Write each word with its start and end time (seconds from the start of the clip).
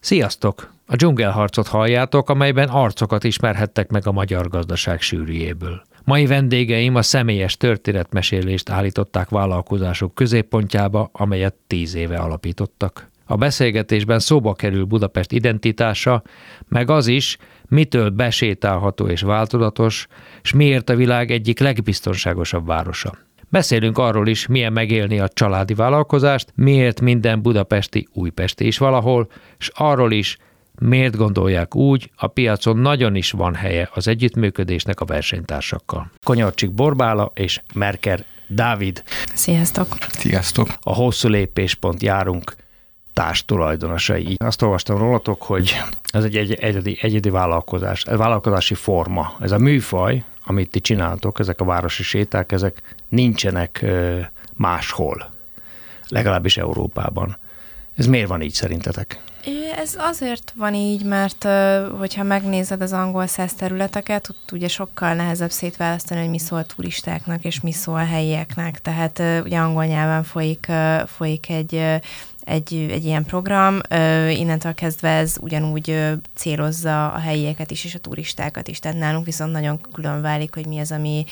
Sziasztok! 0.00 0.72
A 0.86 0.96
dzsungelharcot 0.96 1.66
halljátok, 1.66 2.28
amelyben 2.28 2.68
arcokat 2.68 3.24
ismerhettek 3.24 3.90
meg 3.90 4.06
a 4.06 4.12
magyar 4.12 4.48
gazdaság 4.48 5.00
sűrűjéből. 5.00 5.82
Mai 6.04 6.26
vendégeim 6.26 6.94
a 6.94 7.02
személyes 7.02 7.56
történetmesélést 7.56 8.70
állították 8.70 9.28
vállalkozások 9.28 10.14
középpontjába, 10.14 11.10
amelyet 11.12 11.54
tíz 11.66 11.94
éve 11.94 12.16
alapítottak. 12.16 13.10
A 13.26 13.36
beszélgetésben 13.36 14.18
szóba 14.18 14.54
kerül 14.54 14.84
Budapest 14.84 15.32
identitása, 15.32 16.22
meg 16.68 16.90
az 16.90 17.06
is, 17.06 17.36
mitől 17.68 18.10
besétálható 18.10 19.06
és 19.06 19.20
változatos, 19.20 20.06
és 20.42 20.52
miért 20.52 20.90
a 20.90 20.96
világ 20.96 21.30
egyik 21.30 21.58
legbiztonságosabb 21.58 22.66
városa. 22.66 23.18
Beszélünk 23.50 23.98
arról 23.98 24.28
is, 24.28 24.46
milyen 24.46 24.72
megélni 24.72 25.20
a 25.20 25.28
családi 25.28 25.74
vállalkozást, 25.74 26.52
miért 26.54 27.00
minden 27.00 27.42
budapesti 27.42 28.08
újpesti 28.12 28.66
is 28.66 28.78
valahol, 28.78 29.30
és 29.58 29.70
arról 29.74 30.12
is, 30.12 30.36
miért 30.78 31.16
gondolják 31.16 31.74
úgy, 31.74 32.10
a 32.16 32.26
piacon 32.26 32.76
nagyon 32.76 33.14
is 33.14 33.30
van 33.30 33.54
helye 33.54 33.90
az 33.94 34.08
együttműködésnek 34.08 35.00
a 35.00 35.04
versenytársakkal. 35.04 36.10
Konyarcsik 36.24 36.70
Borbála 36.70 37.32
és 37.34 37.60
Merker 37.74 38.24
Dávid. 38.46 39.02
Sziasztok! 39.34 39.96
Sziasztok! 40.08 40.68
A 40.80 40.94
hosszú 40.94 41.28
lépéspont 41.28 42.02
járunk 42.02 42.54
társ 43.12 43.44
tulajdonosai. 43.44 44.34
Azt 44.38 44.62
olvastam 44.62 44.98
rólatok, 44.98 45.42
hogy 45.42 45.76
ez 46.02 46.24
egy, 46.24 46.36
egy 46.36 46.52
egyedi, 46.52 46.98
egyedi 47.00 47.30
vállalkozás, 47.30 48.04
ez 48.04 48.16
vállalkozási 48.16 48.74
forma. 48.74 49.32
Ez 49.40 49.52
a 49.52 49.58
műfaj, 49.58 50.24
amit 50.50 50.70
ti 50.70 50.80
csináltok, 50.80 51.38
ezek 51.38 51.60
a 51.60 51.64
városi 51.64 52.02
séták, 52.02 52.52
ezek 52.52 52.96
nincsenek 53.08 53.84
máshol, 54.54 55.30
legalábbis 56.08 56.56
Európában. 56.56 57.38
Ez 57.96 58.06
miért 58.06 58.28
van 58.28 58.42
így 58.42 58.52
szerintetek? 58.52 59.20
Ez 59.76 59.96
azért 59.98 60.52
van 60.56 60.74
így, 60.74 61.04
mert 61.04 61.46
hogyha 61.98 62.22
megnézed 62.22 62.82
az 62.82 62.92
angol 62.92 63.26
száz 63.26 63.54
területeket, 63.54 64.28
ott 64.28 64.52
ugye 64.52 64.68
sokkal 64.68 65.14
nehezebb 65.14 65.50
szétválasztani, 65.50 66.20
hogy 66.20 66.30
mi 66.30 66.38
szól 66.38 66.64
turistáknak 66.64 67.44
és 67.44 67.60
mi 67.60 67.72
szól 67.72 68.04
helyieknek. 68.04 68.80
Tehát 68.80 69.22
ugye 69.44 69.58
angol 69.58 69.84
nyelven 69.84 70.22
folyik, 70.22 70.66
folyik 71.06 71.48
egy 71.50 72.00
egy, 72.44 72.88
egy 72.90 73.04
ilyen 73.04 73.24
program. 73.24 73.80
Innentől 74.30 74.74
kezdve 74.74 75.08
ez 75.08 75.36
ugyanúgy 75.40 75.98
célozza 76.34 77.12
a 77.12 77.18
helyieket 77.18 77.70
is, 77.70 77.84
és 77.84 77.94
a 77.94 77.98
turistákat 77.98 78.68
is. 78.68 78.78
Tehát 78.78 78.98
nálunk 78.98 79.24
viszont 79.24 79.52
nagyon 79.52 79.80
külön 79.92 80.20
válik, 80.22 80.54
hogy 80.54 80.66
mi 80.66 80.78
az, 80.78 80.92
ami 80.92 81.24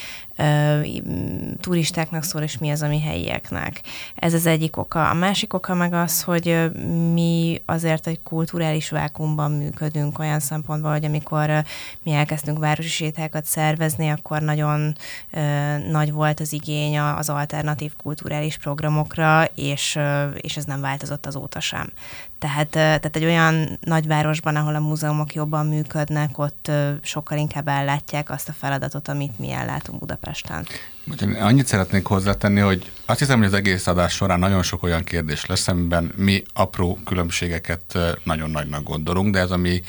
turistáknak 1.61 2.23
szól, 2.23 2.43
és 2.43 2.59
mi 2.59 2.71
az, 2.71 2.83
ami 2.83 3.01
helyieknek. 3.01 3.81
Ez 4.15 4.35
az 4.35 4.47
egyik 4.47 4.77
oka. 4.77 5.09
A 5.11 5.15
másik 5.15 5.55
oka 5.55 5.75
meg 5.75 5.93
az, 5.93 6.23
hogy 6.23 6.71
mi 7.13 7.63
azért 7.65 8.07
egy 8.07 8.23
kulturális 8.23 8.91
vákumban 8.91 9.51
működünk 9.51 10.19
olyan 10.19 10.41
szempontból, 10.41 10.91
hogy 10.91 11.05
amikor 11.05 11.65
mi 12.03 12.13
elkezdtünk 12.13 12.59
városi 12.59 12.89
sétákat 12.89 13.45
szervezni, 13.45 14.09
akkor 14.09 14.41
nagyon 14.41 14.97
nagy 15.91 16.13
volt 16.13 16.41
az 16.41 16.53
igény 16.53 16.99
az 16.99 17.29
alternatív 17.29 17.93
kulturális 18.03 18.59
programokra, 18.59 19.45
és, 19.55 19.99
és 20.35 20.57
ez 20.57 20.65
nem 20.65 20.81
változott 20.81 21.27
azóta 21.27 21.61
sem. 21.61 21.93
Tehát, 22.39 22.69
tehát 22.69 23.17
egy 23.17 23.25
olyan 23.25 23.79
nagyvárosban, 23.81 24.57
ahol 24.57 24.75
a 24.75 24.81
múzeumok 24.81 25.35
jobban 25.35 25.67
működnek, 25.67 26.39
ott 26.39 26.71
sokkal 27.03 27.39
inkább 27.39 27.69
ellátják 27.69 28.31
azt 28.31 28.49
a 28.49 28.53
feladatot, 28.53 29.09
amit 29.09 29.39
mi 29.39 29.51
ellátunk 29.51 30.01
Budapesten. 30.01 30.67
Annyit 31.41 31.67
szeretnék 31.67 32.07
hozzátenni, 32.07 32.61
hogy 32.61 32.93
azt 33.07 33.19
hiszem, 33.19 33.39
hogy 33.39 33.47
az 33.47 33.53
egész 33.53 33.87
adás 33.87 34.13
során 34.13 34.39
nagyon 34.39 34.63
sok 34.63 34.83
olyan 34.83 35.05
kérdés 35.05 35.47
lesz, 35.47 35.69
amiben 35.69 36.13
mi 36.17 36.43
apró 36.53 36.99
különbségeket 37.05 37.99
nagyon 38.25 38.51
nagynak 38.51 38.83
gondolunk, 38.83 39.33
de 39.33 39.39
ez 39.39 39.51
a 39.51 39.57
mi 39.57 39.81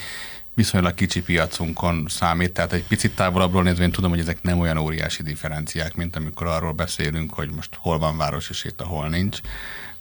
viszonylag 0.54 0.94
kicsi 0.94 1.22
piacunkon 1.22 2.06
számít, 2.08 2.52
tehát 2.52 2.74
egy 2.74 2.88
picit 2.88 3.16
távolabbról 3.16 3.64
nézve 3.64 3.84
én 3.84 3.92
tudom, 3.92 4.10
hogy 4.10 4.20
ezek 4.20 4.42
nem 4.42 4.60
olyan 4.60 4.78
óriási 4.78 5.24
differenciák, 5.24 5.96
mint 5.96 6.16
amikor 6.16 6.48
arról 6.48 6.72
beszélünk, 6.72 7.34
hogy 7.34 7.52
most 7.52 7.76
hol 7.76 8.00
van 8.00 8.18
városi 8.18 8.54
séta, 8.54 8.86
hol 8.86 9.08
nincs 9.08 9.40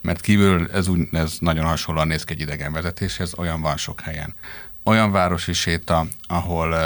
mert 0.01 0.21
kívül 0.21 0.71
ez, 0.73 0.89
úgy, 0.89 1.09
ez 1.13 1.37
nagyon 1.41 1.65
hasonlóan 1.65 2.07
néz 2.07 2.25
ki 2.25 2.33
egy 2.33 2.41
idegenvezetéshez, 2.41 3.33
olyan 3.37 3.61
van 3.61 3.77
sok 3.77 4.01
helyen. 4.01 4.35
Olyan 4.83 5.13
városi 5.13 5.53
séta, 5.53 6.07
ahol 6.27 6.77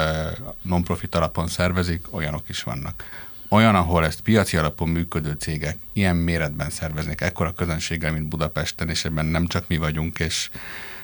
non-profit 0.61 1.15
alapon 1.15 1.47
szervezik, 1.47 2.13
olyanok 2.13 2.49
is 2.49 2.63
vannak. 2.63 3.03
Olyan, 3.49 3.75
ahol 3.75 4.05
ezt 4.05 4.21
piaci 4.21 4.57
alapon 4.57 4.89
működő 4.89 5.31
cégek 5.31 5.77
ilyen 5.93 6.15
méretben 6.15 6.69
szerveznek, 6.69 7.21
ekkora 7.21 7.53
közönséggel, 7.53 8.11
mint 8.11 8.27
Budapesten, 8.27 8.89
és 8.89 9.05
ebben 9.05 9.25
nem 9.25 9.47
csak 9.47 9.67
mi 9.67 9.77
vagyunk, 9.77 10.19
és 10.19 10.49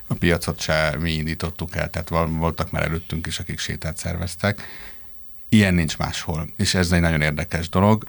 a 0.08 0.14
piacot 0.14 0.60
se 0.60 0.96
mi 1.00 1.12
indítottuk 1.12 1.76
el, 1.76 1.90
tehát 1.90 2.10
voltak 2.30 2.72
már 2.72 2.84
előttünk 2.84 3.28
is, 3.28 3.40
akik 3.40 3.60
sétát 3.60 3.98
szerveztek 3.98 4.62
Ilyen 5.52 5.74
nincs 5.74 5.98
máshol, 5.98 6.50
és 6.56 6.74
ez 6.74 6.92
egy 6.92 7.02
nagyon 7.02 7.22
érdekes 7.22 7.70
dolog, 7.70 8.04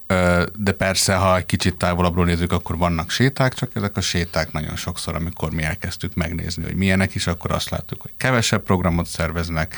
de 0.58 0.72
persze, 0.72 1.14
ha 1.14 1.36
egy 1.36 1.46
kicsit 1.46 1.76
távolabbról 1.76 2.24
nézzük, 2.24 2.52
akkor 2.52 2.78
vannak 2.78 3.10
séták, 3.10 3.54
csak 3.54 3.70
ezek 3.74 3.96
a 3.96 4.00
séták 4.00 4.52
nagyon 4.52 4.76
sokszor, 4.76 5.14
amikor 5.14 5.50
mi 5.50 5.62
elkezdtük 5.62 6.14
megnézni, 6.14 6.62
hogy 6.62 6.74
milyenek 6.74 7.14
is, 7.14 7.26
akkor 7.26 7.50
azt 7.50 7.70
láttuk, 7.70 8.02
hogy 8.02 8.10
kevesebb 8.16 8.62
programot 8.62 9.06
szerveznek, 9.06 9.76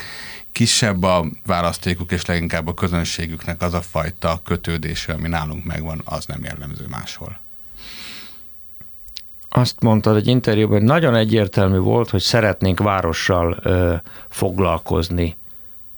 kisebb 0.52 1.02
a 1.02 1.26
választékuk, 1.46 2.12
és 2.12 2.24
leginkább 2.24 2.66
a 2.66 2.74
közönségüknek 2.74 3.62
az 3.62 3.74
a 3.74 3.80
fajta 3.80 4.40
kötődése, 4.44 5.12
ami 5.12 5.28
nálunk 5.28 5.64
megvan, 5.64 6.00
az 6.04 6.26
nem 6.26 6.44
jellemző 6.44 6.84
máshol. 6.88 7.40
Azt 9.48 9.80
mondtad 9.80 10.16
egy 10.16 10.26
interjúban, 10.26 10.78
hogy 10.78 10.86
nagyon 10.86 11.14
egyértelmű 11.14 11.78
volt, 11.78 12.10
hogy 12.10 12.20
szeretnénk 12.20 12.78
várossal 12.78 13.58
ö, 13.62 13.94
foglalkozni. 14.28 15.36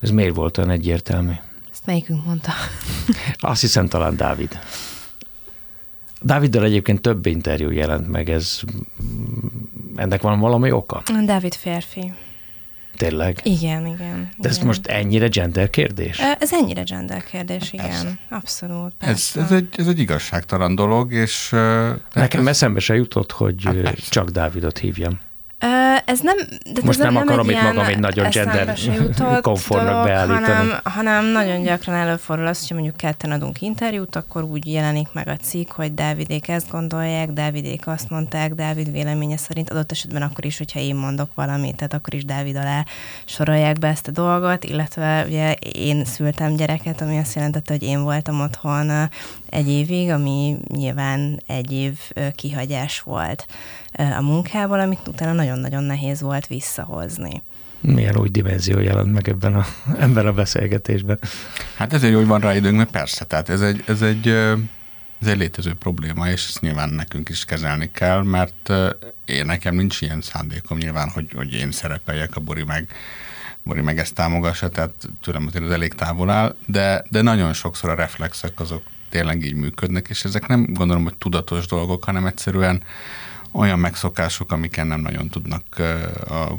Ez 0.00 0.10
miért 0.10 0.34
volt 0.34 0.58
olyan 0.58 0.70
egyértelmű? 0.70 1.32
Ezt 1.84 1.92
melyikünk 1.92 2.24
mondta? 2.24 2.52
Azt 3.52 3.60
hiszem 3.60 3.88
talán 3.88 4.16
Dávid. 4.16 4.58
Dáviddal 6.20 6.64
egyébként 6.64 7.00
több 7.00 7.26
interjú 7.26 7.70
jelent 7.70 8.08
meg, 8.08 8.30
ez 8.30 8.60
ennek 9.96 10.22
van 10.22 10.40
valami 10.40 10.70
oka? 10.70 11.02
Dávid 11.24 11.54
férfi. 11.54 12.12
Tényleg? 12.96 13.40
Igen, 13.42 13.86
igen. 13.86 13.96
De 13.96 14.36
igen. 14.38 14.50
ez 14.50 14.58
most 14.58 14.86
ennyire 14.86 15.28
gender 15.28 15.70
kérdés? 15.70 16.18
Ez 16.38 16.52
ennyire 16.52 16.82
gender 16.82 17.24
kérdés, 17.24 17.72
igen. 17.72 17.86
Persze. 17.86 18.18
Abszolút, 18.30 18.92
persze. 18.98 19.40
Ez, 19.40 19.44
ez, 19.44 19.56
egy, 19.56 19.68
ez 19.76 19.86
egy 19.86 19.98
igazságtalan 19.98 20.74
dolog, 20.74 21.12
és... 21.12 21.50
Nekem 22.12 22.40
ez... 22.40 22.46
eszembe 22.46 22.80
se 22.80 22.94
jutott, 22.94 23.32
hogy 23.32 23.64
hát 23.84 24.08
csak 24.08 24.30
Dávidot 24.30 24.78
hívjam. 24.78 25.20
Ez 26.04 26.20
nem... 26.20 26.36
De 26.72 26.80
Most 26.82 26.98
nem, 26.98 27.12
nem 27.12 27.22
akarom 27.22 27.50
itt 27.50 27.62
magam 27.62 27.84
egy 27.84 27.98
nagyon 27.98 28.30
gender 28.30 28.78
konformnak 29.42 30.04
beállítani. 30.04 30.44
Hanem, 30.44 30.80
hanem 30.82 31.24
nagyon 31.24 31.62
gyakran 31.62 31.96
előfordul 31.96 32.46
az, 32.46 32.60
hogy 32.60 32.76
mondjuk 32.76 32.96
ketten 32.96 33.30
adunk 33.30 33.60
interjút, 33.62 34.16
akkor 34.16 34.42
úgy 34.42 34.72
jelenik 34.72 35.08
meg 35.12 35.28
a 35.28 35.36
cikk, 35.36 35.72
hogy 35.72 35.94
Dávidék 35.94 36.48
ezt 36.48 36.70
gondolják, 36.70 37.30
Dávidék 37.30 37.86
azt 37.86 38.10
mondták, 38.10 38.52
Dávid 38.54 38.92
véleménye 38.92 39.36
szerint 39.36 39.70
adott 39.70 39.90
esetben 39.90 40.22
akkor 40.22 40.44
is, 40.44 40.58
hogyha 40.58 40.80
én 40.80 40.94
mondok 40.94 41.34
valamit, 41.34 41.76
tehát 41.76 41.94
akkor 41.94 42.14
is 42.14 42.24
Dávid 42.24 42.56
alá 42.56 42.84
sorolják 43.24 43.78
be 43.78 43.88
ezt 43.88 44.08
a 44.08 44.10
dolgot, 44.10 44.64
illetve 44.64 45.24
ugye 45.26 45.52
én 45.72 46.04
szültem 46.04 46.54
gyereket, 46.54 47.00
ami 47.00 47.18
azt 47.18 47.34
jelentette, 47.34 47.72
hogy 47.72 47.82
én 47.82 48.02
voltam 48.02 48.40
otthon 48.40 49.10
egy 49.50 49.68
évig, 49.68 50.10
ami 50.10 50.56
nyilván 50.68 51.42
egy 51.46 51.72
év 51.72 51.98
kihagyás 52.34 53.00
volt 53.00 53.46
a 53.96 54.20
munkával, 54.20 54.80
amit 54.80 55.08
utána 55.08 55.32
nagyon-nagyon 55.32 55.82
nehéz 55.82 56.20
volt 56.20 56.46
visszahozni. 56.46 57.42
Milyen 57.80 58.16
új 58.16 58.28
dimenzió 58.28 58.78
jelent 58.78 59.12
meg 59.12 59.28
ebben 59.28 59.54
a, 59.54 59.64
ebben 60.04 60.26
a 60.26 60.32
beszélgetésben? 60.32 61.18
Hát 61.76 61.92
ezért 61.92 62.12
jó, 62.12 62.18
hogy 62.18 62.26
van 62.26 62.40
rá 62.40 62.54
időnk, 62.54 62.76
mert 62.76 62.90
persze, 62.90 63.24
tehát 63.24 63.48
ez 63.48 63.60
egy, 63.60 63.84
ez 63.86 64.02
egy, 64.02 64.28
ez 65.20 65.26
egy 65.26 65.38
létező 65.38 65.74
probléma, 65.74 66.28
és 66.28 66.46
ezt 66.48 66.60
nyilván 66.60 66.88
nekünk 66.88 67.28
is 67.28 67.44
kezelni 67.44 67.90
kell, 67.92 68.22
mert 68.22 68.72
én 69.24 69.46
nekem 69.46 69.74
nincs 69.74 70.00
ilyen 70.00 70.20
szándékom 70.20 70.78
nyilván, 70.78 71.08
hogy, 71.08 71.32
hogy 71.34 71.54
én 71.54 71.72
szerepeljek, 71.72 72.36
a 72.36 72.40
Bori 72.40 72.64
meg, 72.64 72.88
Bori 73.62 73.80
meg 73.80 73.98
ezt 73.98 74.14
támogassa, 74.14 74.68
tehát 74.68 75.08
tőlem 75.22 75.46
azért 75.46 75.64
ez 75.64 75.70
elég 75.70 75.94
távol 75.94 76.30
áll, 76.30 76.54
de, 76.66 77.04
de 77.10 77.22
nagyon 77.22 77.52
sokszor 77.52 77.90
a 77.90 77.94
reflexek 77.94 78.60
azok 78.60 78.82
tényleg 79.08 79.44
így 79.44 79.54
működnek, 79.54 80.08
és 80.08 80.24
ezek 80.24 80.46
nem 80.46 80.66
gondolom, 80.72 81.02
hogy 81.02 81.16
tudatos 81.16 81.66
dolgok, 81.66 82.04
hanem 82.04 82.26
egyszerűen 82.26 82.82
olyan 83.54 83.78
megszokások, 83.78 84.52
amiken 84.52 84.86
nem 84.86 85.00
nagyon 85.00 85.28
tudnak 85.28 85.64
a 86.28 86.54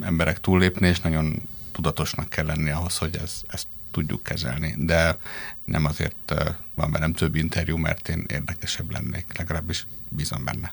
emberek 0.00 0.40
túllépni, 0.40 0.88
és 0.88 1.00
nagyon 1.00 1.42
tudatosnak 1.72 2.28
kell 2.28 2.46
lenni 2.46 2.70
ahhoz, 2.70 2.98
hogy 2.98 3.18
ez, 3.22 3.42
ezt 3.48 3.66
tudjuk 3.90 4.22
kezelni. 4.22 4.74
De 4.78 5.16
nem 5.64 5.84
azért 5.84 6.34
van 6.74 6.90
velem 6.90 7.12
több 7.12 7.34
interjú, 7.34 7.76
mert 7.76 8.08
én 8.08 8.24
érdekesebb 8.28 8.90
lennék, 8.92 9.26
legalábbis 9.38 9.86
bízom 10.08 10.44
benne. 10.44 10.72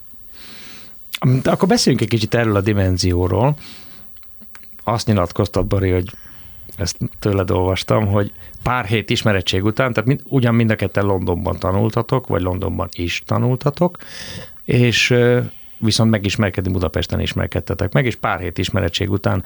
De 1.42 1.52
akkor 1.52 1.68
beszéljünk 1.68 2.04
egy 2.04 2.12
kicsit 2.12 2.34
erről 2.34 2.56
a 2.56 2.62
dimenzióról. 2.62 3.58
Azt 4.84 5.08
nyilatkoztat, 5.08 5.68
Bari, 5.68 5.92
hogy 5.92 6.12
ezt 6.78 6.98
tőled 7.20 7.52
olvastam, 7.52 8.08
hogy 8.08 8.32
pár 8.64 8.86
hét 8.86 9.10
ismerettség 9.10 9.64
után, 9.64 9.94
tehát 9.94 10.10
mind, 10.10 10.22
ugyan 10.24 10.56
mind 10.56 10.70
a 10.70 10.76
ketten 10.76 11.06
Londonban 11.06 11.60
tanultatok, 11.60 12.28
vagy 12.28 12.42
Londonban 12.42 12.90
is 12.92 13.24
tanultatok, 13.26 13.98
és 14.64 15.14
viszont 15.78 16.12
megismerkedni 16.12 16.72
Budapesten 16.72 17.20
ismerkedtetek 17.20 17.94
meg, 17.94 18.06
és 18.06 18.16
pár 18.16 18.40
hét 18.40 18.58
ismeretség 18.58 19.12
után 19.12 19.44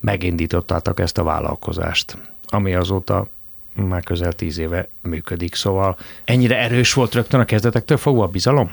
megindítottátok 0.00 1.00
ezt 1.00 1.18
a 1.18 1.22
vállalkozást, 1.22 2.16
ami 2.46 2.74
azóta 2.74 3.26
már 3.74 4.02
közel 4.02 4.32
tíz 4.32 4.58
éve 4.58 4.88
működik. 5.02 5.54
Szóval 5.54 5.96
ennyire 6.24 6.58
erős 6.58 6.92
volt 6.92 7.14
rögtön 7.14 7.40
a 7.40 7.44
kezdetektől 7.44 7.96
fogva 7.96 8.24
a 8.24 8.28
bizalom? 8.28 8.70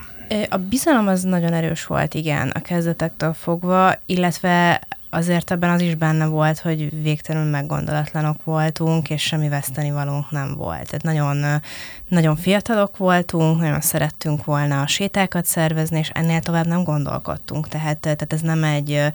A 0.50 0.58
bizalom 0.58 1.08
az 1.08 1.24
nagyon 1.24 1.54
erős 1.54 1.86
volt, 1.86 2.14
igen, 2.14 2.50
a 2.50 2.62
kezdetektől 2.62 3.34
fogva, 3.34 3.94
illetve 4.06 4.82
azért 5.14 5.52
ebben 5.52 5.70
az 5.70 5.82
is 5.82 5.96
benne 5.96 6.26
volt, 6.26 6.60
hogy 6.60 7.02
végtelenül 7.02 7.50
meggondolatlanok 7.50 8.44
voltunk, 8.44 9.10
és 9.10 9.22
semmi 9.22 9.50
vesztenivalónk 9.50 10.32
nem 10.32 10.56
volt. 10.56 10.86
Tehát 10.86 11.04
nagyon, 11.04 11.62
nagyon 12.08 12.36
fiatalok 12.36 12.98
voltunk, 12.98 13.60
nagyon 13.60 13.82
szerettünk 13.82 14.46
volna 14.46 14.82
a 14.82 14.88
sétákat 14.88 15.46
szervezni, 15.46 16.00
és 16.00 16.10
ennél 16.14 16.40
tovább 16.40 16.68
nem 16.68 16.84
gondolkodtunk. 16.84 17.68
Tehát, 17.68 17.98
tehát 17.98 18.34
ez 18.34 18.42
nem 18.42 18.64
egy 18.64 19.12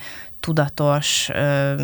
tudatos 0.46 1.28
ö, 1.34 1.74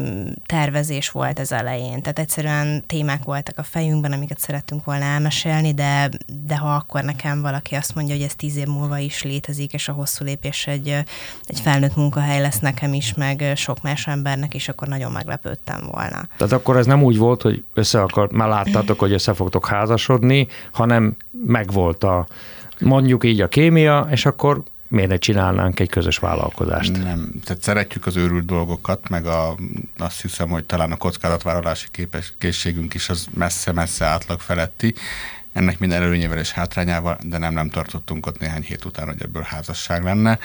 tervezés 0.47 1.11
volt 1.11 1.39
az 1.39 1.53
elején. 1.53 2.03
Tehát 2.03 2.19
egyszerűen 2.19 2.87
témák 2.87 3.25
voltak 3.25 3.59
a 3.59 3.63
fejünkben, 3.63 4.13
amiket 4.13 4.39
szerettünk 4.39 4.85
volna 4.85 5.05
elmesélni, 5.05 5.75
de, 5.75 6.09
de 6.47 6.57
ha 6.57 6.75
akkor 6.75 7.03
nekem 7.03 7.41
valaki 7.41 7.75
azt 7.75 7.95
mondja, 7.95 8.15
hogy 8.15 8.25
ez 8.25 8.35
tíz 8.35 8.57
év 8.57 8.67
múlva 8.67 8.99
is 8.99 9.23
létezik, 9.23 9.73
és 9.73 9.89
a 9.89 9.93
hosszú 9.93 10.25
lépés 10.25 10.67
egy, 10.67 10.89
egy 11.47 11.61
felnőtt 11.61 11.97
munkahely 11.97 12.41
lesz 12.41 12.59
nekem 12.59 12.95
is, 12.95 13.15
meg 13.15 13.53
sok 13.57 13.83
más 13.83 14.07
embernek 14.07 14.55
is, 14.55 14.69
akkor 14.69 14.89
nagyon 14.89 15.13
meglepődtem 15.13 15.81
volna. 15.91 16.29
Tehát 16.37 16.53
akkor 16.53 16.77
ez 16.77 16.87
nem 16.87 17.03
úgy 17.03 17.19
volt, 17.19 17.43
hogy 17.43 17.65
össze 17.75 18.01
akart, 18.01 18.33
már 18.33 18.49
láttátok, 18.49 18.99
hogy 18.99 19.13
össze 19.13 19.35
fogtok 19.35 19.67
házasodni, 19.67 20.47
hanem 20.73 21.17
megvolt 21.47 22.05
a 22.05 22.27
mondjuk 22.79 23.25
így 23.25 23.41
a 23.41 23.49
kémia, 23.49 24.07
és 24.11 24.27
akkor 24.27 24.63
miért 24.93 25.09
ne 25.09 25.17
csinálnánk 25.17 25.81
egy 25.81 25.89
közös 25.89 26.19
vállalkozást? 26.19 26.93
Nem, 26.93 27.33
tehát 27.45 27.63
szeretjük 27.63 28.07
az 28.07 28.17
őrült 28.17 28.45
dolgokat, 28.45 29.09
meg 29.09 29.27
a, 29.27 29.57
azt 29.99 30.23
hiszem, 30.23 30.49
hogy 30.49 30.65
talán 30.65 30.93
a 30.93 30.97
kockázatvállalási 30.97 31.87
képes, 31.91 32.35
készségünk 32.39 32.95
is 32.95 33.09
az 33.09 33.27
messze-messze 33.35 34.05
átlag 34.05 34.41
feletti, 34.41 34.95
ennek 35.53 35.79
minden 35.79 36.03
előnyével 36.03 36.39
és 36.39 36.53
hátrányával, 36.53 37.19
de 37.23 37.39
nem, 37.39 37.53
nem 37.53 37.71
tartottunk 37.71 38.27
ott 38.27 38.39
néhány 38.39 38.63
hét 38.63 38.85
után, 38.85 39.07
hogy 39.07 39.23
ebből 39.23 39.43
házasság 39.43 40.05
lenne. 40.05 40.39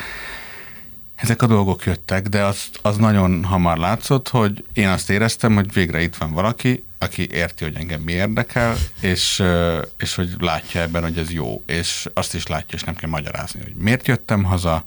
Ezek 1.18 1.42
a 1.42 1.48
dolgok 1.48 1.84
jöttek, 1.84 2.28
de 2.28 2.44
az, 2.44 2.70
az 2.82 2.98
nagyon 2.98 3.44
hamar 3.44 3.78
látszott, 3.78 4.28
hogy 4.28 4.64
én 4.74 4.88
azt 4.88 5.10
éreztem, 5.10 5.54
hogy 5.56 5.74
végre 5.74 6.02
itt 6.02 6.16
van 6.16 6.32
valaki, 6.32 6.86
aki 6.98 7.28
érti, 7.32 7.64
hogy 7.64 7.76
engem 7.76 8.02
mi 8.02 8.12
érdekel, 8.12 8.76
és, 9.00 9.44
és 9.98 10.16
hogy 10.16 10.36
látja 10.40 10.82
ebben, 10.82 11.02
hogy 11.02 11.18
ez 11.18 11.32
jó, 11.32 11.64
és 11.66 12.08
azt 12.14 12.34
is 12.34 12.48
látja, 12.48 12.78
és 12.78 12.84
nem 12.84 12.96
kell 12.96 13.10
magyarázni, 13.10 13.62
hogy 13.64 13.76
miért 13.76 14.08
jöttem 14.08 14.44
haza, 14.44 14.84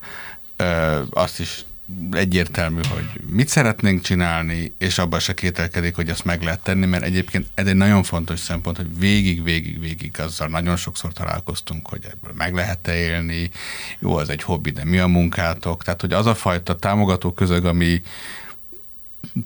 azt 1.10 1.40
is 1.40 1.64
egyértelmű, 2.10 2.80
hogy 2.88 3.10
mit 3.26 3.48
szeretnénk 3.48 4.02
csinálni, 4.02 4.72
és 4.78 4.98
abban 4.98 5.20
se 5.20 5.34
kételkedik, 5.34 5.94
hogy 5.94 6.08
ezt 6.08 6.24
meg 6.24 6.42
lehet 6.42 6.60
tenni, 6.60 6.86
mert 6.86 7.04
egyébként 7.04 7.46
ez 7.54 7.66
egy 7.66 7.74
nagyon 7.74 8.02
fontos 8.02 8.38
szempont, 8.38 8.76
hogy 8.76 8.98
végig, 8.98 9.42
végig, 9.42 9.80
végig 9.80 10.20
azzal 10.20 10.48
nagyon 10.48 10.76
sokszor 10.76 11.12
találkoztunk, 11.12 11.88
hogy 11.88 12.04
ebből 12.04 12.32
meg 12.36 12.54
lehet-e 12.54 12.94
élni, 12.94 13.50
jó, 13.98 14.16
az 14.16 14.28
egy 14.28 14.42
hobbi, 14.42 14.70
de 14.70 14.84
mi 14.84 14.98
a 14.98 15.06
munkátok, 15.06 15.82
tehát 15.82 16.00
hogy 16.00 16.12
az 16.12 16.26
a 16.26 16.34
fajta 16.34 16.76
támogató 16.76 17.32
közög, 17.32 17.64
ami, 17.64 18.02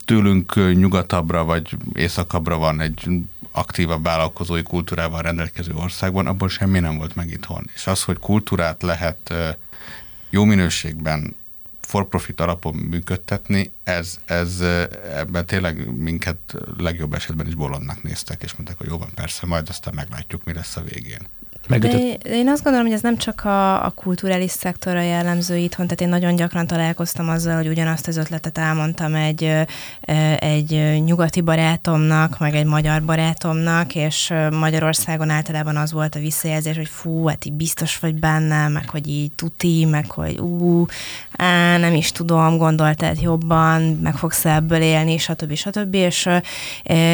tőlünk 0.05 0.55
nyugatabbra 0.55 1.44
vagy 1.44 1.76
északabbra 1.94 2.56
van 2.56 2.81
egy 2.81 3.08
aktívabb 3.52 4.02
vállalkozói 4.02 4.62
kultúrával 4.62 5.23
rendelkező 5.23 5.73
országban, 5.75 6.26
abból 6.26 6.49
semmi 6.49 6.79
nem 6.79 6.97
volt 6.97 7.14
meg 7.14 7.31
itthon. 7.31 7.70
És 7.75 7.87
az, 7.87 8.02
hogy 8.02 8.19
kultúrát 8.19 8.82
lehet 8.82 9.35
jó 10.31 10.44
minőségben 10.44 11.35
for-profit 11.84 12.40
alapon 12.40 12.75
működtetni, 12.75 13.72
ez, 13.82 14.20
ez 14.25 14.60
ebben 15.14 15.46
tényleg 15.46 15.96
minket 15.96 16.38
legjobb 16.76 17.14
esetben 17.14 17.46
is 17.46 17.54
bolondnak 17.54 18.02
néztek, 18.02 18.42
és 18.42 18.54
mondták, 18.54 18.78
hogy 18.78 18.86
jó 18.86 18.98
van, 18.98 19.10
persze, 19.14 19.46
majd 19.46 19.69
aztán 19.69 19.94
meglátjuk, 19.94 20.44
mi 20.44 20.52
lesz 20.52 20.76
a 20.76 20.82
végén. 20.82 21.26
Megütött. 21.69 22.22
De 22.22 22.37
én 22.37 22.49
azt 22.49 22.62
gondolom, 22.62 22.87
hogy 22.87 22.96
ez 22.96 23.02
nem 23.02 23.16
csak 23.16 23.44
a, 23.44 23.84
a 23.84 23.90
kulturális 23.90 24.50
szektorra 24.50 25.00
jellemző 25.00 25.56
itthon, 25.56 25.87
tehát 25.87 26.00
én 26.00 26.08
nagyon 26.08 26.37
gyakran 26.37 26.66
találkoztam 26.66 27.28
azzal, 27.28 27.56
hogy 27.56 27.69
ugyanazt 27.69 28.08
az 28.08 28.16
ötletet 28.16 28.58
elmondtam 28.58 29.14
egy, 29.14 29.52
egy 30.38 31.02
nyugati 31.05 31.40
barátomnak, 31.40 32.38
meg 32.38 32.55
egy 32.55 32.64
magyar 32.64 33.02
barátomnak, 33.02 33.94
és 33.94 34.32
Magyarországon 34.50 35.31
általában 35.31 35.76
az 35.76 35.93
volt 35.93 36.14
a 36.14 36.19
visszajelzés, 36.19 36.76
hogy 36.76 36.88
fú, 36.88 37.26
hát 37.26 37.44
így 37.44 37.52
biztos 37.52 37.99
vagy 37.99 38.14
benne, 38.14 38.69
meg 38.69 38.88
hogy 38.88 39.08
így 39.08 39.32
tuti, 39.32 39.84
meg 39.84 40.11
hogy 40.11 40.38
ú, 40.38 40.87
á, 41.37 41.76
nem 41.76 41.94
is 41.94 42.12
tudom, 42.12 42.56
gondoltad 42.56 43.20
jobban, 43.20 43.82
meg 43.82 44.16
fogsz 44.16 44.44
ebből 44.44 44.81
élni, 44.81 45.19
stb. 45.19 45.55
stb. 45.55 45.94
És, 45.94 46.28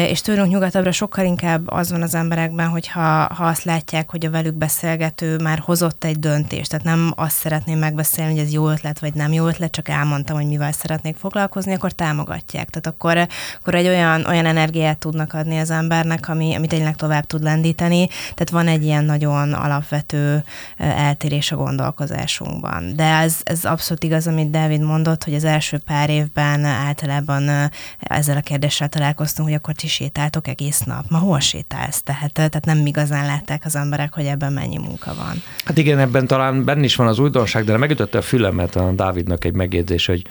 és 0.09 0.21
tőlünk 0.21 0.51
nyugatabbra 0.51 0.91
sokkal 0.91 1.25
inkább 1.25 1.69
az 1.71 1.91
van 1.91 2.01
az 2.01 2.15
emberekben, 2.15 2.67
hogy 2.67 2.87
ha, 2.87 3.33
ha 3.33 3.45
azt 3.45 3.63
látják, 3.63 4.09
hogy 4.09 4.25
a 4.25 4.29
velük 4.41 4.57
beszélgető 4.57 5.37
már 5.37 5.59
hozott 5.59 6.03
egy 6.03 6.19
döntést, 6.19 6.69
tehát 6.69 6.85
nem 6.85 7.13
azt 7.15 7.35
szeretném 7.35 7.77
megbeszélni, 7.77 8.31
hogy 8.31 8.41
ez 8.45 8.51
jó 8.51 8.69
ötlet 8.69 8.99
vagy 8.99 9.13
nem 9.13 9.33
jó 9.33 9.47
ötlet, 9.47 9.71
csak 9.71 9.89
elmondtam, 9.89 10.35
hogy 10.35 10.47
mivel 10.47 10.71
szeretnék 10.71 11.15
foglalkozni, 11.15 11.73
akkor 11.73 11.91
támogatják. 11.91 12.69
Tehát 12.69 12.87
akkor, 12.87 13.27
akkor 13.59 13.75
egy 13.75 13.87
olyan, 13.87 14.25
olyan 14.25 14.45
energiát 14.45 14.97
tudnak 14.97 15.33
adni 15.33 15.57
az 15.57 15.69
embernek, 15.69 16.29
ami, 16.29 16.55
ami 16.55 16.67
tényleg 16.67 16.95
tovább 16.95 17.25
tud 17.25 17.43
lendíteni. 17.43 18.07
Tehát 18.07 18.49
van 18.49 18.67
egy 18.67 18.83
ilyen 18.83 19.03
nagyon 19.03 19.53
alapvető 19.53 20.43
eltérés 20.77 21.51
a 21.51 21.55
gondolkozásunkban. 21.55 22.95
De 22.95 23.03
ez, 23.03 23.35
ez 23.43 23.65
abszolút 23.65 24.03
igaz, 24.03 24.27
amit 24.27 24.51
Dávid 24.51 24.81
mondott, 24.81 25.23
hogy 25.23 25.33
az 25.33 25.43
első 25.43 25.77
pár 25.77 26.09
évben 26.09 26.65
általában 26.65 27.69
ezzel 27.99 28.37
a 28.37 28.41
kérdéssel 28.41 28.89
találkoztunk, 28.89 29.47
hogy 29.47 29.57
akkor 29.57 29.73
ti 29.73 29.87
sétáltok 29.87 30.47
egész 30.47 30.79
nap. 30.79 31.09
Ma 31.09 31.17
hol 31.17 31.39
sétálsz? 31.39 32.01
Tehát, 32.03 32.33
tehát 32.33 32.65
nem 32.65 32.85
igazán 32.85 33.25
látták 33.25 33.65
az 33.65 33.75
emberek, 33.75 34.13
hogy 34.13 34.25
ebben 34.31 34.53
mennyi 34.53 34.77
munka 34.77 35.13
van. 35.13 35.43
Hát 35.65 35.77
igen, 35.77 35.99
ebben 35.99 36.27
talán 36.27 36.65
benne 36.65 36.83
is 36.83 36.95
van 36.95 37.07
az 37.07 37.19
újdonság, 37.19 37.63
de 37.63 37.77
megütötte 37.77 38.17
a 38.17 38.21
fülemet 38.21 38.75
a 38.75 38.91
Dávidnak 38.91 39.45
egy 39.45 39.53
megjegyzés, 39.53 40.05
hogy 40.05 40.25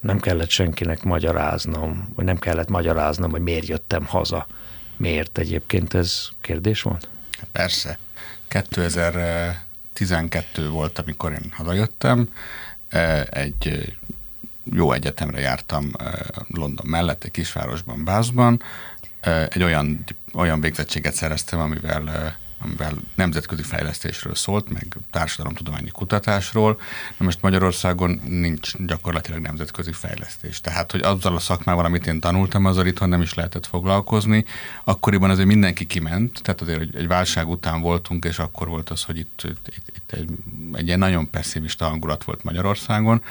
nem 0.00 0.20
kellett 0.20 0.50
senkinek 0.50 1.02
magyaráznom, 1.02 2.12
vagy 2.14 2.24
nem 2.24 2.38
kellett 2.38 2.68
magyaráznom, 2.68 3.30
hogy 3.30 3.42
miért 3.42 3.66
jöttem 3.66 4.06
haza. 4.06 4.46
Miért 4.96 5.38
egyébként 5.38 5.94
ez 5.94 6.28
kérdés 6.40 6.82
volt? 6.82 7.08
Persze. 7.52 7.98
2012 8.48 10.68
volt, 10.68 10.98
amikor 10.98 11.32
én 11.32 11.52
hazajöttem, 11.52 12.28
egy 13.30 13.94
jó 14.72 14.92
egyetemre 14.92 15.40
jártam 15.40 15.90
London 16.48 16.86
mellett, 16.86 17.24
egy 17.24 17.30
kisvárosban, 17.30 18.04
Bászban. 18.04 18.62
Egy 19.48 19.62
olyan, 19.62 20.04
olyan 20.34 20.60
végzettséget 20.60 21.14
szereztem, 21.14 21.60
amivel 21.60 22.36
amivel 22.58 22.94
nemzetközi 23.14 23.62
fejlesztésről 23.62 24.34
szólt, 24.34 24.68
meg 24.68 24.96
társadalomtudományi 25.10 25.90
kutatásról. 25.90 26.80
Na 27.16 27.24
most 27.24 27.42
Magyarországon 27.42 28.20
nincs 28.24 28.76
gyakorlatilag 28.76 29.40
nemzetközi 29.40 29.92
fejlesztés. 29.92 30.60
Tehát, 30.60 30.90
hogy 30.90 31.00
azzal 31.00 31.34
a 31.34 31.38
szakmával, 31.38 31.84
amit 31.84 32.06
én 32.06 32.20
tanultam, 32.20 32.64
azzal 32.64 32.86
itthon 32.86 33.08
nem 33.08 33.22
is 33.22 33.34
lehetett 33.34 33.66
foglalkozni. 33.66 34.44
Akkoriban 34.84 35.30
azért 35.30 35.48
mindenki 35.48 35.86
kiment, 35.86 36.42
tehát 36.42 36.60
azért 36.60 36.80
egy, 36.80 36.96
egy 36.96 37.06
válság 37.06 37.48
után 37.48 37.80
voltunk, 37.80 38.24
és 38.24 38.38
akkor 38.38 38.68
volt 38.68 38.90
az, 38.90 39.02
hogy 39.02 39.18
itt, 39.18 39.42
itt, 39.44 39.68
itt, 39.76 39.96
itt 39.96 40.12
egy, 40.12 40.28
egy 40.72 40.86
ilyen 40.86 40.98
nagyon 40.98 41.30
pessimista 41.30 41.88
hangulat 41.88 42.24
volt 42.24 42.44
Magyarországon, 42.44 43.22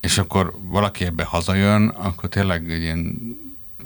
és 0.00 0.18
akkor 0.18 0.54
valaki 0.62 1.04
ebbe 1.04 1.24
hazajön, 1.24 1.88
akkor 1.88 2.28
tényleg 2.28 2.68
ilyen 2.68 3.18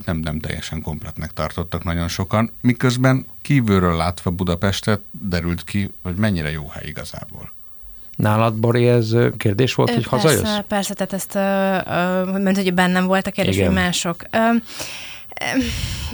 nem, 0.05 0.17
nem 0.17 0.41
teljesen 0.41 0.83
kompletnek 0.83 1.33
tartottak 1.33 1.85
nagyon 1.85 2.09
sokan, 2.09 2.51
miközben 2.61 3.27
kívülről 3.43 3.97
látva 3.97 4.31
Budapestet 4.31 5.01
derült 5.11 5.65
ki, 5.65 5.93
hogy 6.03 6.15
mennyire 6.15 6.51
jó 6.51 6.69
hely 6.69 6.87
igazából. 6.87 7.53
Nálad, 8.17 8.55
Bori, 8.55 8.89
ez 8.89 9.15
kérdés 9.37 9.75
volt, 9.75 9.95
hogy 9.95 10.09
persze, 10.09 10.29
hazajössz? 10.29 10.65
Persze, 10.69 10.95
tehát 10.95 11.13
ezt, 11.13 11.35
mert 12.43 12.57
hogy 12.57 12.75
bennem 12.75 13.07
volt 13.07 13.27
a 13.27 13.31
kérdés, 13.31 13.55
Igen. 13.55 13.67
hogy 13.67 13.77
mások. 13.77 14.27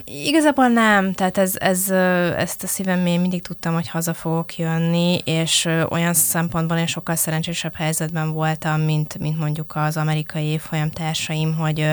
Igazából 0.04 0.68
nem, 0.68 1.12
tehát 1.12 1.38
ez, 1.38 1.54
ez, 1.58 1.90
ezt 2.36 2.62
a 2.62 2.66
szívem 2.66 3.06
én 3.06 3.20
mindig 3.20 3.42
tudtam, 3.42 3.74
hogy 3.74 3.88
haza 3.88 4.14
fogok 4.14 4.56
jönni, 4.56 5.18
és 5.24 5.68
olyan 5.90 6.14
szempontból 6.14 6.76
én 6.76 6.86
sokkal 6.86 7.16
szerencsésebb 7.16 7.74
helyzetben 7.74 8.32
voltam, 8.32 8.80
mint, 8.80 9.18
mint 9.18 9.38
mondjuk 9.38 9.72
az 9.76 9.96
amerikai 9.96 10.44
évfolyam 10.44 10.90
társaim, 10.90 11.54
hogy 11.54 11.86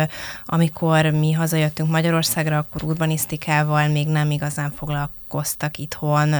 amikor 0.46 1.06
mi 1.06 1.32
hazajöttünk 1.32 1.90
Magyarországra, 1.90 2.58
akkor 2.58 2.84
urbanisztikával 2.84 3.88
még 3.88 4.08
nem 4.08 4.32
igazán 4.32 4.72
foglalkoztak 5.32 5.78
itthon 5.78 6.36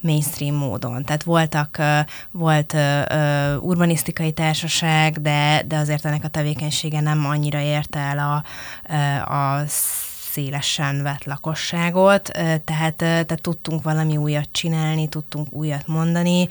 mainstream 0.00 0.54
módon. 0.54 1.04
Tehát 1.04 1.22
voltak, 1.22 1.78
volt 2.30 2.76
urbanisztikai 3.60 4.32
társaság, 4.32 5.20
de, 5.20 5.62
de 5.66 5.76
azért 5.76 6.04
ennek 6.04 6.24
a 6.24 6.28
tevékenysége 6.28 7.00
nem 7.00 7.26
annyira 7.26 7.60
érte 7.60 7.98
el 7.98 8.18
a, 8.18 8.44
a 9.34 9.64
szélesen 10.34 11.02
vett 11.02 11.24
lakosságot, 11.24 12.30
tehát, 12.64 12.94
tehát 12.96 13.38
tudtunk 13.40 13.82
valami 13.82 14.16
újat 14.16 14.48
csinálni, 14.52 15.08
tudtunk 15.08 15.52
újat 15.52 15.86
mondani, 15.86 16.48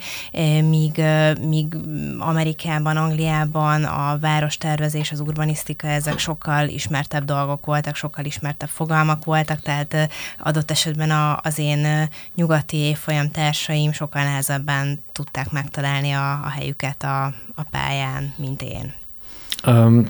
míg, 0.62 1.02
míg 1.40 1.76
Amerikában, 2.18 2.96
Angliában 2.96 3.84
a 3.84 4.18
várostervezés, 4.18 5.12
az 5.12 5.20
urbanisztika, 5.20 5.86
ezek 5.86 6.18
sokkal 6.18 6.68
ismertebb 6.68 7.24
dolgok 7.24 7.66
voltak, 7.66 7.96
sokkal 7.96 8.24
ismertebb 8.24 8.68
fogalmak 8.68 9.24
voltak, 9.24 9.60
tehát 9.60 10.08
adott 10.38 10.70
esetben 10.70 11.10
a, 11.10 11.38
az 11.42 11.58
én 11.58 12.08
nyugati 12.34 12.76
évfolyam 12.76 13.30
társaim 13.30 13.92
sokkal 13.92 14.22
nehezebben 14.22 15.02
tudták 15.12 15.50
megtalálni 15.50 16.12
a, 16.12 16.32
a 16.32 16.48
helyüket 16.48 17.02
a, 17.02 17.24
a 17.54 17.62
pályán, 17.70 18.34
mint 18.36 18.62
én. 18.62 19.03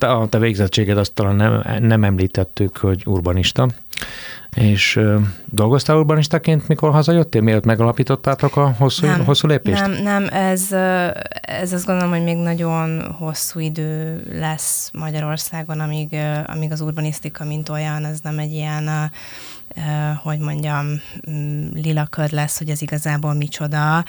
A 0.01 0.29
te 0.29 0.39
végzettséged 0.39 0.99
azt 0.99 1.13
talán 1.13 1.37
nem, 1.37 1.63
nem 1.81 2.05
említettük, 2.05 2.77
hogy 2.77 3.03
urbanista. 3.07 3.69
És 4.55 4.97
ö, 4.97 5.19
dolgoztál 5.45 5.97
urbanistaként, 5.97 6.69
mikor 6.69 6.91
hazajöttél, 6.91 7.41
mielőtt 7.41 7.65
megalapítottátok 7.65 8.57
a 8.57 8.75
hosszú, 8.79 9.07
nem, 9.07 9.25
hosszú 9.25 9.49
lépést? 9.49 9.81
Nem, 9.81 10.03
nem, 10.03 10.27
ez, 10.31 10.73
ez 11.41 11.73
azt 11.73 11.87
gondolom, 11.87 12.11
hogy 12.13 12.23
még 12.23 12.37
nagyon 12.37 13.15
hosszú 13.19 13.61
idő 13.61 14.23
lesz 14.33 14.91
Magyarországon, 14.93 15.81
amíg, 15.81 16.17
amíg 16.47 16.73
az 16.73 16.81
urbanisztika, 16.81 17.45
mint 17.45 17.69
olyan, 17.69 18.05
ez 18.05 18.19
nem 18.23 18.39
egy 18.39 18.53
ilyen 18.53 19.11
hogy 20.23 20.39
mondjam, 20.39 20.87
mm, 21.31 21.69
lila 21.73 22.07
köd 22.07 22.33
lesz, 22.33 22.59
hogy 22.59 22.69
ez 22.69 22.83
igazából 22.83 23.35
micsoda. 23.35 24.05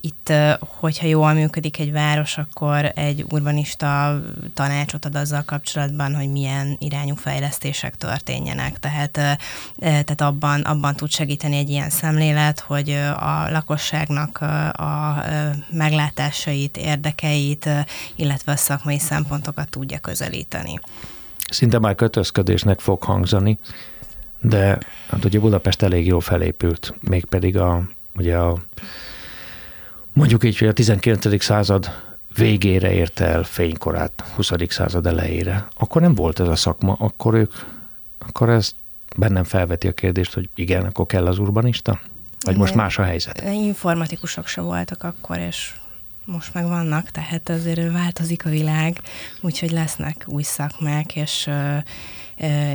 Itt, 0.00 0.32
hogyha 0.58 1.06
jól 1.06 1.32
működik 1.32 1.78
egy 1.78 1.92
város, 1.92 2.38
akkor 2.38 2.92
egy 2.94 3.24
urbanista 3.30 4.20
tanácsot 4.54 5.04
ad 5.04 5.14
azzal 5.14 5.42
kapcsolatban, 5.42 6.14
hogy 6.14 6.30
milyen 6.30 6.76
irányú 6.78 7.14
fejlesztések 7.14 7.96
történjenek. 7.96 8.78
Tehát, 8.78 9.10
tehát 9.78 10.20
abban, 10.20 10.60
abban 10.60 10.94
tud 10.94 11.10
segíteni 11.10 11.56
egy 11.56 11.70
ilyen 11.70 11.90
szemlélet, 11.90 12.60
hogy 12.60 12.90
a 13.18 13.50
lakosságnak 13.50 14.38
a 14.72 15.22
meglátásait, 15.70 16.76
érdekeit, 16.76 17.68
illetve 18.16 18.52
a 18.52 18.56
szakmai 18.56 18.98
szempontokat 18.98 19.68
tudja 19.68 19.98
közelíteni. 19.98 20.80
Szinte 21.50 21.78
már 21.78 21.94
kötözködésnek 21.94 22.80
fog 22.80 23.02
hangzani, 23.02 23.58
de 24.40 24.78
hát 25.08 25.24
ugye 25.24 25.38
Budapest 25.38 25.82
elég 25.82 26.06
jól 26.06 26.20
felépült, 26.20 26.94
mégpedig 27.00 27.56
a, 27.56 27.82
ugye 28.16 28.36
a, 28.36 28.58
mondjuk 30.12 30.44
így, 30.44 30.58
hogy 30.58 30.68
a 30.68 30.72
19. 30.72 31.42
század 31.42 31.90
végére 32.34 32.92
érte 32.92 33.26
el 33.26 33.42
fénykorát, 33.42 34.24
20. 34.34 34.50
század 34.68 35.06
elejére. 35.06 35.66
Akkor 35.74 36.02
nem 36.02 36.14
volt 36.14 36.40
ez 36.40 36.48
a 36.48 36.56
szakma, 36.56 36.96
akkor 36.98 37.34
ők, 37.34 37.52
akkor 38.18 38.48
ez 38.48 38.74
bennem 39.16 39.44
felveti 39.44 39.88
a 39.88 39.92
kérdést, 39.92 40.34
hogy 40.34 40.48
igen, 40.54 40.84
akkor 40.84 41.06
kell 41.06 41.26
az 41.26 41.38
urbanista? 41.38 42.00
Vagy 42.40 42.56
most 42.56 42.74
más 42.74 42.98
a 42.98 43.02
helyzet? 43.02 43.42
Informatikusok 43.42 44.46
se 44.46 44.60
voltak 44.60 45.02
akkor, 45.02 45.38
és 45.38 45.72
most 46.24 46.54
meg 46.54 46.66
vannak, 46.66 47.10
tehát 47.10 47.48
azért 47.48 47.92
változik 47.92 48.46
a 48.46 48.50
világ, 48.50 49.00
úgyhogy 49.40 49.70
lesznek 49.70 50.24
új 50.26 50.42
szakmák, 50.42 51.16
és 51.16 51.50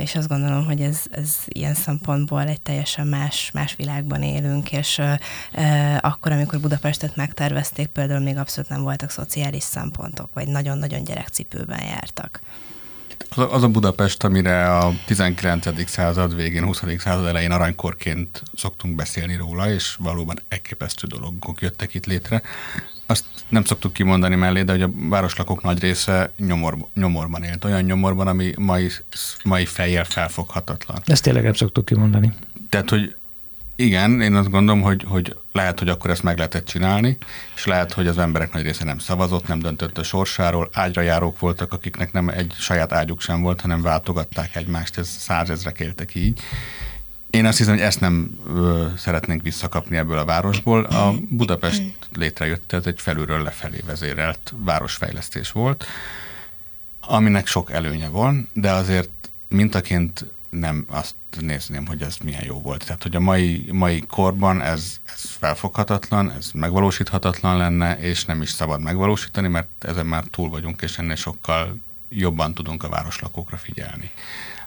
és 0.00 0.14
azt 0.14 0.28
gondolom, 0.28 0.64
hogy 0.64 0.80
ez, 0.80 1.02
ez 1.10 1.36
ilyen 1.46 1.74
szempontból 1.74 2.42
egy 2.42 2.60
teljesen 2.60 3.06
más, 3.06 3.50
más 3.50 3.74
világban 3.76 4.22
élünk, 4.22 4.72
és 4.72 5.00
akkor, 6.00 6.32
amikor 6.32 6.60
Budapestet 6.60 7.16
megtervezték, 7.16 7.86
például 7.86 8.20
még 8.20 8.36
abszolút 8.36 8.70
nem 8.70 8.82
voltak 8.82 9.10
szociális 9.10 9.62
szempontok, 9.62 10.30
vagy 10.34 10.48
nagyon-nagyon 10.48 11.04
gyerekcipőben 11.04 11.84
jártak. 11.84 12.40
Az, 13.36 13.62
a 13.62 13.68
Budapest, 13.68 14.24
amire 14.24 14.76
a 14.78 14.92
19. 15.06 15.88
század 15.88 16.34
végén, 16.34 16.64
20. 16.64 16.82
század 16.98 17.26
elején 17.26 17.50
aranykorként 17.50 18.42
szoktunk 18.54 18.94
beszélni 18.94 19.36
róla, 19.36 19.70
és 19.70 19.96
valóban 19.98 20.40
elképesztő 20.48 21.06
dolgok 21.06 21.60
jöttek 21.60 21.94
itt 21.94 22.06
létre, 22.06 22.42
azt 23.06 23.24
nem 23.48 23.64
szoktuk 23.64 23.92
kimondani 23.92 24.34
mellé, 24.34 24.62
de 24.62 24.72
hogy 24.72 24.82
a 24.82 24.90
városlakók 25.08 25.62
nagy 25.62 25.80
része 25.80 26.32
nyomor, 26.36 26.76
nyomorban 26.94 27.42
élt. 27.42 27.64
Olyan 27.64 27.82
nyomorban, 27.82 28.26
ami 28.26 28.52
mai, 28.58 28.90
mai 29.44 29.64
fejjel 29.64 30.04
felfoghatatlan. 30.04 31.02
Ezt 31.04 31.22
tényleg 31.22 31.42
nem 31.42 31.52
szoktuk 31.52 31.84
kimondani. 31.84 32.32
Tehát, 32.68 32.90
hogy 32.90 33.16
igen, 33.76 34.20
én 34.20 34.34
azt 34.34 34.50
gondolom, 34.50 34.82
hogy, 34.82 35.04
hogy 35.08 35.36
lehet, 35.52 35.78
hogy 35.78 35.88
akkor 35.88 36.10
ezt 36.10 36.22
meg 36.22 36.36
lehetett 36.36 36.66
csinálni, 36.66 37.18
és 37.54 37.66
lehet, 37.66 37.92
hogy 37.92 38.06
az 38.06 38.18
emberek 38.18 38.52
nagy 38.52 38.62
része 38.62 38.84
nem 38.84 38.98
szavazott, 38.98 39.46
nem 39.46 39.58
döntött 39.58 39.98
a 39.98 40.02
sorsáról, 40.02 40.68
ágyra 40.72 41.02
járók 41.02 41.38
voltak, 41.38 41.72
akiknek 41.72 42.12
nem 42.12 42.28
egy 42.28 42.54
saját 42.58 42.92
ágyuk 42.92 43.20
sem 43.20 43.42
volt, 43.42 43.60
hanem 43.60 43.82
váltogatták 43.82 44.56
egymást, 44.56 44.98
ez 44.98 45.08
százezrek 45.08 45.80
éltek 45.80 46.14
így. 46.14 46.40
Én 47.30 47.46
azt 47.46 47.58
hiszem, 47.58 47.74
hogy 47.74 47.82
ezt 47.82 48.00
nem 48.00 48.38
ö, 48.46 48.86
szeretnénk 48.96 49.42
visszakapni 49.42 49.96
ebből 49.96 50.18
a 50.18 50.24
városból. 50.24 50.84
A 50.84 51.14
Budapest 51.30 51.82
létrejött, 52.12 52.72
ez 52.72 52.86
egy 52.86 53.00
felülről 53.00 53.42
lefelé 53.42 53.80
vezérelt 53.86 54.54
városfejlesztés 54.56 55.52
volt, 55.52 55.86
aminek 57.00 57.46
sok 57.46 57.72
előnye 57.72 58.08
van, 58.08 58.48
de 58.52 58.72
azért 58.72 59.10
mintaként 59.48 60.26
nem 60.58 60.84
azt 60.88 61.14
nézném, 61.40 61.86
hogy 61.86 62.02
ez 62.02 62.16
milyen 62.24 62.44
jó 62.44 62.60
volt. 62.60 62.84
Tehát, 62.84 63.02
hogy 63.02 63.16
a 63.16 63.20
mai, 63.20 63.68
mai 63.72 64.00
korban 64.00 64.60
ez, 64.60 65.00
ez 65.04 65.20
felfoghatatlan, 65.20 66.30
ez 66.30 66.50
megvalósíthatatlan 66.54 67.56
lenne, 67.56 67.98
és 67.98 68.24
nem 68.24 68.42
is 68.42 68.50
szabad 68.50 68.80
megvalósítani, 68.80 69.48
mert 69.48 69.68
ezen 69.78 70.06
már 70.06 70.24
túl 70.24 70.48
vagyunk, 70.48 70.82
és 70.82 70.98
ennél 70.98 71.14
sokkal 71.14 71.76
jobban 72.08 72.54
tudunk 72.54 72.82
a 72.82 72.88
városlakókra 72.88 73.56
figyelni 73.56 74.10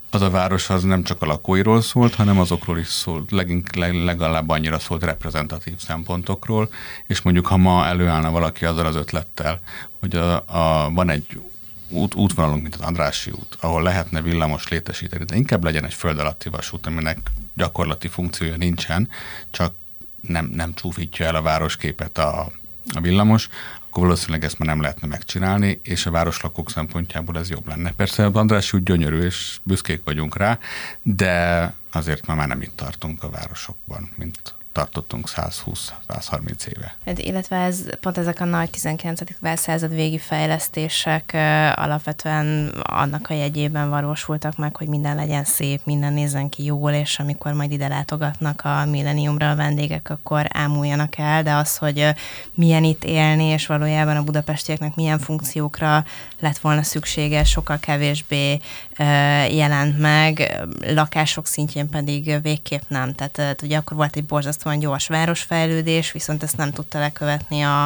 az 0.09 0.21
a 0.21 0.29
város 0.29 0.69
az 0.69 0.83
nem 0.83 1.03
csak 1.03 1.21
a 1.21 1.25
lakóiról 1.25 1.81
szólt, 1.81 2.15
hanem 2.15 2.39
azokról 2.39 2.77
is 2.77 2.87
szólt, 2.87 3.31
legink, 3.31 3.75
legalább 3.75 4.49
annyira 4.49 4.79
szólt 4.79 5.03
reprezentatív 5.03 5.77
szempontokról, 5.77 6.69
és 7.07 7.21
mondjuk 7.21 7.45
ha 7.45 7.57
ma 7.57 7.85
előállna 7.85 8.31
valaki 8.31 8.65
azzal 8.65 8.85
az 8.85 8.95
ötlettel, 8.95 9.59
hogy 9.99 10.15
a, 10.15 10.35
a, 10.35 10.89
van 10.93 11.09
egy 11.09 11.41
út, 11.89 12.15
útvonalunk, 12.15 12.61
mint 12.61 12.75
az 12.75 12.81
Andrási 12.81 13.31
út, 13.31 13.57
ahol 13.59 13.83
lehetne 13.83 14.21
villamos 14.21 14.67
létesíteni, 14.67 15.23
de 15.23 15.35
inkább 15.35 15.63
legyen 15.63 15.85
egy 15.85 15.93
föld 15.93 16.19
alatti 16.19 16.49
vasút, 16.49 16.85
aminek 16.85 17.17
gyakorlati 17.53 18.07
funkciója 18.07 18.57
nincsen, 18.57 19.09
csak 19.51 19.73
nem, 20.21 20.45
nem 20.45 20.73
csúfítja 20.73 21.25
el 21.25 21.35
a 21.35 21.41
városképet 21.41 22.17
a, 22.17 22.51
a 22.93 23.01
villamos, 23.01 23.49
akkor 23.87 24.03
valószínűleg 24.03 24.43
ezt 24.43 24.59
már 24.59 24.67
nem 24.67 24.81
lehetne 24.81 25.07
megcsinálni, 25.07 25.79
és 25.83 26.05
a 26.05 26.11
városlakók 26.11 26.71
szempontjából 26.71 27.37
ez 27.37 27.49
jobb 27.49 27.67
lenne. 27.67 27.91
Persze 27.91 28.25
az 28.25 28.35
András 28.35 28.73
úgy 28.73 28.83
gyönyörű, 28.83 29.19
és 29.19 29.59
büszkék 29.63 30.01
vagyunk 30.03 30.37
rá, 30.37 30.59
de 31.01 31.73
azért 31.91 32.25
már 32.25 32.47
nem 32.47 32.61
itt 32.61 32.75
tartunk 32.75 33.23
a 33.23 33.29
városokban, 33.29 34.09
mint 34.15 34.56
tartottunk 34.77 35.29
120-130 35.35 36.65
éve. 36.65 36.95
Hát, 37.05 37.19
illetve 37.19 37.57
ez, 37.57 37.83
pont 37.99 38.17
ezek 38.17 38.39
a 38.39 38.45
nagy 38.45 38.69
19. 38.69 39.21
század 39.55 39.93
végi 39.93 40.17
fejlesztések 40.17 41.31
alapvetően 41.75 42.67
annak 42.81 43.29
a 43.29 43.33
jegyében 43.33 43.89
valósultak 43.89 44.57
meg, 44.57 44.75
hogy 44.75 44.87
minden 44.87 45.15
legyen 45.15 45.43
szép, 45.43 45.81
minden 45.85 46.13
nézzen 46.13 46.49
ki 46.49 46.63
jól, 46.63 46.91
és 46.91 47.19
amikor 47.19 47.53
majd 47.53 47.71
ide 47.71 47.87
látogatnak 47.87 48.61
a 48.63 48.85
milleniumra 48.85 49.49
a 49.49 49.55
vendégek, 49.55 50.09
akkor 50.09 50.45
ámuljanak 50.49 51.17
el, 51.17 51.43
de 51.43 51.53
az, 51.53 51.77
hogy 51.77 52.13
milyen 52.53 52.83
itt 52.83 53.03
élni, 53.03 53.43
és 53.43 53.67
valójában 53.67 54.15
a 54.15 54.23
budapestieknek 54.23 54.95
milyen 54.95 55.19
funkciókra 55.19 56.05
lett 56.39 56.57
volna 56.57 56.83
szüksége, 56.83 57.43
sokkal 57.43 57.79
kevésbé 57.79 58.59
jelent 59.49 59.99
meg, 59.99 60.65
lakások 60.87 61.47
szintjén 61.47 61.89
pedig 61.89 62.41
végképp 62.41 62.81
nem. 62.87 63.13
Tehát 63.13 63.61
ugye 63.61 63.77
akkor 63.77 63.97
volt 63.97 64.15
egy 64.15 64.25
borzasztóan 64.67 64.79
gyors 64.79 65.07
városfejlődés, 65.07 66.11
viszont 66.11 66.43
ezt 66.43 66.57
nem 66.57 66.71
tudta 66.71 66.99
lekövetni 66.99 67.61
a, 67.61 67.83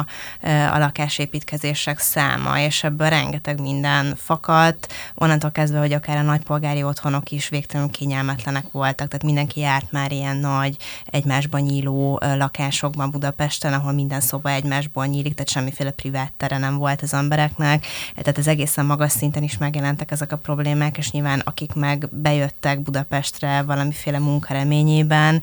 a 0.72 0.78
lakásépítkezések 0.78 1.98
száma, 1.98 2.58
és 2.58 2.84
ebből 2.84 3.08
rengeteg 3.08 3.60
minden 3.60 4.14
fakadt, 4.16 4.92
onnantól 5.14 5.50
kezdve, 5.50 5.78
hogy 5.78 5.92
akár 5.92 6.16
a 6.16 6.22
nagypolgári 6.22 6.82
otthonok 6.82 7.30
is 7.30 7.48
végtelenül 7.48 7.90
kényelmetlenek 7.90 8.64
voltak, 8.70 9.08
tehát 9.08 9.24
mindenki 9.24 9.60
járt 9.60 9.92
már 9.92 10.12
ilyen 10.12 10.36
nagy, 10.36 10.76
egymásban 11.06 11.60
nyíló 11.60 12.20
lakásokban 12.22 13.10
Budapesten, 13.10 13.72
ahol 13.72 13.92
minden 13.92 14.20
szoba 14.20 14.50
egymásból 14.50 15.06
nyílik, 15.06 15.34
tehát 15.34 15.50
semmiféle 15.50 15.90
privát 15.90 16.32
tere 16.36 16.58
nem 16.58 16.76
volt 16.76 17.02
az 17.02 17.14
embereknek, 17.14 17.86
tehát 18.16 18.38
ez 18.38 18.46
egészen 18.46 18.86
magas 18.86 19.12
szinten 19.12 19.42
is 19.42 19.58
megjelentek 19.58 20.10
ezek 20.10 20.32
a 20.32 20.36
problémák, 20.36 20.98
és 20.98 21.10
nyilván 21.10 21.40
akik 21.44 21.74
meg 21.74 22.08
bejöttek 22.10 22.80
Budapestre 22.80 23.62
valamiféle 23.62 24.18
munka 24.18 24.52
reményében, 24.52 25.42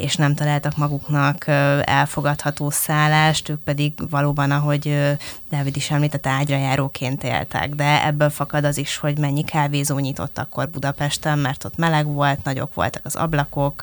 és 0.00 0.16
nem 0.16 0.34
találtak 0.34 0.53
találtak 0.60 0.76
maguknak 0.76 1.46
elfogadható 1.86 2.70
szállást, 2.70 3.48
ők 3.48 3.60
pedig 3.60 3.92
valóban, 4.10 4.50
ahogy 4.50 5.16
Dávid 5.50 5.76
is 5.76 5.90
említett, 5.90 6.26
ágyrajáróként 6.26 7.24
éltek, 7.24 7.74
de 7.74 8.06
ebből 8.06 8.30
fakad 8.30 8.64
az 8.64 8.78
is, 8.78 8.96
hogy 8.96 9.18
mennyi 9.18 9.44
kávézó 9.44 9.98
nyitott 9.98 10.38
akkor 10.38 10.68
Budapesten, 10.68 11.38
mert 11.38 11.64
ott 11.64 11.76
meleg 11.76 12.06
volt, 12.06 12.44
nagyok 12.44 12.74
voltak 12.74 13.04
az 13.04 13.14
ablakok, 13.14 13.82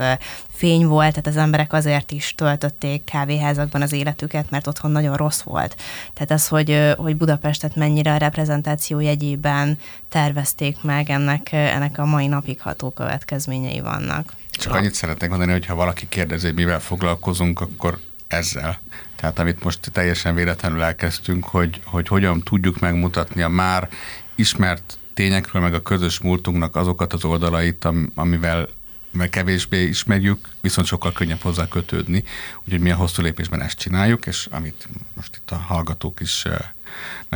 fény 0.50 0.86
volt, 0.86 1.10
tehát 1.10 1.28
az 1.28 1.38
emberek 1.38 1.74
azért 1.74 2.12
is 2.12 2.36
töltötték 2.36 3.04
kávéházakban 3.04 3.82
az 3.82 3.92
életüket, 3.92 4.50
mert 4.50 4.68
otthon 4.68 4.92
nagyon 4.92 5.16
rossz 5.16 5.42
volt. 5.42 5.76
Tehát 6.14 6.32
az, 6.32 6.48
hogy, 6.48 6.94
hogy 6.98 7.18
Budapestet 7.18 7.76
mennyire 7.76 8.14
a 8.14 8.18
reprezentáció 8.18 9.00
jegyében 9.00 9.78
tervezték 10.10 10.84
meg, 10.84 11.10
ennek, 11.10 11.52
ennek 11.52 11.98
a 11.98 12.06
mai 12.06 12.28
napig 12.28 12.62
ható 12.62 12.90
következményei 12.90 13.80
vannak. 13.80 14.34
Csak 14.52 14.74
annyit 14.74 14.94
szeretnék 14.94 15.30
mondani, 15.30 15.52
hogy 15.52 15.66
ha 15.66 15.76
valaki 15.76 16.10
kérdezi, 16.10 16.46
hogy 16.46 16.56
mivel 16.56 16.80
foglalkozunk, 16.80 17.62
akkor 17.62 18.00
ezzel. 18.28 18.80
Tehát 19.16 19.40
amit 19.40 19.64
most 19.64 19.92
teljesen 19.92 20.36
véletlenül 20.36 20.82
elkezdtünk, 20.82 21.46
hogy, 21.46 21.82
hogy 21.86 22.08
hogyan 22.08 22.42
tudjuk 22.42 22.80
megmutatni 22.80 23.42
a 23.42 23.48
már 23.48 23.90
ismert 24.36 24.98
tényekről, 25.14 25.62
meg 25.62 25.74
a 25.74 25.82
közös 25.82 26.20
múltunknak 26.20 26.76
azokat 26.76 27.14
az 27.14 27.26
oldalait, 27.26 27.88
amivel 28.16 28.68
mert 29.12 29.32
kevésbé 29.32 29.84
ismerjük, 29.84 30.48
viszont 30.62 30.88
sokkal 30.88 31.12
könnyebb 31.12 31.42
hozzá 31.42 31.68
kötődni. 31.68 32.24
Úgyhogy 32.64 32.80
mi 32.80 32.92
a 32.92 32.96
hosszú 32.96 33.22
lépésben 33.22 33.62
ezt 33.62 33.78
csináljuk, 33.78 34.26
és 34.26 34.48
amit 34.52 34.88
most 35.14 35.36
itt 35.36 35.52
a 35.52 35.56
hallgatók 35.56 36.20
is, 36.20 36.46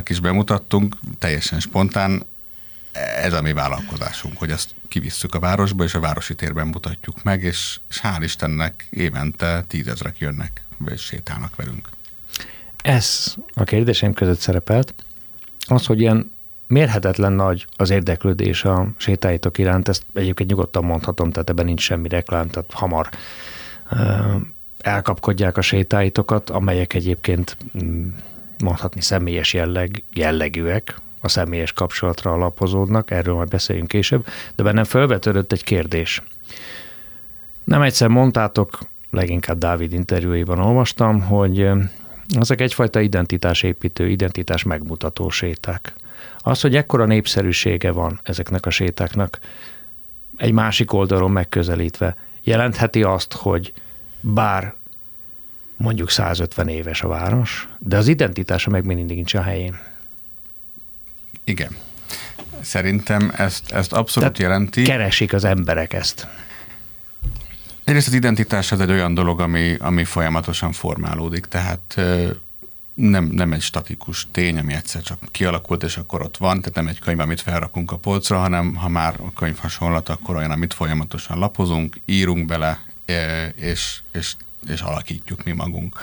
is 0.08 0.20
bemutattunk, 0.20 0.96
teljesen 1.20 1.60
spontán, 1.60 2.26
ez 3.22 3.34
a 3.34 3.42
mi 3.42 3.54
vállalkozásunk, 3.54 4.38
hogy 4.38 4.52
ezt 4.52 4.70
kivisszük 4.96 5.36
a 5.36 5.40
városba, 5.40 5.84
és 5.84 5.94
a 5.94 6.00
városi 6.00 6.36
térben 6.36 6.68
mutatjuk 6.68 7.24
meg, 7.24 7.44
és, 7.44 7.80
és 7.90 8.02
hál' 8.04 8.22
Istennek 8.24 8.88
évente 8.90 9.64
tízezrek 9.68 10.18
jönnek, 10.18 10.66
és 10.94 11.02
sétálnak 11.02 11.56
velünk. 11.56 11.90
Ez 12.84 13.36
a 13.54 13.64
kérdésem 13.64 14.14
között 14.14 14.40
szerepelt, 14.40 14.94
az, 15.68 15.86
hogy 15.86 16.00
ilyen 16.00 16.32
mérhetetlen 16.68 17.34
nagy 17.34 17.68
az 17.76 17.90
érdeklődés 17.90 18.64
a 18.64 18.88
sétáitok 18.98 19.58
iránt, 19.58 19.88
ezt 19.88 20.06
egyébként 20.14 20.50
nyugodtan 20.50 20.84
mondhatom, 20.84 21.32
tehát 21.32 21.50
ebben 21.50 21.66
nincs 21.66 21.82
semmi 21.82 22.08
reklám, 22.08 22.50
tehát 22.50 22.72
hamar 22.74 23.10
elkapkodják 24.80 25.58
a 25.58 25.62
sétáitokat, 25.62 26.50
amelyek 26.50 26.94
egyébként 26.94 27.58
mm, 27.84 28.08
mondhatni 28.64 29.02
személyes 29.02 29.54
jelleg, 29.54 30.04
jellegűek, 30.14 30.96
a 31.26 31.30
személyes 31.30 31.74
kapcsolatra 31.74 32.32
alapozódnak, 32.32 33.12
erről 33.12 33.36
majd 33.36 33.50
beszéljünk 33.50 33.88
később, 33.88 34.26
de 34.56 34.64
bennem 34.64 34.84
felvetődött 34.84 35.52
egy 35.52 35.64
kérdés. 35.64 36.22
Nem 37.64 37.82
egyszer 37.82 38.08
mondtátok, 38.08 38.80
leginkább 39.10 39.58
Dávid 39.58 39.94
interjúiban 39.94 40.60
olvastam, 40.60 41.22
hogy 41.22 41.70
ezek 42.40 42.62
egyfajta 42.62 43.00
identitásépítő, 43.00 44.10
identitás 44.10 44.64
megmutató 44.64 45.30
séták. 45.30 45.94
Az, 46.40 46.62
hogy 46.62 46.76
ekkora 46.76 47.06
népszerűsége 47.06 47.92
van 47.92 48.20
ezeknek 48.24 48.66
a 48.66 48.70
sétáknak, 48.70 49.40
egy 50.38 50.52
másik 50.52 50.94
oldalon 50.94 51.32
megközelítve, 51.32 52.16
jelentheti 52.44 53.04
azt, 53.04 53.34
hogy 53.34 53.74
bár 54.22 54.74
mondjuk 55.78 56.10
150 56.10 56.68
éves 56.68 57.02
a 57.02 57.08
város, 57.08 57.70
de 57.80 57.98
az 57.98 58.08
identitása 58.08 58.70
meg 58.70 58.86
mindig 58.86 59.16
nincs 59.16 59.34
a 59.34 59.42
helyén. 59.42 59.80
Igen. 61.46 61.76
Szerintem 62.62 63.32
ezt, 63.38 63.72
ezt 63.72 63.94
abszolút 63.94 64.32
Tehát 64.32 64.52
jelenti. 64.52 64.84
Keresik 64.84 65.34
az 65.34 65.44
emberek 65.44 65.94
ezt. 65.94 66.28
Egyrészt 67.84 68.08
az 68.08 68.14
identitás 68.14 68.72
az 68.72 68.80
egy 68.80 68.92
olyan 68.92 69.14
dolog, 69.14 69.40
ami, 69.40 69.76
ami 69.80 70.04
folyamatosan 70.04 70.72
formálódik, 70.72 71.46
tehát 71.46 72.00
nem, 72.94 73.26
nem 73.26 73.54
egy 73.54 73.62
statikus 73.62 74.28
tény, 74.32 74.58
ami 74.58 74.74
egyszer 74.74 75.02
csak 75.02 75.20
kialakult, 75.32 75.84
és 75.84 75.98
akkor 75.98 76.22
ott 76.22 76.38
van, 76.38 76.60
tehát 76.60 76.76
nem 76.76 76.88
egy 76.88 77.00
könyv, 77.00 77.20
amit 77.20 77.42
felrakunk 77.42 77.92
a 77.92 77.98
polcra, 77.98 78.38
hanem 78.38 78.76
ha 78.76 78.88
már 78.88 79.16
a 79.20 79.34
könyv 79.34 79.58
hasonlat, 79.58 80.10
akkor 80.10 80.36
olyan, 80.36 80.52
amit 80.52 80.74
folyamatosan 80.74 81.40
lapozunk, 81.40 82.00
írunk 82.06 82.46
bele, 82.46 82.84
és, 83.56 84.00
és, 84.12 84.36
és 84.70 84.82
alakítjuk 84.82 85.44
mi 85.44 85.52
magunk. 85.52 86.00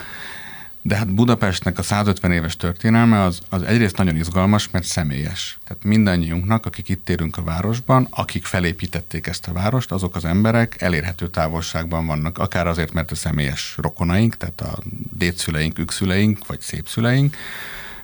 De 0.85 0.97
hát 0.97 1.15
Budapestnek 1.15 1.79
a 1.79 1.83
150 1.83 2.33
éves 2.33 2.57
történelme 2.57 3.21
az, 3.21 3.41
az 3.49 3.63
egyrészt 3.63 3.97
nagyon 3.97 4.17
izgalmas, 4.17 4.71
mert 4.71 4.85
személyes. 4.85 5.59
Tehát 5.65 5.85
mindannyiunknak, 5.85 6.67
akik 6.67 6.89
itt 6.89 7.09
érünk 7.09 7.37
a 7.37 7.43
városban, 7.43 8.07
akik 8.11 8.45
felépítették 8.45 9.27
ezt 9.27 9.47
a 9.47 9.53
várost, 9.53 9.93
azok 9.93 10.17
az 10.17 10.25
emberek 10.25 10.81
elérhető 10.81 11.29
távolságban 11.29 12.07
vannak, 12.07 12.39
akár 12.39 12.67
azért, 12.67 12.93
mert 12.93 13.11
a 13.11 13.15
személyes 13.15 13.75
rokonaink, 13.77 14.37
tehát 14.37 14.61
a 14.61 14.79
dédszüleink, 15.19 15.79
ükszüleink, 15.79 16.47
vagy 16.47 16.61
szépszüleink, 16.61 17.37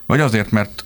vagy 0.05 0.19
azért, 0.19 0.51
mert 0.51 0.83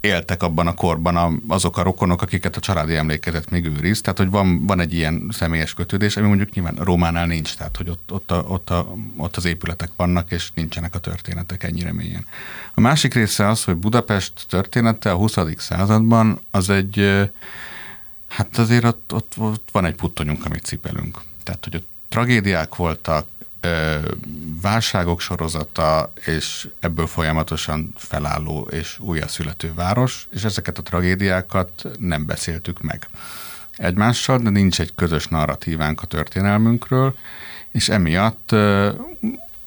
éltek 0.00 0.42
abban 0.42 0.66
a 0.66 0.74
korban 0.74 1.16
a, 1.16 1.32
azok 1.46 1.76
a 1.76 1.82
rokonok, 1.82 2.22
akiket 2.22 2.56
a 2.56 2.60
családi 2.60 2.96
emlékezet 2.96 3.50
még 3.50 3.66
őriz. 3.66 4.00
Tehát, 4.00 4.18
hogy 4.18 4.30
van, 4.30 4.66
van 4.66 4.80
egy 4.80 4.94
ilyen 4.94 5.28
személyes 5.32 5.74
kötődés, 5.74 6.16
ami 6.16 6.26
mondjuk 6.26 6.50
nyilván 6.50 6.74
Rómánál 6.74 7.26
nincs, 7.26 7.56
tehát, 7.56 7.76
hogy 7.76 7.88
ott, 7.88 8.12
ott, 8.12 8.30
a, 8.30 8.44
ott, 8.48 8.70
a, 8.70 8.94
ott 9.16 9.36
az 9.36 9.44
épületek 9.44 9.90
vannak, 9.96 10.30
és 10.30 10.50
nincsenek 10.54 10.94
a 10.94 10.98
történetek 10.98 11.62
ennyire 11.62 11.92
mélyen. 11.92 12.26
A 12.74 12.80
másik 12.80 13.14
része 13.14 13.48
az, 13.48 13.64
hogy 13.64 13.76
Budapest 13.76 14.32
története 14.48 15.10
a 15.10 15.16
20. 15.16 15.36
században 15.56 16.40
az 16.50 16.70
egy, 16.70 17.28
hát 18.28 18.58
azért 18.58 18.84
ott, 18.84 19.12
ott, 19.12 19.32
ott 19.36 19.68
van 19.72 19.84
egy 19.84 19.94
puttonyunk, 19.94 20.44
amit 20.44 20.64
cipelünk. 20.64 21.20
Tehát, 21.42 21.64
hogy 21.64 21.76
ott 21.76 21.88
tragédiák 22.08 22.74
voltak, 22.74 23.26
válságok 24.62 25.20
sorozata, 25.20 26.12
és 26.24 26.68
ebből 26.80 27.06
folyamatosan 27.06 27.92
felálló 27.96 28.68
és 28.70 28.98
újjászülető 28.98 29.72
város, 29.74 30.28
és 30.32 30.44
ezeket 30.44 30.78
a 30.78 30.82
tragédiákat 30.82 31.84
nem 31.98 32.26
beszéltük 32.26 32.82
meg 32.82 33.08
egymással, 33.76 34.38
de 34.38 34.50
nincs 34.50 34.80
egy 34.80 34.94
közös 34.94 35.26
narratívánk 35.26 36.02
a 36.02 36.06
történelmünkről, 36.06 37.14
és 37.72 37.88
emiatt 37.88 38.54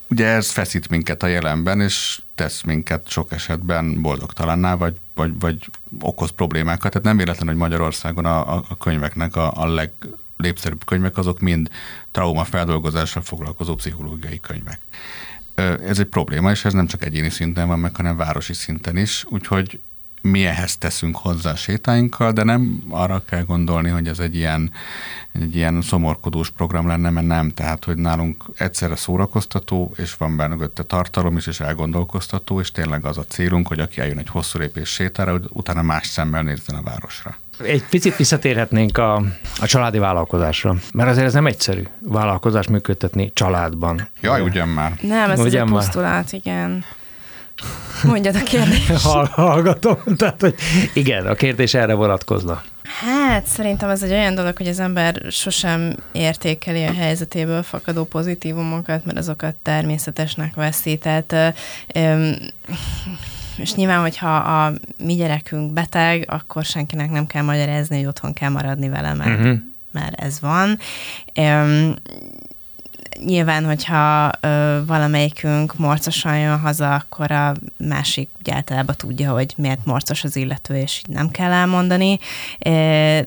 ugye 0.09 0.25
ez 0.25 0.51
feszít 0.51 0.89
minket 0.89 1.23
a 1.23 1.27
jelenben, 1.27 1.81
és 1.81 2.21
tesz 2.35 2.61
minket 2.61 3.09
sok 3.09 3.31
esetben 3.31 4.01
boldogtalanná, 4.01 4.75
vagy, 4.75 4.95
vagy, 5.15 5.39
vagy 5.39 5.69
okoz 5.99 6.29
problémákat. 6.29 6.91
Tehát 6.91 7.07
nem 7.07 7.17
véletlen, 7.17 7.47
hogy 7.47 7.57
Magyarországon 7.57 8.25
a, 8.25 8.55
a 8.55 8.77
könyveknek 8.79 9.35
a, 9.35 9.51
a 9.55 9.67
leg, 9.67 9.91
népszerűbb 10.41 10.85
könyvek, 10.85 11.17
azok 11.17 11.39
mind 11.39 11.69
traumafeldolgozással 12.11 13.21
foglalkozó 13.21 13.75
pszichológiai 13.75 14.39
könyvek. 14.39 14.79
Ez 15.85 15.99
egy 15.99 16.05
probléma, 16.05 16.51
és 16.51 16.65
ez 16.65 16.73
nem 16.73 16.87
csak 16.87 17.05
egyéni 17.05 17.29
szinten 17.29 17.67
van 17.67 17.79
meg, 17.79 17.95
hanem 17.95 18.15
városi 18.17 18.53
szinten 18.53 18.97
is, 18.97 19.25
úgyhogy 19.29 19.79
mi 20.21 20.45
ehhez 20.45 20.77
teszünk 20.77 21.17
hozzá 21.17 21.55
sétáinkkal, 21.55 22.31
de 22.31 22.43
nem 22.43 22.83
arra 22.89 23.23
kell 23.25 23.43
gondolni, 23.43 23.89
hogy 23.89 24.07
ez 24.07 24.19
egy 24.19 24.35
ilyen, 24.35 24.71
egy 25.31 25.55
ilyen 25.55 25.81
szomorkodós 25.81 26.49
program 26.49 26.87
lenne, 26.87 27.09
mert 27.09 27.27
nem. 27.27 27.53
Tehát, 27.53 27.85
hogy 27.85 27.97
nálunk 27.97 28.43
egyszerre 28.57 28.95
szórakoztató, 28.95 29.93
és 29.97 30.15
van 30.15 30.37
benne 30.37 30.67
tartalom 30.67 31.37
is, 31.37 31.47
és 31.47 31.59
elgondolkoztató, 31.59 32.59
és 32.59 32.71
tényleg 32.71 33.05
az 33.05 33.17
a 33.17 33.25
célunk, 33.25 33.67
hogy 33.67 33.79
aki 33.79 34.01
eljön 34.01 34.17
egy 34.17 34.29
hosszú 34.29 34.59
lépés 34.59 34.89
sétára, 34.89 35.31
hogy 35.31 35.45
utána 35.49 35.81
más 35.81 36.07
szemmel 36.07 36.43
nézzen 36.43 36.75
a 36.75 36.81
városra. 36.81 37.37
Egy 37.59 37.83
picit 37.89 38.15
visszatérhetnénk 38.15 38.97
a, 38.97 39.15
a 39.59 39.65
családi 39.65 39.97
vállalkozásra, 39.97 40.75
mert 40.93 41.09
azért 41.09 41.25
ez 41.25 41.33
nem 41.33 41.45
egyszerű 41.45 41.83
vállalkozás 41.99 42.67
működtetni 42.67 43.31
családban. 43.33 44.09
Jaj, 44.21 44.41
ugyan 44.41 44.67
már. 44.67 44.93
Nem, 45.01 45.29
ez 45.29 45.39
ugyan 45.39 45.67
egy 45.67 45.73
posztulát, 45.73 46.31
igen. 46.31 46.83
Mondjad 48.03 48.35
a 48.35 48.43
kérdést. 48.43 49.01
Hallgatom, 49.31 49.97
tehát 50.17 50.41
hogy 50.41 50.55
igen, 50.93 51.27
a 51.27 51.33
kérdés 51.33 51.73
erre 51.73 51.93
vonatkozna. 51.93 52.61
Hát 52.99 53.45
szerintem 53.45 53.89
ez 53.89 54.03
egy 54.03 54.11
olyan 54.11 54.35
dolog, 54.35 54.57
hogy 54.57 54.67
az 54.67 54.79
ember 54.79 55.21
sosem 55.29 55.95
értékeli 56.11 56.83
a 56.83 56.93
helyzetéből 56.93 57.63
fakadó 57.63 58.03
pozitívumokat, 58.03 59.05
mert 59.05 59.17
azokat 59.17 59.55
természetesnek 59.55 60.55
veszi. 60.55 60.97
Tehát 60.97 61.35
és 63.61 63.73
nyilván, 63.73 64.01
hogyha 64.01 64.35
a 64.35 64.73
mi 65.03 65.15
gyerekünk 65.15 65.73
beteg, 65.73 66.25
akkor 66.27 66.63
senkinek 66.63 67.11
nem 67.11 67.27
kell 67.27 67.43
magyarázni, 67.43 67.97
hogy 67.97 68.05
otthon 68.05 68.33
kell 68.33 68.49
maradni 68.49 68.89
vele, 68.89 69.13
mert, 69.13 69.39
uh-huh. 69.39 69.57
mert 69.91 70.21
ez 70.21 70.39
van 70.39 70.77
nyilván, 73.25 73.65
hogyha 73.65 74.31
ö, 74.39 74.79
valamelyikünk 74.85 75.77
morcosan 75.77 76.39
jön 76.39 76.59
haza, 76.59 76.93
akkor 76.93 77.31
a 77.31 77.53
másik 77.77 78.29
ugye 78.39 78.53
általában 78.53 78.95
tudja, 78.97 79.31
hogy 79.31 79.53
miért 79.57 79.85
morcos 79.85 80.23
az 80.23 80.35
illető, 80.35 80.75
és 80.75 81.01
így 81.07 81.15
nem 81.15 81.29
kell 81.29 81.51
elmondani. 81.51 82.19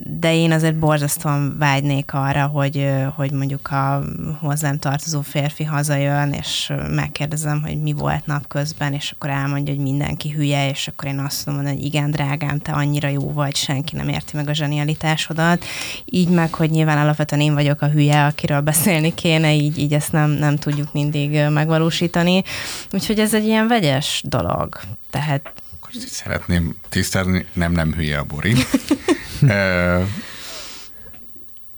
De 0.01 0.35
én 0.35 0.53
azért 0.53 0.79
borzasztóan 0.79 1.59
vágynék 1.59 2.15
arra, 2.15 2.47
hogy, 2.47 2.91
hogy 3.17 3.31
mondjuk 3.33 3.71
a 3.71 4.03
hozzám 4.41 4.79
tartozó 4.79 5.21
férfi 5.21 5.65
hazajön, 5.65 6.33
és 6.33 6.73
megkérdezem, 6.91 7.63
hogy 7.63 7.83
mi 7.83 7.93
volt 7.93 8.27
napközben, 8.27 8.93
és 8.93 9.11
akkor 9.11 9.31
elmondja, 9.31 9.75
hogy 9.75 9.83
mindenki 9.83 10.31
hülye, 10.31 10.69
és 10.69 10.89
akkor 10.89 11.09
én 11.09 11.19
azt 11.19 11.47
mondom, 11.47 11.65
hogy 11.65 11.85
igen, 11.85 12.11
drágám, 12.11 12.59
te 12.59 12.73
annyira 12.73 13.09
jó 13.09 13.33
vagy, 13.33 13.57
senki 13.57 13.97
nem 13.97 14.09
érti 14.09 14.37
meg 14.37 14.49
a 14.49 14.55
zsenialitásodat. 14.55 15.65
Így 16.05 16.29
meg, 16.29 16.55
hogy 16.55 16.71
nyilván 16.71 16.99
alapvetően 16.99 17.43
én 17.43 17.55
vagyok 17.55 17.83
a 17.83 17.89
hülye, 17.89 18.25
akiről 18.25 18.61
beszélni 18.61 19.15
kéne, 19.15 19.55
így 19.55 19.74
így 19.77 19.95
ezt 19.95 20.13
nem, 20.13 20.31
nem 20.31 20.57
tudjuk 20.57 20.93
mindig 20.93 21.49
megvalósítani. 21.51 22.43
Úgyhogy 22.93 23.19
ez 23.19 23.35
egy 23.35 23.45
ilyen 23.45 23.69
vegyes 23.69 24.23
dolog. 24.27 24.81
Tehát 25.11 25.53
Szeretném 26.07 26.77
tisztázni, 26.89 27.47
nem, 27.53 27.73
nem 27.73 27.93
hülye 27.93 28.19
a 28.19 28.25
Bori. 28.25 28.55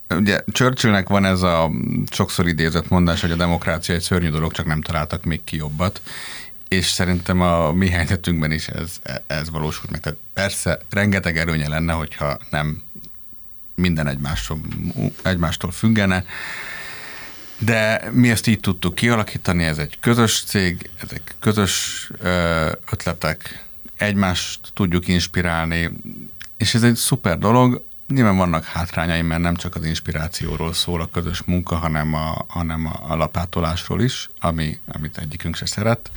Ugye 0.09 0.41
Churchillnek 0.53 1.09
van 1.09 1.25
ez 1.25 1.43
a 1.43 1.71
sokszor 2.11 2.49
idézett 2.49 2.89
mondás, 2.89 3.21
hogy 3.21 3.31
a 3.31 3.37
demokrácia 3.37 3.95
egy 3.95 4.01
szörnyű 4.01 4.29
dolog, 4.29 4.53
csak 4.53 4.67
nem 4.67 4.81
találtak 4.81 5.25
még 5.25 5.45
ki 5.45 5.57
jobbat. 5.57 6.01
És 6.69 6.87
szerintem 6.87 7.41
a 7.41 7.73
mi 7.73 7.89
helyzetünkben 7.89 8.51
is 8.51 8.69
ez, 8.69 9.01
ez 9.27 9.51
valósult 9.51 9.91
meg. 9.91 10.01
Tehát 10.01 10.19
persze 10.33 10.79
rengeteg 10.91 11.39
erőnye 11.39 11.69
lenne, 11.69 11.93
hogyha 11.93 12.39
nem 12.51 12.83
minden 13.75 14.07
egymástól, 14.07 14.59
egymástól 15.23 15.71
függene, 15.71 16.25
de 17.59 18.11
mi 18.13 18.31
ezt 18.31 18.47
így 18.47 18.61
tudtuk 18.61 18.95
kialakítani, 18.95 19.65
ez 19.65 19.79
egy 19.79 19.99
közös 20.01 20.43
cég, 20.47 20.91
ezek 21.03 21.35
közös 21.39 22.11
ötletek, 22.91 23.67
egymást 23.97 24.61
tudjuk 24.73 25.09
inspirálni, 25.09 25.91
és 26.57 26.75
ez 26.75 26.83
egy 26.83 26.95
szuper 26.95 27.39
dolog. 27.39 27.85
Nyilván 28.09 28.37
vannak 28.37 28.65
hátrányai, 28.65 29.23
mert 29.23 29.41
nem 29.41 29.57
csak 29.57 29.75
az 29.75 29.85
inspirációról 29.85 30.73
szól 30.73 31.01
a 31.01 31.09
közös 31.13 31.43
munka, 31.43 31.77
hanem 31.77 32.15
a, 32.15 32.45
hanem 32.49 32.87
a, 32.87 33.17
lapátolásról 33.17 34.03
is, 34.03 34.29
ami, 34.41 34.81
amit 34.87 35.19
egyikünk 35.19 35.57
se 35.57 35.67
szeret. 35.67 36.11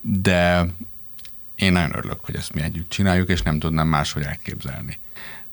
De 0.00 0.66
én 1.54 1.72
nagyon 1.72 1.96
örülök, 1.96 2.24
hogy 2.24 2.36
ezt 2.36 2.54
mi 2.54 2.60
együtt 2.60 2.90
csináljuk, 2.90 3.28
és 3.28 3.42
nem 3.42 3.58
tudnám 3.58 3.88
máshogy 3.88 4.22
elképzelni. 4.22 4.98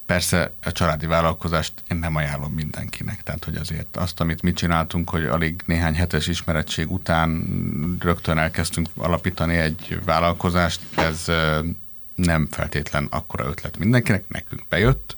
Persze 0.09 0.51
a 0.63 0.71
családi 0.71 1.05
vállalkozást 1.05 1.73
én 1.91 1.97
nem 1.97 2.15
ajánlom 2.15 2.51
mindenkinek, 2.51 3.23
tehát 3.23 3.43
hogy 3.43 3.55
azért 3.55 3.97
azt, 3.97 4.19
amit 4.19 4.41
mi 4.41 4.53
csináltunk, 4.53 5.09
hogy 5.09 5.25
alig 5.25 5.61
néhány 5.65 5.95
hetes 5.95 6.27
ismerettség 6.27 6.91
után 6.91 7.47
rögtön 7.99 8.37
elkezdtünk 8.37 8.87
alapítani 8.95 9.55
egy 9.57 9.99
vállalkozást, 10.05 10.81
ez 10.95 11.25
nem 12.15 12.47
feltétlen 12.51 13.07
akkora 13.09 13.45
ötlet 13.45 13.77
mindenkinek, 13.77 14.23
nekünk 14.27 14.61
bejött, 14.69 15.15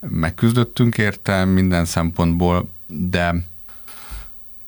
megküzdöttünk 0.00 0.98
érte 0.98 1.44
minden 1.44 1.84
szempontból, 1.84 2.70
de 2.86 3.34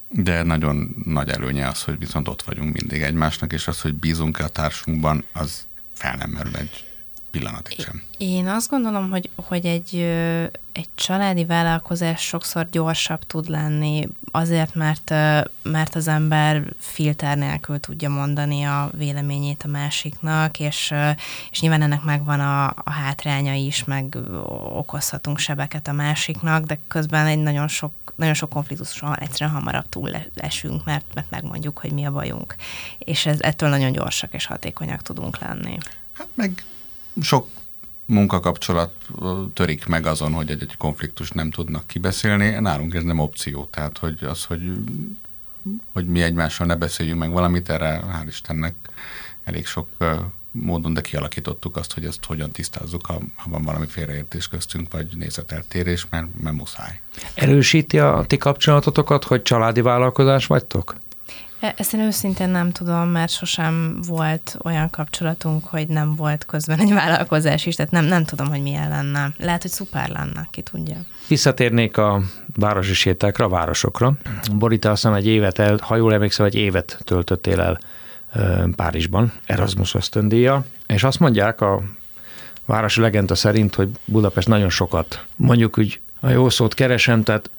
de 0.09 0.42
nagyon 0.42 0.96
nagy 1.05 1.29
előnye 1.29 1.68
az, 1.68 1.83
hogy 1.83 1.98
viszont 1.98 2.29
ott 2.29 2.42
vagyunk 2.42 2.79
mindig 2.79 3.03
egymásnak, 3.03 3.53
és 3.53 3.68
az, 3.68 3.81
hogy 3.81 3.94
bízunk-e 3.94 4.44
a 4.44 4.48
társunkban, 4.48 5.25
az 5.33 5.66
fel 5.94 6.16
nem 6.16 6.31
merül 6.31 6.57
egy 6.57 6.91
pillanatig 7.33 7.79
sem. 7.79 8.03
Én 8.16 8.47
azt 8.47 8.71
gondolom, 8.71 9.11
hogy, 9.11 9.31
hogy 9.35 9.66
egy, 9.66 9.95
egy 10.73 10.88
családi 10.95 11.45
vállalkozás 11.45 12.23
sokszor 12.23 12.68
gyorsabb 12.71 13.23
tud 13.25 13.49
lenni, 13.49 14.09
azért, 14.31 14.75
mert, 14.75 15.11
mert 15.62 15.95
az 15.95 16.09
ember 16.09 16.64
filter 16.79 17.37
nélkül 17.37 17.81
tudja 17.81 18.09
mondani 18.09 18.62
a 18.62 18.90
véleményét 18.97 19.62
a 19.62 19.68
másiknak, 19.68 20.61
és, 20.61 20.95
és 21.51 21.61
nyilván 21.61 21.83
ennek 21.83 22.03
megvan 22.03 22.40
a, 22.40 22.66
a 22.66 22.90
hátránya 22.90 23.55
is, 23.55 23.85
meg 23.85 24.16
okozhatunk 24.75 25.38
sebeket 25.38 25.88
a 25.88 25.92
másiknak, 25.92 26.64
de 26.64 26.79
közben 26.88 27.27
egy 27.27 27.42
nagyon 27.42 27.68
sok, 27.68 27.92
nagyon 28.16 28.35
sok 28.35 28.51
konfliktuson 28.51 29.18
egyszerűen 29.18 29.57
hamarabb 29.57 29.88
túl 29.88 30.11
esünk, 30.35 30.85
mert, 30.85 31.05
mert 31.14 31.31
megmondjuk, 31.31 31.79
hogy 31.79 31.92
mi 31.92 32.05
a 32.05 32.12
bajunk. 32.12 32.55
És 32.99 33.27
ez, 33.27 33.40
ettől 33.40 33.68
nagyon 33.68 33.92
gyorsak 33.92 34.35
és 34.35 34.47
hatékonyak 34.47 35.03
tudunk 35.03 35.38
lenni. 35.38 35.79
Hát 36.12 36.29
meg 36.35 36.64
sok 37.20 37.46
munkakapcsolat 38.07 38.94
törik 39.53 39.87
meg 39.87 40.07
azon, 40.07 40.33
hogy 40.33 40.51
egy, 40.51 40.62
egy 40.62 40.77
konfliktus 40.77 41.31
nem 41.31 41.51
tudnak 41.51 41.87
kibeszélni. 41.87 42.51
Nálunk 42.51 42.94
ez 42.94 43.03
nem 43.03 43.18
opció, 43.18 43.64
tehát 43.70 43.98
hogy 43.98 44.18
az, 44.25 44.44
hogy, 44.44 44.72
hogy 45.92 46.07
mi 46.07 46.22
egymással 46.22 46.66
ne 46.66 46.77
beszéljünk 46.77 47.18
meg 47.18 47.31
valamit, 47.31 47.68
erre 47.68 48.03
hál' 48.12 48.27
Istennek 48.29 48.75
elég 49.44 49.66
sok 49.66 49.88
módon, 50.51 50.94
de 50.94 51.01
kialakítottuk 51.01 51.77
azt, 51.77 51.92
hogy 51.92 52.05
ezt 52.05 52.25
hogyan 52.25 52.51
tisztázzuk, 52.51 53.07
ha, 53.07 53.20
ha 53.37 53.51
van 53.51 53.62
valami 53.62 53.87
félreértés 53.87 54.48
köztünk, 54.48 54.92
vagy 54.92 55.16
nézeteltérés, 55.16 56.07
mert, 56.11 56.27
mert 56.42 56.57
muszáj. 56.57 57.01
Erősíti 57.35 57.98
a 57.98 58.25
ti 58.27 58.37
kapcsolatotokat, 58.37 59.25
hogy 59.25 59.42
családi 59.42 59.81
vállalkozás 59.81 60.46
vagytok? 60.46 60.94
E, 61.62 61.75
ezt 61.77 61.94
én 61.94 62.01
őszintén 62.01 62.48
nem 62.48 62.72
tudom, 62.72 63.09
mert 63.09 63.33
sosem 63.33 64.01
volt 64.07 64.57
olyan 64.62 64.90
kapcsolatunk, 64.90 65.64
hogy 65.64 65.88
nem 65.88 66.16
volt 66.16 66.44
közben 66.44 66.79
egy 66.79 66.92
vállalkozás 66.92 67.66
is, 67.66 67.75
tehát 67.75 67.92
nem, 67.92 68.05
nem 68.05 68.25
tudom, 68.25 68.48
hogy 68.48 68.62
milyen 68.62 68.88
lenne. 68.88 69.33
Lehet, 69.38 69.62
hogy 69.62 69.70
szuper 69.70 70.09
lenne, 70.09 70.48
ki 70.51 70.62
tudja. 70.62 70.96
Visszatérnék 71.29 71.96
a 71.96 72.20
városi 72.57 72.94
sétákra, 72.94 73.44
a 73.44 73.48
városokra. 73.48 74.12
Borita 74.53 74.90
azt 74.90 75.03
hiszem 75.03 75.16
egy 75.16 75.27
évet 75.27 75.59
el, 75.59 75.79
ha 75.81 75.96
jól 75.96 76.14
emlékszem, 76.14 76.46
egy 76.46 76.55
évet 76.55 76.98
töltöttél 77.05 77.61
el 77.61 77.79
Párizsban, 78.77 79.33
Erasmus 79.46 79.94
ösztöndíja, 79.94 80.64
és 80.87 81.05
azt 81.05 81.18
mondják 81.18 81.61
a 81.61 81.83
városi 82.66 83.01
legenda 83.01 83.35
szerint, 83.35 83.75
hogy 83.75 83.88
Budapest 84.05 84.48
nagyon 84.48 84.70
sokat, 84.70 85.25
mondjuk 85.37 85.79
úgy 85.79 86.01
a 86.20 86.29
jó 86.29 86.48
szót 86.48 86.75
keresem, 86.75 87.22
tehát 87.22 87.51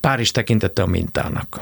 Párizs 0.00 0.30
tekintette 0.30 0.82
a 0.82 0.86
mintának 0.86 1.60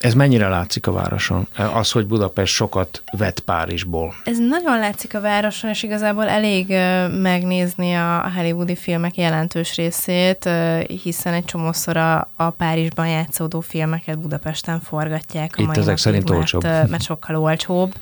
ez 0.00 0.14
mennyire 0.14 0.48
látszik 0.48 0.86
a 0.86 0.92
városon? 0.92 1.48
Az, 1.74 1.90
hogy 1.90 2.06
Budapest 2.06 2.54
sokat 2.54 3.02
vett 3.16 3.40
Párizsból. 3.40 4.14
Ez 4.24 4.38
nagyon 4.38 4.78
látszik 4.78 5.14
a 5.14 5.20
városon, 5.20 5.70
és 5.70 5.82
igazából 5.82 6.28
elég 6.28 6.66
megnézni 7.20 7.94
a 7.94 8.30
hollywoodi 8.36 8.76
filmek 8.76 9.16
jelentős 9.16 9.74
részét, 9.74 10.50
hiszen 11.02 11.32
egy 11.32 11.44
csomószor 11.44 11.96
a, 11.96 12.30
a 12.36 12.50
Párizsban 12.50 13.08
játszódó 13.08 13.60
filmeket 13.60 14.18
Budapesten 14.18 14.80
forgatják. 14.80 15.54
A 15.56 15.62
Itt 15.62 15.76
ezek 15.76 15.96
szerint 15.96 16.28
mert, 16.28 16.40
olcsóbb. 16.40 16.62
Mert 16.62 17.02
sokkal 17.02 17.36
olcsóbb. 17.36 17.94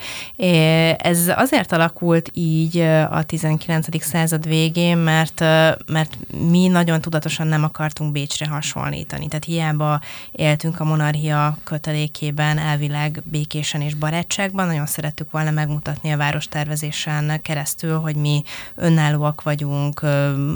Ez 0.97 1.33
azért 1.37 1.73
alakult 1.73 2.31
így 2.35 2.79
a 3.11 3.23
19. 3.23 4.03
század 4.03 4.47
végén, 4.49 4.97
mert, 4.97 5.41
mert 5.87 6.19
mi 6.51 6.67
nagyon 6.67 7.01
tudatosan 7.01 7.47
nem 7.47 7.65
akartunk 7.65 8.13
Bécsre 8.13 8.49
hasonlítani. 8.49 9.29
Tehát 9.29 9.45
hiába 9.45 10.01
éltünk 10.31 10.81
a 10.81 10.85
monarchia 10.85 11.59
köt 11.65 11.87
kötelékében 11.89 12.59
elvileg 12.59 13.23
békésen 13.25 13.81
és 13.81 13.95
barátságban. 13.95 14.67
Nagyon 14.67 14.87
szerettük 14.87 15.31
volna 15.31 15.51
megmutatni 15.51 16.11
a 16.11 16.17
várostervezésen 16.17 17.41
keresztül, 17.43 17.99
hogy 17.99 18.17
mi 18.17 18.43
önállóak 18.75 19.43
vagyunk, 19.43 20.03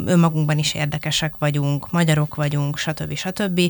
önmagunkban 0.07 0.59
is 0.59 0.75
érdekesek 0.75 1.35
vagyunk, 1.39 1.91
magyarok 1.91 2.35
vagyunk, 2.35 2.79
stb. 2.79 3.15
stb. 3.15 3.61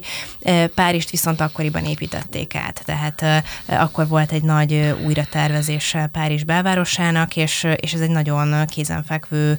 Párizst 0.75 1.11
viszont 1.11 1.41
akkoriban 1.41 1.85
építették 1.85 2.55
át, 2.55 2.83
tehát 2.85 3.45
akkor 3.67 4.09
volt 4.09 4.33
egy 4.33 4.43
nagy 4.43 4.95
újratervezés 5.05 5.97
Párizs 6.13 6.45
belvárosának, 6.45 7.37
és, 7.37 7.67
és 7.77 7.93
ez 7.93 8.01
egy 8.01 8.11
nagyon 8.11 8.67
kézenfekvő 8.67 9.59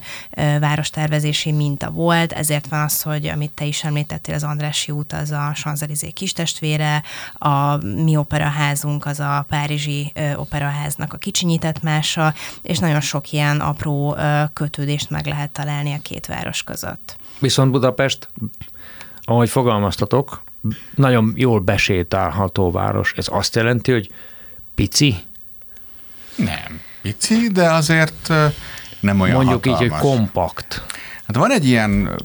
várostervezési 0.60 1.52
minta 1.52 1.90
volt, 1.90 2.32
ezért 2.32 2.68
van 2.68 2.82
az, 2.82 3.02
hogy 3.02 3.28
amit 3.28 3.52
te 3.52 3.66
is 3.66 3.84
említettél, 3.84 4.36
az 4.36 4.44
Andrássy 4.44 4.92
út, 4.92 5.14
az 5.14 5.32
a 5.32 5.52
Sanzelizé 5.56 6.10
kistestvére, 6.10 7.04
a 7.34 7.78
mi 7.96 8.16
operaházunk 8.16 9.06
az 9.06 9.20
a 9.20 9.46
Párizsi 9.50 10.14
operaháznak 10.36 11.14
a 11.14 11.18
kicsinyített 11.18 11.82
mása, 11.82 12.34
és 12.62 12.78
nagyon 12.80 13.02
sok 13.02 13.32
ilyen 13.32 13.60
apró 13.60 14.18
kötődést 14.54 15.10
meg 15.10 15.26
lehet 15.26 15.52
találni 15.52 15.94
a 15.94 16.00
két 16.02 16.26
város 16.26 16.64
között. 16.64 17.18
Viszont 17.40 17.72
Budapest, 17.72 18.28
ahogy 19.22 19.50
fogalmaztatok, 19.50 20.44
nagyon 20.96 21.34
jól 21.36 21.60
besétálható 21.60 22.72
város. 22.72 23.14
Ez 23.18 23.28
azt 23.30 23.56
jelenti, 23.56 23.92
hogy 23.92 24.12
pici? 24.76 25.16
Nem, 26.36 26.80
pici, 27.02 27.48
de 27.48 27.72
azért 27.72 28.34
nem 29.00 29.20
olyan 29.20 29.36
Mondjuk 29.36 29.66
hatalmas. 29.66 29.82
így, 29.82 29.90
hogy 29.92 30.00
kompakt. 30.00 30.84
Hát 31.26 31.36
van 31.36 31.52
egy 31.52 31.68
ilyen 31.68 32.22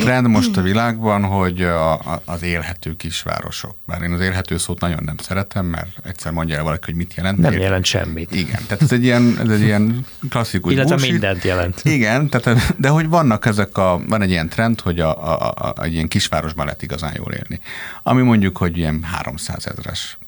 trend 0.00 0.26
most 0.26 0.56
a 0.56 0.62
világban, 0.62 1.24
hogy 1.24 1.62
a, 1.62 1.92
a, 1.92 2.22
az 2.24 2.42
élhető 2.42 2.96
kisvárosok. 2.96 3.76
Bár 3.86 4.02
én 4.02 4.12
az 4.12 4.20
élhető 4.20 4.58
szót 4.58 4.80
nagyon 4.80 5.02
nem 5.04 5.16
szeretem, 5.16 5.66
mert 5.66 5.88
egyszer 6.04 6.32
mondja 6.32 6.56
el 6.56 6.62
valaki, 6.62 6.84
hogy 6.84 6.94
mit 6.94 7.14
jelent. 7.14 7.38
Nem 7.38 7.52
Ér... 7.52 7.58
jelent 7.58 7.84
semmit. 7.84 8.34
Igen, 8.34 8.60
tehát 8.66 8.82
ez 8.82 8.92
egy 8.92 9.04
ilyen, 9.04 9.36
ez 9.42 9.48
egy 9.48 9.60
ilyen 9.60 10.06
klasszikus 10.30 10.72
Illetve 10.72 10.94
bullshit. 10.94 11.12
mindent 11.12 11.44
jelent. 11.44 11.80
Igen, 11.84 12.28
tehát, 12.28 12.74
de 12.76 12.88
hogy 12.88 13.08
vannak 13.08 13.46
ezek 13.46 13.76
a, 13.76 14.00
van 14.08 14.22
egy 14.22 14.30
ilyen 14.30 14.48
trend, 14.48 14.80
hogy 14.80 15.00
a, 15.00 15.32
a, 15.32 15.54
a, 15.56 15.82
egy 15.82 15.92
ilyen 15.92 16.08
kisvárosban 16.08 16.64
lehet 16.64 16.82
igazán 16.82 17.12
jól 17.16 17.32
élni. 17.32 17.60
Ami 18.02 18.22
mondjuk, 18.22 18.56
hogy 18.56 18.76
ilyen 18.76 19.02
300 19.02 19.66
ezres 19.66 20.18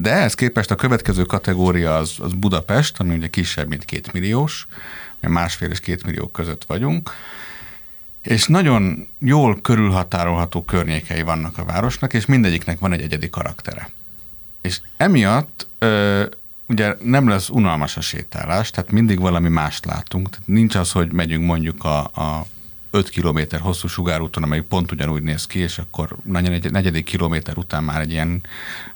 de 0.00 0.12
ehhez 0.12 0.34
képest 0.34 0.70
a 0.70 0.74
következő 0.74 1.22
kategória 1.22 1.96
az, 1.96 2.14
az 2.18 2.32
Budapest, 2.32 3.00
ami 3.00 3.14
ugye 3.14 3.28
kisebb, 3.28 3.68
mint 3.68 3.84
két 3.84 4.12
milliós, 4.12 4.66
másfél 5.20 5.70
és 5.70 5.80
két 5.80 6.04
millió 6.04 6.26
között 6.26 6.64
vagyunk, 6.64 7.10
és 8.24 8.46
nagyon 8.46 9.08
jól 9.18 9.60
körülhatárolható 9.60 10.64
környékei 10.64 11.22
vannak 11.22 11.58
a 11.58 11.64
városnak, 11.64 12.12
és 12.12 12.26
mindegyiknek 12.26 12.78
van 12.78 12.92
egy 12.92 13.00
egyedi 13.00 13.30
karaktere. 13.30 13.90
És 14.60 14.80
emiatt 14.96 15.66
ö, 15.78 16.24
ugye 16.68 16.96
nem 17.02 17.28
lesz 17.28 17.48
unalmas 17.48 17.96
a 17.96 18.00
sétálás, 18.00 18.70
tehát 18.70 18.90
mindig 18.90 19.20
valami 19.20 19.48
mást 19.48 19.84
látunk. 19.84 20.30
Tehát 20.30 20.46
nincs 20.46 20.74
az, 20.74 20.92
hogy 20.92 21.12
megyünk 21.12 21.44
mondjuk 21.44 21.84
a, 21.84 21.98
a 21.98 22.46
5 22.90 23.08
kilométer 23.08 23.60
hosszú 23.60 23.88
sugárúton, 23.88 24.42
amely 24.42 24.60
pont 24.60 24.92
ugyanúgy 24.92 25.22
néz 25.22 25.46
ki, 25.46 25.58
és 25.58 25.78
akkor 25.78 26.16
egy 26.34 26.70
negyedik 26.70 27.04
kilométer 27.04 27.56
után 27.56 27.84
már 27.84 28.00
egy 28.00 28.10
ilyen 28.10 28.40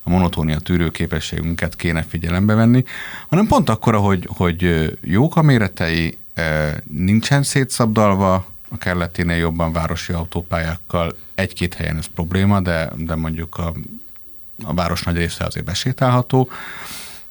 a 0.02 0.10
monotónia 0.10 0.58
tűrő 0.58 0.90
képességünket 0.90 1.76
kéne 1.76 2.02
figyelembe 2.02 2.54
venni, 2.54 2.84
hanem 3.28 3.46
pont 3.46 3.68
akkor, 3.68 3.94
hogy, 3.94 4.28
hogy 4.36 4.90
jók 5.02 5.36
a 5.36 5.42
méretei, 5.42 6.18
nincsen 6.92 7.42
szétszabdalva, 7.42 8.46
a 8.68 8.76
kelleténél 8.76 9.36
jobban 9.36 9.72
városi 9.72 10.12
autópályákkal, 10.12 11.16
egy-két 11.34 11.74
helyen 11.74 11.96
ez 11.96 12.06
probléma, 12.06 12.60
de, 12.60 12.90
de 12.96 13.14
mondjuk 13.14 13.56
a, 13.56 13.74
a 14.64 14.74
város 14.74 15.02
nagy 15.02 15.16
része 15.16 15.44
azért 15.44 15.66
besétálható. 15.66 16.48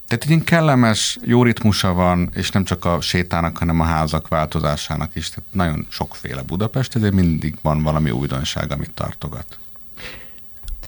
Tehát 0.08 0.26
egy 0.30 0.44
kellemes, 0.44 1.18
jó 1.24 1.44
ritmusa 1.44 1.94
van, 1.94 2.30
és 2.34 2.50
nem 2.50 2.64
csak 2.64 2.86
a 2.86 3.02
sétának, 3.02 3.58
hanem 3.58 3.80
a 3.80 3.84
házak 3.84 4.28
változásának 4.28 5.16
is. 5.16 5.30
Tehát 5.30 5.54
nagyon 5.54 5.88
sokféle 5.90 6.42
Budapest, 6.42 6.96
ezért 6.96 7.14
mindig 7.14 7.56
van 7.62 7.84
valami 7.84 8.12
újdonság, 8.12 8.72
amit 8.72 8.92
tartogat. 8.94 9.58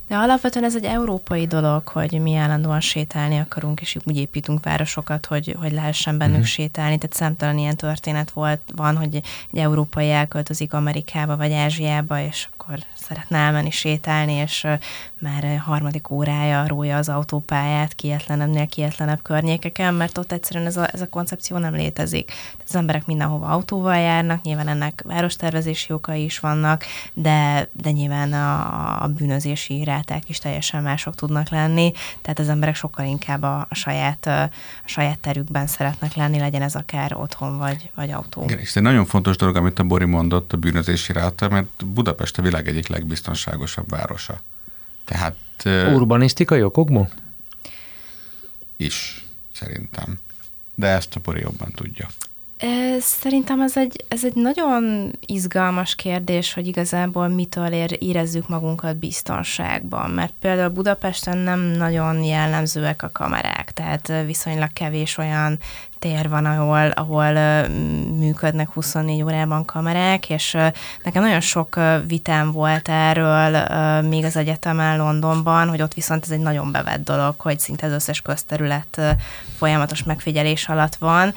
De 0.09 0.15
alapvetően 0.15 0.65
ez 0.65 0.75
egy 0.75 0.83
európai 0.83 1.47
dolog, 1.47 1.87
hogy 1.87 2.21
mi 2.21 2.35
állandóan 2.35 2.79
sétálni 2.79 3.37
akarunk, 3.37 3.81
és 3.81 3.97
úgy 4.05 4.17
építünk 4.17 4.63
városokat, 4.63 5.25
hogy, 5.25 5.55
hogy 5.59 5.71
lehessen 5.71 6.17
bennük 6.17 6.33
uh-huh. 6.33 6.49
sétálni. 6.49 6.97
Tehát 6.97 7.15
számtalan 7.15 7.57
ilyen 7.57 7.75
történet 7.75 8.31
volt, 8.31 8.59
van, 8.75 8.97
hogy 8.97 9.15
egy 9.51 9.57
európai 9.57 10.11
elköltözik 10.11 10.73
Amerikába 10.73 11.37
vagy 11.37 11.51
Ázsiába, 11.51 12.21
és 12.21 12.49
akkor 12.59 12.79
szeretne 12.93 13.37
elmenni 13.37 13.71
sétálni, 13.71 14.33
és 14.33 14.67
már 15.19 15.57
harmadik 15.57 16.09
órája 16.09 16.67
rója 16.67 16.97
az 16.97 17.09
autópályát 17.09 17.95
kietlenebbnél 17.95 18.67
kietlenebb 18.67 19.21
környékeken, 19.21 19.93
mert 19.93 20.17
ott 20.17 20.31
egyszerűen 20.31 20.65
ez 20.65 20.77
a, 20.77 20.87
ez 20.93 21.01
a 21.01 21.09
koncepció 21.09 21.57
nem 21.57 21.73
létezik. 21.73 22.25
Tehát 22.25 22.67
az 22.67 22.75
emberek 22.75 23.05
mindenhova 23.05 23.45
autóval 23.45 23.97
járnak, 23.97 24.41
nyilván 24.41 24.67
ennek 24.67 25.03
várostervezési 25.05 25.93
okai 25.93 26.23
is 26.23 26.39
vannak, 26.39 26.83
de, 27.13 27.69
de 27.71 27.91
nyilván 27.91 28.33
a, 28.33 29.03
a 29.03 29.07
bűnözési 29.07 29.83
ráták 29.83 30.29
is 30.29 30.37
teljesen 30.37 30.83
mások 30.83 31.15
tudnak 31.15 31.49
lenni, 31.49 31.91
tehát 32.21 32.39
az 32.39 32.49
emberek 32.49 32.75
sokkal 32.75 33.05
inkább 33.05 33.43
a, 33.43 33.67
a 33.69 33.75
saját, 33.75 34.25
a 34.25 34.49
saját 34.85 35.19
terükben 35.19 35.67
szeretnek 35.67 36.13
lenni, 36.13 36.39
legyen 36.39 36.61
ez 36.61 36.75
akár 36.75 37.15
otthon 37.15 37.57
vagy, 37.57 37.91
vagy 37.95 38.11
autó. 38.11 38.43
Igen, 38.43 38.59
és 38.59 38.75
egy 38.75 38.83
nagyon 38.83 39.05
fontos 39.05 39.35
dolog, 39.35 39.55
amit 39.55 39.79
a 39.79 39.83
Bori 39.83 40.05
mondott, 40.05 40.53
a 40.53 40.57
bűnözési 40.57 41.13
ráta, 41.13 41.49
mert 41.49 41.85
Budapest 41.85 42.37
a 42.37 42.41
világ 42.49 42.67
egyik 42.67 42.87
legbiztonságosabb 42.87 43.89
városa. 43.89 44.41
Tehát... 45.05 45.35
Urbanisztikai 45.93 46.63
okokból? 46.63 47.09
Is, 48.77 49.25
szerintem. 49.53 50.19
De 50.75 50.87
ezt 50.87 51.15
a 51.15 51.19
Bori 51.23 51.41
jobban 51.41 51.71
tudja. 51.71 52.07
Szerintem 52.99 53.61
ez 53.61 53.77
egy, 53.77 54.05
ez 54.07 54.25
egy 54.25 54.35
nagyon 54.35 55.11
izgalmas 55.25 55.95
kérdés, 55.95 56.53
hogy 56.53 56.67
igazából 56.67 57.27
mitől 57.27 57.71
ér, 57.71 57.97
érezzük 57.99 58.47
magunkat 58.47 58.97
biztonságban, 58.97 60.09
mert 60.09 60.33
például 60.39 60.69
Budapesten 60.69 61.37
nem 61.37 61.59
nagyon 61.59 62.23
jellemzőek 62.23 63.03
a 63.03 63.09
kamerák, 63.11 63.71
tehát 63.71 64.11
viszonylag 64.25 64.73
kevés 64.73 65.17
olyan 65.17 65.59
tér 65.99 66.29
van, 66.29 66.45
ahol, 66.45 66.89
ahol 66.89 67.33
működnek 68.07 68.69
24 68.69 69.23
órában 69.23 69.65
kamerák, 69.65 70.29
és 70.29 70.57
nekem 71.03 71.23
nagyon 71.23 71.39
sok 71.39 71.79
vitám 72.07 72.51
volt 72.51 72.89
erről 72.89 73.67
még 74.01 74.23
az 74.23 74.35
egyetemen 74.35 74.97
Londonban, 74.97 75.69
hogy 75.69 75.81
ott 75.81 75.93
viszont 75.93 76.23
ez 76.23 76.31
egy 76.31 76.39
nagyon 76.39 76.71
bevett 76.71 77.03
dolog, 77.03 77.35
hogy 77.37 77.59
szinte 77.59 77.85
az 77.85 77.91
összes 77.91 78.21
közterület 78.21 79.17
folyamatos 79.57 80.03
megfigyelés 80.03 80.67
alatt 80.67 80.95
van, 80.95 81.33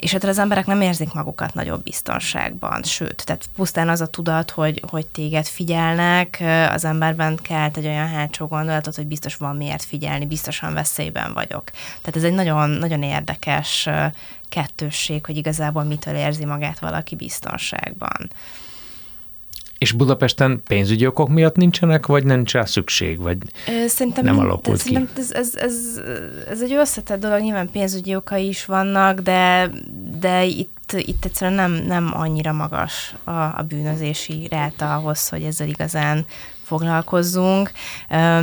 és 0.00 0.12
hát 0.12 0.24
az 0.24 0.38
emberek 0.38 0.66
nem 0.66 0.80
érzik 0.80 1.12
magukat 1.12 1.54
nagyobb 1.54 1.82
biztonságban, 1.82 2.82
sőt, 2.82 3.22
tehát 3.24 3.48
pusztán 3.54 3.88
az 3.88 4.00
a 4.00 4.06
tudat, 4.06 4.50
hogy, 4.50 4.82
hogy 4.90 5.06
téged 5.06 5.46
figyelnek, 5.46 6.42
az 6.72 6.84
emberben 6.84 7.38
kelt 7.42 7.76
egy 7.76 7.86
olyan 7.86 8.08
hátsó 8.08 8.46
gondolatot, 8.46 8.94
hogy 8.94 9.06
biztos 9.06 9.36
van 9.36 9.56
miért 9.56 9.84
figyelni, 9.84 10.26
biztosan 10.26 10.74
veszélyben 10.74 11.32
vagyok. 11.32 11.64
Tehát 12.00 12.16
ez 12.16 12.22
egy 12.22 12.34
nagyon, 12.34 12.70
nagyon 12.70 13.02
érdekes 13.02 13.85
kettősség, 14.48 15.24
hogy 15.24 15.36
igazából 15.36 15.82
mitől 15.82 16.14
érzi 16.14 16.44
magát 16.44 16.78
valaki 16.78 17.16
biztonságban. 17.16 18.30
És 19.78 19.92
Budapesten 19.92 20.62
pénzügyi 20.64 21.06
okok 21.06 21.28
miatt 21.28 21.56
nincsenek, 21.56 22.06
vagy 22.06 22.24
nincs 22.24 22.52
rá 22.52 22.64
szükség, 22.64 23.20
vagy 23.20 23.38
szerintem 23.86 24.24
nem 24.24 24.38
alakult 24.38 24.82
ki? 24.82 24.98
Ez, 25.16 25.32
ez, 25.32 25.54
ez, 25.54 25.74
ez 26.48 26.62
egy 26.62 26.72
összetett 26.72 27.20
dolog, 27.20 27.40
nyilván 27.40 27.70
pénzügyi 27.70 28.14
okai 28.14 28.46
is 28.48 28.64
vannak, 28.64 29.20
de, 29.20 29.70
de 30.20 30.44
itt, 30.44 30.92
itt 30.92 31.24
egyszerűen 31.24 31.56
nem, 31.56 31.72
nem 31.72 32.10
annyira 32.12 32.52
magas 32.52 33.14
a, 33.24 33.30
a 33.30 33.64
bűnözési 33.68 34.46
ráta 34.50 34.94
ahhoz, 34.94 35.28
hogy 35.28 35.42
ezzel 35.42 35.68
igazán 35.68 36.24
foglalkozzunk. 36.66 37.70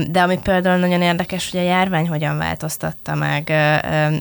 De 0.08 0.22
ami 0.22 0.40
például 0.44 0.80
nagyon 0.80 1.02
érdekes, 1.02 1.52
hogy 1.52 1.60
a 1.60 1.64
járvány 1.64 2.08
hogyan 2.08 2.38
változtatta 2.38 3.16
meg 3.16 3.50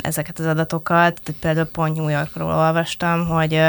ezeket 0.03 0.39
az 0.39 0.47
adatokat. 0.47 1.21
Tehát 1.23 1.41
például 1.41 1.67
pont 1.67 1.97
New 1.97 2.09
Yorkról 2.09 2.55
olvastam, 2.55 3.27
hogy, 3.27 3.61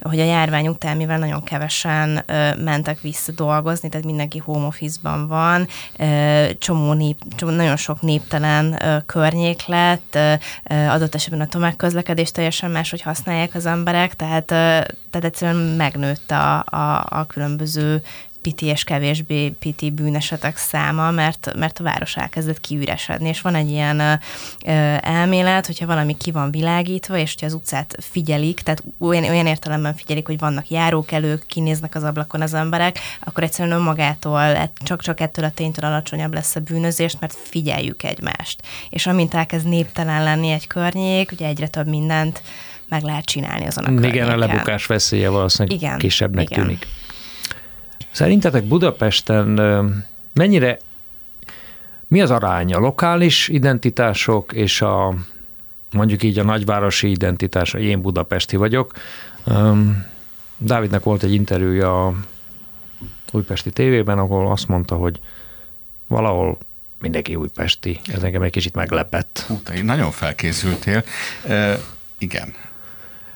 hogy 0.00 0.20
a 0.20 0.24
járvány 0.24 0.68
után, 0.68 0.96
mivel 0.96 1.18
nagyon 1.18 1.42
kevesen 1.42 2.24
mentek 2.58 3.00
vissza 3.00 3.32
dolgozni, 3.32 3.88
tehát 3.88 4.06
mindenki 4.06 4.38
home 4.38 4.66
office-ban 4.66 5.28
van, 5.28 5.66
csomó 6.58 6.92
nép, 6.92 7.16
csomó, 7.36 7.52
nagyon 7.52 7.76
sok 7.76 8.00
néptelen 8.02 8.82
környék 9.06 9.66
lett, 9.66 10.18
adott 10.88 11.14
esetben 11.14 11.40
a 11.40 11.46
tömegközlekedést 11.46 12.34
teljesen 12.34 12.70
máshogy 12.70 13.00
használják 13.00 13.54
az 13.54 13.66
emberek, 13.66 14.14
tehát, 14.14 14.44
tehát 14.44 15.24
egyszerűen 15.24 15.56
megnőtt 15.56 16.30
a, 16.30 16.58
a, 16.58 17.06
a 17.08 17.26
különböző 17.26 18.02
piti 18.42 18.66
és 18.66 18.84
kevésbé 18.84 19.48
piti 19.48 19.90
bűnesetek 19.90 20.56
száma, 20.56 21.10
mert, 21.10 21.52
mert 21.56 21.78
a 21.78 21.82
város 21.82 22.16
elkezdett 22.16 22.60
kiüresedni, 22.60 23.28
és 23.28 23.40
van 23.40 23.54
egy 23.54 23.70
ilyen 23.70 24.00
ö, 24.00 24.12
elmélet, 25.00 25.66
hogyha 25.66 25.86
valami 25.86 26.16
ki 26.16 26.30
van 26.30 26.50
világítva, 26.50 27.16
és 27.16 27.30
hogyha 27.30 27.46
az 27.46 27.54
utcát 27.54 27.96
figyelik, 27.98 28.60
tehát 28.60 28.82
olyan, 28.98 29.24
olyan 29.24 29.46
értelemben 29.46 29.94
figyelik, 29.94 30.26
hogy 30.26 30.38
vannak 30.38 30.70
járókelők, 30.70 31.46
kinéznek 31.46 31.94
az 31.94 32.02
ablakon 32.02 32.40
az 32.40 32.54
emberek, 32.54 32.98
akkor 33.20 33.42
egyszerűen 33.42 33.76
önmagától, 33.76 34.70
csak-csak 34.74 35.20
ettől 35.20 35.44
a 35.44 35.50
ténytől 35.50 35.90
alacsonyabb 35.90 36.34
lesz 36.34 36.56
a 36.56 36.60
bűnözés, 36.60 37.16
mert 37.20 37.36
figyeljük 37.42 38.02
egymást. 38.02 38.62
És 38.90 39.06
amint 39.06 39.34
elkezd 39.34 39.68
néptelen 39.68 40.22
lenni 40.22 40.50
egy 40.50 40.66
környék, 40.66 41.32
ugye 41.32 41.46
egyre 41.46 41.68
több 41.68 41.86
mindent 41.86 42.42
meg 42.88 43.02
lehet 43.02 43.24
csinálni 43.24 43.66
azon 43.66 43.84
a 43.84 44.06
Igen, 44.06 44.28
a 44.28 44.36
lebukás 44.36 44.86
veszélye 44.86 45.28
valószínűleg 45.28 45.80
igen, 45.80 45.98
kisebbnek 45.98 46.50
igen. 46.50 46.62
tűnik. 46.62 46.86
Szerintetek 48.10 48.64
Budapesten 48.64 49.46
mennyire, 50.32 50.78
mi 52.06 52.20
az 52.20 52.30
arány 52.30 52.74
a 52.74 52.78
lokális 52.78 53.48
identitások 53.48 54.52
és 54.52 54.82
a 54.82 55.14
mondjuk 55.92 56.22
így 56.22 56.38
a 56.38 56.42
nagyvárosi 56.42 57.10
identitás, 57.10 57.72
én 57.72 58.00
budapesti 58.00 58.56
vagyok. 58.56 58.92
Dávidnek 60.56 61.02
volt 61.02 61.22
egy 61.22 61.34
interjúja 61.34 62.06
a 62.06 62.14
újpesti 63.32 63.70
tévében, 63.70 64.18
ahol 64.18 64.50
azt 64.50 64.68
mondta, 64.68 64.94
hogy 64.94 65.20
valahol 66.06 66.58
mindenki 66.98 67.34
újpesti. 67.34 68.00
Ez 68.12 68.22
engem 68.22 68.42
egy 68.42 68.50
kicsit 68.50 68.74
meglepett. 68.74 69.44
Hú, 69.46 69.60
te 69.62 69.82
nagyon 69.82 70.10
felkészültél. 70.10 71.04
E, 71.46 71.78
igen, 72.18 72.54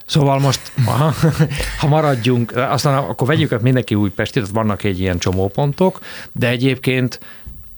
Szóval 0.07 0.39
most, 0.39 0.73
aha, 0.87 1.15
ha 1.81 1.87
maradjunk, 1.87 2.57
aztán 2.57 2.99
akkor 2.99 3.27
vegyük 3.27 3.61
mindenki 3.61 3.95
Újpesti, 3.95 4.41
tehát 4.41 4.55
vannak 4.55 4.83
egy 4.83 5.01
ilyen 5.01 5.19
csomópontok, 5.19 5.99
de 6.33 6.49
egyébként 6.49 7.21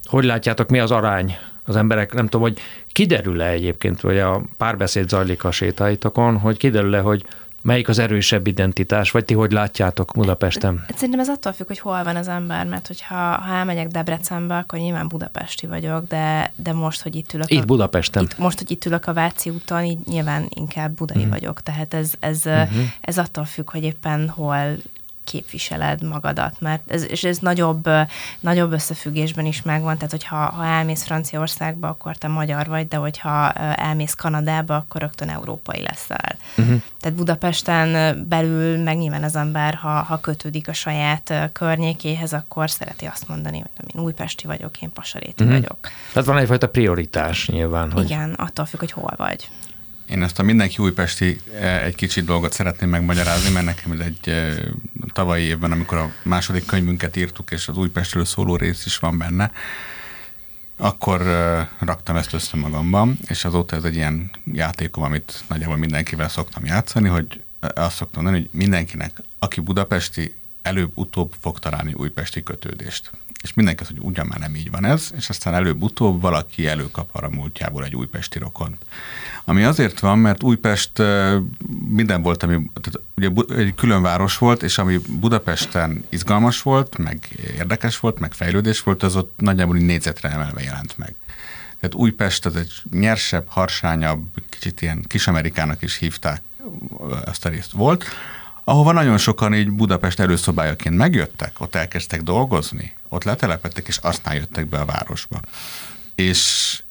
hogy 0.04 0.24
látjátok, 0.24 0.70
mi 0.70 0.78
az 0.78 0.90
arány 0.90 1.36
az 1.64 1.76
emberek, 1.76 2.12
nem 2.12 2.24
tudom, 2.24 2.40
hogy 2.40 2.58
kiderül-e 2.92 3.48
egyébként, 3.48 4.00
vagy 4.00 4.18
a 4.18 4.42
párbeszéd 4.56 5.08
zajlik 5.08 5.44
a 5.44 5.50
sétáitokon, 5.50 6.38
hogy 6.38 6.56
kiderül-e, 6.56 7.00
hogy 7.00 7.24
Melyik 7.66 7.88
az 7.88 7.98
erősebb 7.98 8.46
identitás, 8.46 9.10
vagy 9.10 9.24
ti 9.24 9.34
hogy 9.34 9.52
látjátok 9.52 10.12
Budapesten? 10.14 10.84
Szerintem 10.94 11.20
ez 11.20 11.28
attól 11.28 11.52
függ, 11.52 11.66
hogy 11.66 11.78
hol 11.78 12.04
van 12.04 12.16
az 12.16 12.28
ember, 12.28 12.66
mert 12.66 12.86
hogyha 12.86 13.14
ha 13.14 13.54
elmegyek 13.54 13.88
Debrecenbe, 13.88 14.56
akkor 14.56 14.78
nyilván 14.78 15.08
budapesti 15.08 15.66
vagyok, 15.66 16.06
de, 16.06 16.52
de 16.56 16.72
most, 16.72 17.02
hogy 17.02 17.14
itt 17.14 17.32
ülök. 17.32 17.50
Itt 17.50 17.62
a, 17.62 17.64
Budapesten. 17.64 18.22
Itt, 18.22 18.38
most, 18.38 18.58
hogy 18.58 18.70
itt 18.70 18.84
ülök 18.84 19.06
a 19.06 19.12
Váci 19.12 19.50
úton, 19.50 19.84
így 19.84 19.98
nyilván 20.04 20.46
inkább 20.48 20.92
budai 20.92 21.16
uh-huh. 21.16 21.32
vagyok. 21.32 21.62
Tehát 21.62 21.94
ez, 21.94 22.12
ez, 22.20 22.42
uh-huh. 22.44 22.84
ez 23.00 23.18
attól 23.18 23.44
függ, 23.44 23.70
hogy 23.70 23.82
éppen 23.82 24.28
hol 24.28 24.76
képviseled 25.26 26.02
magadat, 26.02 26.60
mert 26.60 26.90
ez, 26.90 27.10
és 27.10 27.24
ez 27.24 27.38
nagyobb, 27.38 27.88
nagyobb 28.40 28.72
összefüggésben 28.72 29.46
is 29.46 29.62
megvan, 29.62 29.94
tehát 29.94 30.10
hogyha 30.10 30.36
ha 30.36 30.64
elmész 30.64 31.02
Franciaországba, 31.04 31.88
akkor 31.88 32.16
te 32.16 32.28
magyar 32.28 32.66
vagy, 32.66 32.88
de 32.88 32.96
hogyha 32.96 33.52
elmész 33.52 34.14
Kanadába, 34.14 34.76
akkor 34.76 35.00
rögtön 35.00 35.28
európai 35.28 35.82
leszel. 35.82 36.36
Uh-huh. 36.56 36.82
Tehát 37.00 37.16
Budapesten 37.18 38.18
belül 38.28 38.82
meg 38.82 38.96
nyilván 38.96 39.22
az 39.22 39.36
ember, 39.36 39.74
ha, 39.74 39.88
ha 39.88 40.20
kötődik 40.20 40.68
a 40.68 40.72
saját 40.72 41.50
környékéhez, 41.52 42.32
akkor 42.32 42.70
szereti 42.70 43.06
azt 43.06 43.28
mondani, 43.28 43.58
hogy 43.58 43.94
én 43.94 44.02
újpesti 44.02 44.46
vagyok, 44.46 44.82
én 44.82 44.92
pasaréti 44.92 45.44
uh-huh. 45.44 45.58
vagyok. 45.58 45.78
Tehát 46.12 46.28
van 46.28 46.38
egyfajta 46.38 46.68
prioritás 46.68 47.48
nyilván. 47.48 47.92
Hogy... 47.92 48.04
Igen, 48.04 48.32
attól 48.32 48.64
függ, 48.64 48.80
hogy 48.80 48.92
hol 48.92 49.14
vagy. 49.16 49.50
Én 50.08 50.22
ezt 50.22 50.38
a 50.38 50.42
mindenki 50.42 50.76
újpesti 50.78 51.40
egy 51.60 51.94
kicsit 51.94 52.24
dolgot 52.24 52.52
szeretném 52.52 52.88
megmagyarázni, 52.90 53.50
mert 53.50 53.66
nekem 53.66 54.00
egy 54.00 54.52
tavalyi 55.12 55.44
évben, 55.44 55.72
amikor 55.72 55.98
a 55.98 56.12
második 56.22 56.66
könyvünket 56.66 57.16
írtuk, 57.16 57.50
és 57.50 57.68
az 57.68 57.76
Újpestről 57.76 58.24
szóló 58.24 58.56
rész 58.56 58.86
is 58.86 58.98
van 58.98 59.18
benne, 59.18 59.52
akkor 60.76 61.22
raktam 61.78 62.16
ezt 62.16 62.32
össze 62.32 62.56
magamban, 62.56 63.18
és 63.26 63.44
azóta 63.44 63.76
ez 63.76 63.84
egy 63.84 63.94
ilyen 63.94 64.30
játékom, 64.52 65.02
amit 65.02 65.44
nagyjából 65.48 65.76
mindenkivel 65.76 66.28
szoktam 66.28 66.64
játszani, 66.64 67.08
hogy 67.08 67.42
azt 67.74 67.96
szoktam 67.96 68.22
mondani, 68.22 68.44
hogy 68.44 68.58
mindenkinek, 68.60 69.22
aki 69.38 69.60
budapesti, 69.60 70.36
előbb-utóbb 70.62 71.34
fog 71.40 71.58
találni 71.58 71.92
újpesti 71.92 72.42
kötődést. 72.42 73.10
És 73.42 73.54
mindenki 73.54 73.82
az, 73.82 73.88
hogy 73.88 73.98
ugyan 74.00 74.26
már 74.26 74.38
nem 74.38 74.54
így 74.54 74.70
van 74.70 74.84
ez, 74.84 75.10
és 75.16 75.28
aztán 75.28 75.54
előbb-utóbb 75.54 76.20
valaki 76.20 76.66
előkap 76.66 77.08
arra 77.12 77.28
múltjából 77.28 77.84
egy 77.84 77.94
újpesti 77.96 78.38
rokont. 78.38 78.84
Ami 79.44 79.62
azért 79.62 80.00
van, 80.00 80.18
mert 80.18 80.42
Újpest 80.42 81.02
minden 81.88 82.22
volt, 82.22 82.42
ami 82.42 82.70
tehát 82.80 83.00
ugye 83.16 83.54
egy 83.56 83.74
külön 83.74 84.02
város 84.02 84.38
volt, 84.38 84.62
és 84.62 84.78
ami 84.78 84.98
Budapesten 85.08 86.04
izgalmas 86.08 86.62
volt, 86.62 86.98
meg 86.98 87.28
érdekes 87.56 88.00
volt, 88.00 88.18
meg 88.18 88.32
fejlődés 88.32 88.82
volt, 88.82 89.02
az 89.02 89.16
ott 89.16 89.32
nagyjából 89.36 89.76
négyzetre 89.76 90.30
emelve 90.30 90.62
jelent 90.62 90.98
meg. 90.98 91.14
Tehát 91.80 91.94
Újpest 91.94 92.46
az 92.46 92.56
egy 92.56 92.72
nyersebb, 92.90 93.44
harsányabb, 93.48 94.24
kicsit 94.48 94.82
ilyen 94.82 95.04
kis-amerikának 95.06 95.82
is 95.82 95.96
hívták 95.96 96.42
ezt 97.26 97.44
a 97.44 97.48
részt 97.48 97.72
volt, 97.72 98.04
ahova 98.68 98.92
nagyon 98.92 99.18
sokan 99.18 99.54
így 99.54 99.70
Budapest 99.70 100.20
előszobájaként 100.20 100.96
megjöttek, 100.96 101.60
ott 101.60 101.74
elkezdtek 101.74 102.22
dolgozni, 102.22 102.94
ott 103.08 103.24
letelepettek, 103.24 103.88
és 103.88 103.96
aztán 103.96 104.34
jöttek 104.34 104.68
be 104.68 104.78
a 104.78 104.84
városba. 104.84 105.40
És 106.14 106.82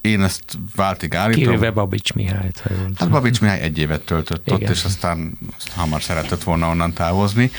én 0.00 0.22
ezt 0.22 0.58
váltig 0.76 1.14
állítom. 1.14 1.42
Kivéve 1.42 1.70
Babics 1.70 2.12
Mihály. 2.12 2.50
Hát 2.96 3.10
Babics 3.10 3.40
Mihály 3.40 3.60
egy 3.60 3.78
évet 3.78 4.02
töltött 4.02 4.46
Igen. 4.46 4.60
ott, 4.62 4.68
és 4.68 4.84
aztán 4.84 5.38
azt 5.56 5.72
hamar 5.72 6.02
szeretett 6.02 6.42
volna 6.42 6.68
onnan 6.68 6.92
távozni, 6.92 7.50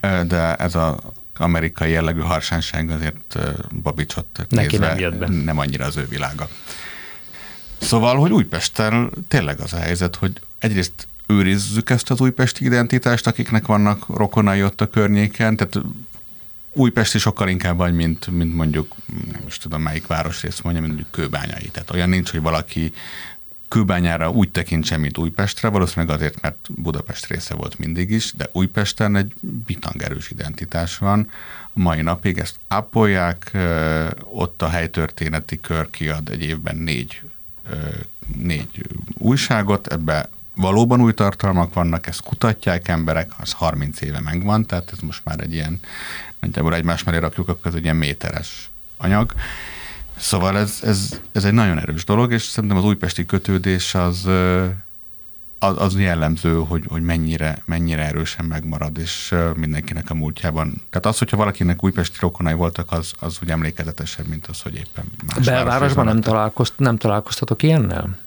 de 0.00 0.54
ez 0.54 0.74
a 0.74 1.00
amerikai 1.36 1.90
jellegű 1.90 2.20
harsányság 2.20 2.90
azért 2.90 3.38
Babicsot 3.82 4.46
Neki 4.48 4.76
nem, 4.76 4.98
jött 4.98 5.16
be. 5.16 5.28
nem 5.28 5.58
annyira 5.58 5.84
az 5.84 5.96
ő 5.96 6.06
világa. 6.08 6.48
Szóval, 7.78 8.16
hogy 8.16 8.30
Újpesten 8.30 9.10
tényleg 9.28 9.60
az 9.60 9.72
a 9.72 9.78
helyzet, 9.78 10.16
hogy 10.16 10.32
egyrészt 10.58 11.08
őrizzük 11.26 11.90
ezt 11.90 12.10
az 12.10 12.20
újpesti 12.20 12.64
identitást, 12.64 13.26
akiknek 13.26 13.66
vannak 13.66 14.16
rokonai 14.16 14.62
ott 14.62 14.80
a 14.80 14.88
környéken, 14.88 15.56
tehát 15.56 15.80
Újpesti 16.76 17.18
sokkal 17.18 17.48
inkább 17.48 17.76
vagy, 17.76 17.94
mint, 17.94 18.26
mint 18.26 18.54
mondjuk, 18.54 18.94
nem 19.32 19.42
is 19.46 19.58
tudom 19.58 19.82
melyik 19.82 20.06
városrész 20.06 20.60
mondja, 20.60 20.82
mint 20.82 20.94
mondjuk 20.94 21.14
Kőbányai. 21.14 21.68
Tehát 21.68 21.90
olyan 21.90 22.08
nincs, 22.08 22.30
hogy 22.30 22.40
valaki 22.40 22.92
Kőbányára 23.68 24.30
úgy 24.30 24.50
tekintse, 24.50 24.96
mint 24.96 25.18
Újpestre, 25.18 25.68
valószínűleg 25.68 26.16
azért, 26.16 26.40
mert 26.40 26.56
Budapest 26.68 27.26
része 27.26 27.54
volt 27.54 27.78
mindig 27.78 28.10
is, 28.10 28.32
de 28.32 28.48
Újpesten 28.52 29.16
egy 29.16 29.32
bitangerős 29.66 30.30
identitás 30.30 30.98
van. 30.98 31.28
A 31.62 31.80
mai 31.80 32.02
napig 32.02 32.38
ezt 32.38 32.56
ápolják, 32.68 33.50
ott 34.24 34.62
a 34.62 34.68
helytörténeti 34.68 35.60
kör 35.60 35.90
kiad 35.90 36.28
egy 36.28 36.42
évben 36.42 36.76
négy, 36.76 37.22
négy 38.36 38.86
újságot, 39.18 39.86
ebbe 39.86 40.28
valóban 40.54 41.00
új 41.00 41.12
tartalmak 41.12 41.74
vannak, 41.74 42.06
ezt 42.06 42.22
kutatják 42.22 42.88
emberek, 42.88 43.30
az 43.38 43.52
30 43.52 44.00
éve 44.00 44.20
megvan, 44.20 44.66
tehát 44.66 44.90
ez 44.92 44.98
most 44.98 45.20
már 45.24 45.40
egy 45.40 45.52
ilyen, 45.52 45.80
nagyjából 46.40 46.74
egymás 46.74 47.02
mellé 47.02 47.18
rakjuk, 47.18 47.48
akkor 47.48 47.66
ez 47.66 47.74
egy 47.74 47.82
ilyen 47.82 47.96
méteres 47.96 48.70
anyag. 48.96 49.34
Szóval 50.16 50.58
ez, 50.58 50.78
ez, 50.82 51.20
ez 51.32 51.44
egy 51.44 51.52
nagyon 51.52 51.78
erős 51.78 52.04
dolog, 52.04 52.32
és 52.32 52.42
szerintem 52.42 52.78
az 52.78 52.84
újpesti 52.84 53.26
kötődés 53.26 53.94
az, 53.94 54.28
az, 55.58 55.74
az 55.78 55.98
jellemző, 55.98 56.54
hogy, 56.54 56.84
hogy 56.88 57.02
mennyire, 57.02 57.62
mennyire 57.64 58.02
erősen 58.06 58.44
megmarad, 58.44 58.98
és 58.98 59.34
mindenkinek 59.56 60.10
a 60.10 60.14
múltjában. 60.14 60.82
Tehát 60.90 61.06
az, 61.06 61.18
hogyha 61.18 61.36
valakinek 61.36 61.84
újpesti 61.84 62.16
rokonai 62.20 62.54
voltak, 62.54 62.92
az, 62.92 63.12
az 63.18 63.38
úgy 63.42 63.50
emlékezetesebb, 63.50 64.26
mint 64.26 64.46
az, 64.46 64.60
hogy 64.60 64.74
éppen 64.74 65.04
más 65.26 65.46
Belvárosban 65.46 66.04
nem, 66.04 66.20
találkozt, 66.20 66.72
nem 66.76 66.96
találkoztatok 66.96 67.62
ilyennel? 67.62 68.22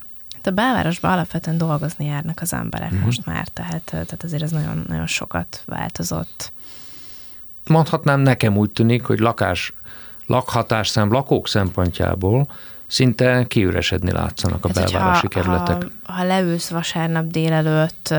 A 0.47 0.51
belvárosban 0.51 1.11
alapvetően 1.11 1.57
dolgozni 1.57 2.05
járnak 2.05 2.41
az 2.41 2.53
emberek 2.53 2.93
mm. 2.93 2.99
most 2.99 3.25
már, 3.25 3.47
tehát, 3.47 3.81
tehát 3.83 4.23
azért 4.23 4.43
ez 4.43 4.51
nagyon, 4.51 4.85
nagyon 4.87 5.07
sokat 5.07 5.63
változott. 5.65 6.51
Mondhatnám, 7.65 8.19
nekem 8.19 8.57
úgy 8.57 8.69
tűnik, 8.69 9.03
hogy 9.03 9.19
lakás, 9.19 9.73
lakhatás 10.25 10.87
szem, 10.87 11.11
lakók 11.11 11.47
szempontjából 11.47 12.47
szinte 12.87 13.45
kiüresedni 13.47 14.11
látszanak 14.11 14.65
a 14.65 14.69
Ez, 14.69 14.75
belvárosi 14.75 15.27
ha, 15.33 15.41
kerületek. 15.41 15.87
Ha, 16.03 16.13
ha 16.13 16.23
leülsz 16.23 16.69
vasárnap 16.69 17.25
délelőtt 17.25 18.13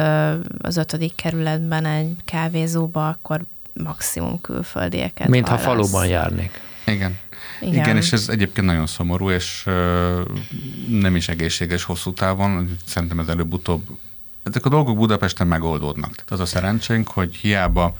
az 0.58 0.76
ötödik 0.76 1.14
kerületben 1.14 1.84
egy 1.84 2.16
kávézóba, 2.24 3.08
akkor 3.08 3.40
maximum 3.72 4.40
külföldieket 4.40 5.28
Mint 5.28 5.48
ha 5.48 5.58
faluban 5.58 6.06
járnék. 6.06 6.60
Igen. 6.86 7.18
Igen. 7.60 7.74
Igen, 7.74 7.96
és 7.96 8.12
ez 8.12 8.28
egyébként 8.28 8.66
nagyon 8.66 8.86
szomorú, 8.86 9.30
és 9.30 9.64
nem 10.88 11.16
is 11.16 11.28
egészséges 11.28 11.84
hosszú 11.84 12.12
távon. 12.12 12.76
Szerintem 12.86 13.18
ez 13.18 13.28
előbb-utóbb 13.28 13.98
ezek 14.42 14.64
a 14.64 14.68
dolgok 14.68 14.96
Budapesten 14.96 15.46
megoldódnak. 15.46 16.14
Tehát 16.14 16.30
az 16.30 16.40
a 16.40 16.46
szerencsénk, 16.46 17.08
hogy 17.08 17.34
hiába 17.34 17.96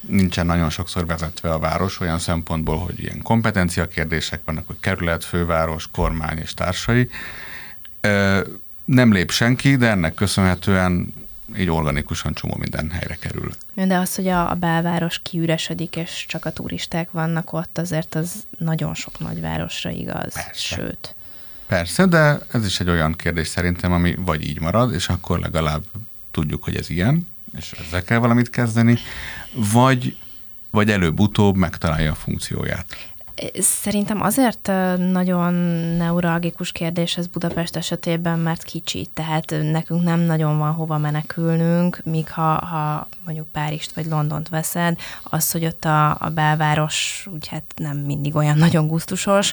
nincsen 0.00 0.46
nagyon 0.46 0.70
sokszor 0.70 1.06
vezetve 1.06 1.52
a 1.52 1.58
város 1.58 2.00
olyan 2.00 2.18
szempontból, 2.18 2.78
hogy 2.78 3.00
ilyen 3.00 3.22
kompetencia 3.22 3.86
kérdések 3.86 4.40
vannak, 4.44 4.66
hogy 4.66 4.76
kerület, 4.80 5.24
főváros, 5.24 5.88
kormány 5.92 6.38
és 6.38 6.54
társai. 6.54 7.10
Nem 8.84 9.12
lép 9.12 9.30
senki, 9.30 9.76
de 9.76 9.88
ennek 9.88 10.14
köszönhetően 10.14 11.14
így 11.58 11.70
organikusan 11.70 12.34
csomó 12.34 12.56
minden 12.58 12.90
helyre 12.90 13.14
kerül. 13.14 13.52
De 13.74 13.96
az, 13.96 14.14
hogy 14.14 14.28
a, 14.28 14.50
a 14.50 14.54
belváros 14.54 15.20
kiüresedik, 15.22 15.96
és 15.96 16.24
csak 16.28 16.44
a 16.44 16.52
turisták 16.52 17.10
vannak 17.10 17.52
ott, 17.52 17.78
azért 17.78 18.14
az 18.14 18.32
nagyon 18.58 18.94
sok 18.94 19.18
nagyvárosra 19.18 19.90
igaz, 19.90 20.32
Persze. 20.32 20.52
sőt. 20.54 21.14
Persze, 21.66 22.06
de 22.06 22.38
ez 22.52 22.66
is 22.66 22.80
egy 22.80 22.88
olyan 22.88 23.12
kérdés 23.12 23.48
szerintem, 23.48 23.92
ami 23.92 24.14
vagy 24.18 24.48
így 24.48 24.60
marad, 24.60 24.94
és 24.94 25.08
akkor 25.08 25.38
legalább 25.38 25.82
tudjuk, 26.30 26.64
hogy 26.64 26.76
ez 26.76 26.90
ilyen, 26.90 27.26
és 27.56 27.72
ezzel 27.86 28.02
kell 28.02 28.18
valamit 28.18 28.50
kezdeni, 28.50 28.98
vagy, 29.72 30.16
vagy 30.70 30.90
előbb-utóbb 30.90 31.56
megtalálja 31.56 32.10
a 32.10 32.14
funkcióját. 32.14 32.86
Szerintem 33.58 34.22
azért 34.22 34.70
nagyon 35.12 35.52
neuralgikus 35.96 36.72
kérdés 36.72 37.16
ez 37.16 37.26
Budapest 37.26 37.76
esetében, 37.76 38.38
mert 38.38 38.62
kicsi, 38.62 39.06
tehát 39.14 39.54
nekünk 39.62 40.02
nem 40.02 40.20
nagyon 40.20 40.58
van 40.58 40.72
hova 40.72 40.98
menekülnünk, 40.98 42.00
míg 42.04 42.30
ha, 42.30 42.66
ha 42.66 43.08
mondjuk 43.24 43.46
Párizst 43.52 43.92
vagy 43.92 44.06
Londont 44.06 44.48
veszed, 44.48 44.98
az, 45.22 45.50
hogy 45.50 45.64
ott 45.64 45.84
a, 45.84 46.10
a 46.10 46.30
belváros 46.34 47.28
úgy 47.32 47.48
hát 47.48 47.64
nem 47.76 47.96
mindig 47.96 48.34
olyan 48.34 48.58
nagyon 48.66 48.86
gusztusos, 48.86 49.52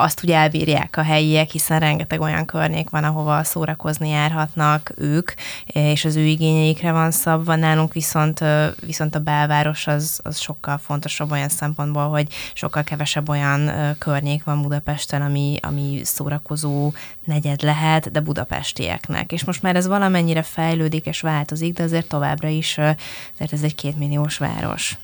azt 0.00 0.22
ugye 0.22 0.36
elbírják 0.36 0.96
a 0.96 1.02
helyiek, 1.02 1.50
hiszen 1.50 1.80
rengeteg 1.80 2.20
olyan 2.20 2.44
környék 2.44 2.90
van, 2.90 3.04
ahova 3.04 3.44
szórakozni 3.44 4.08
járhatnak 4.08 4.92
ők, 4.96 5.30
és 5.64 6.04
az 6.04 6.16
ő 6.16 6.24
igényeikre 6.24 6.92
van 6.92 7.10
szabva. 7.10 7.54
Nálunk 7.54 7.92
viszont, 7.92 8.44
viszont 8.80 9.14
a 9.14 9.18
belváros 9.18 9.86
az, 9.86 10.20
az 10.22 10.38
sokkal 10.38 10.78
fontosabb 10.78 11.30
olyan 11.30 11.48
szempontból, 11.48 12.08
hogy 12.08 12.26
sokkal 12.54 12.82
kevesebb 12.82 13.28
olyan 13.28 13.70
környék 13.98 14.44
van 14.44 14.62
Budapesten, 14.62 15.22
ami, 15.22 15.56
ami 15.62 16.00
szórakozó 16.04 16.92
negyed 17.24 17.62
lehet, 17.62 18.10
de 18.10 18.20
budapestieknek. 18.20 19.32
És 19.32 19.44
most 19.44 19.62
már 19.62 19.76
ez 19.76 19.86
valamennyire 19.86 20.42
fejlődik 20.42 21.06
és 21.06 21.20
változik, 21.20 21.74
de 21.74 21.82
azért 21.82 22.08
továbbra 22.08 22.48
is, 22.48 22.74
tehát 22.74 23.52
ez 23.52 23.62
egy 23.62 23.74
kétmilliós 23.74 24.38
város. 24.38 24.98